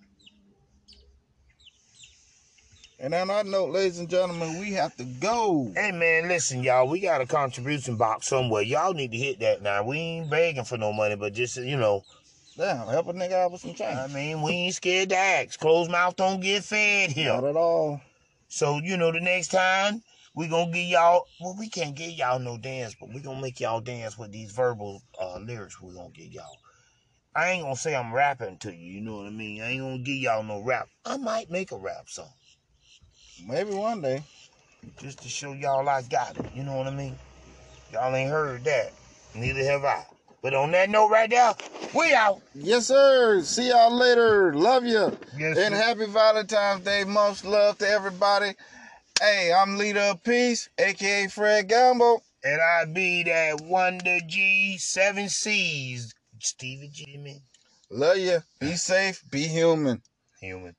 And 3.00 3.16
on 3.16 3.30
that 3.30 3.48
note, 3.48 3.72
ladies 3.72 3.98
and 3.98 4.08
gentlemen, 4.08 4.60
we 4.60 4.74
have 4.74 4.96
to 4.98 5.04
go. 5.04 5.72
Hey 5.74 5.92
man, 5.92 6.28
listen, 6.28 6.62
y'all, 6.62 6.88
we 6.88 7.00
got 7.00 7.20
a 7.20 7.26
contribution 7.26 7.96
box 7.96 8.28
somewhere. 8.28 8.62
Y'all 8.62 8.94
need 8.94 9.12
to 9.12 9.18
hit 9.18 9.40
that 9.40 9.64
now. 9.64 9.82
We 9.82 9.98
ain't 9.98 10.30
begging 10.30 10.66
for 10.66 10.78
no 10.78 10.94
money, 10.94 11.16
but 11.16 11.34
just 11.34 11.58
you 11.58 11.78
know, 11.78 12.04
Damn, 12.58 12.88
help 12.88 13.08
a 13.08 13.14
nigga 13.14 13.34
out 13.34 13.52
with 13.54 13.62
some 13.62 13.74
change. 13.74 13.98
I 13.98 14.08
mean, 14.08 14.42
we 14.42 14.52
ain't 14.52 14.76
scared 14.76 15.10
to 15.10 15.18
ask. 15.18 15.60
Closed 15.60 15.90
mouth 15.90 16.16
don't 16.16 16.42
get 16.42 16.64
fed 16.64 17.12
here. 17.12 17.34
Not 17.34 17.46
at 17.46 17.56
all. 17.56 18.02
So, 18.50 18.80
you 18.84 18.98
know, 18.98 19.12
the 19.12 19.22
next 19.22 19.50
time 19.50 20.04
we 20.36 20.48
gonna 20.48 20.72
give 20.72 20.88
y'all 20.88 21.26
well, 21.40 21.56
we 21.58 21.70
can't 21.70 21.96
give 21.96 22.12
y'all 22.12 22.40
no 22.40 22.58
dance, 22.58 22.96
but 23.00 23.14
we 23.14 23.22
gonna 23.22 23.42
make 23.42 23.60
y'all 23.60 23.80
dance 23.80 24.18
with 24.18 24.32
these 24.32 24.52
verbal 24.52 25.02
uh 25.20 25.40
lyrics 25.40 25.82
we 25.82 25.94
gonna 25.94 26.10
give 26.10 26.32
y'all. 26.34 26.58
I 27.34 27.52
ain't 27.52 27.64
gonna 27.64 27.78
say 27.78 27.96
I'm 27.96 28.14
rapping 28.14 28.58
to 28.60 28.74
you, 28.74 28.96
you 28.96 29.02
know 29.02 29.18
what 29.18 29.28
I 29.28 29.30
mean? 29.30 29.62
I 29.62 29.72
ain't 29.72 29.82
gonna 29.82 30.00
give 30.00 30.18
y'all 30.18 30.44
no 30.44 30.62
rap. 30.62 30.90
I 31.06 31.16
might 31.16 31.50
make 31.50 31.72
a 31.72 31.78
rap 31.78 32.10
song. 32.10 32.34
Maybe 33.48 33.72
one 33.72 34.02
day. 34.02 34.24
Just 35.00 35.22
to 35.22 35.30
show 35.30 35.54
y'all 35.54 35.88
I 35.88 36.02
got 36.02 36.38
it, 36.38 36.46
you 36.54 36.64
know 36.64 36.76
what 36.76 36.88
I 36.88 36.92
mean? 36.92 37.16
Y'all 37.94 38.14
ain't 38.14 38.32
heard 38.32 38.64
that. 38.66 38.92
Neither 39.36 39.64
have 39.64 39.86
I. 39.86 40.06
But 40.42 40.56
on 40.56 40.72
that 40.72 40.90
note 40.90 41.10
right 41.10 41.30
there, 41.30 41.54
we 41.94 42.14
out. 42.14 42.42
Yes, 42.56 42.88
sir. 42.88 43.42
See 43.44 43.70
y'all 43.70 43.96
later. 43.96 44.54
Love 44.54 44.86
you. 44.86 45.16
Yes, 45.38 45.58
and 45.58 45.76
sir. 45.76 45.82
happy 45.82 46.06
Valentine's 46.08 46.84
Day. 46.84 47.04
Much 47.04 47.44
love 47.46 47.78
to 47.80 47.88
everybody. 47.88 48.54
Hey, 49.22 49.54
I'm 49.54 49.78
Leader 49.78 50.00
of 50.00 50.24
Peace, 50.24 50.70
aka 50.80 51.28
Fred 51.28 51.70
Gamble. 51.70 52.24
And 52.44 52.60
I 52.60 52.86
be 52.86 53.24
that 53.24 53.62
Wonder 53.62 54.18
G, 54.28 54.78
seven 54.80 55.30
C's, 55.30 56.16
Stevie 56.40 56.90
G, 56.92 57.18
man. 57.18 57.42
Love 57.92 58.18
you. 58.18 58.40
Be 58.60 58.74
safe. 58.74 59.22
Be 59.30 59.44
human. 59.44 60.02
Human. 60.40 60.70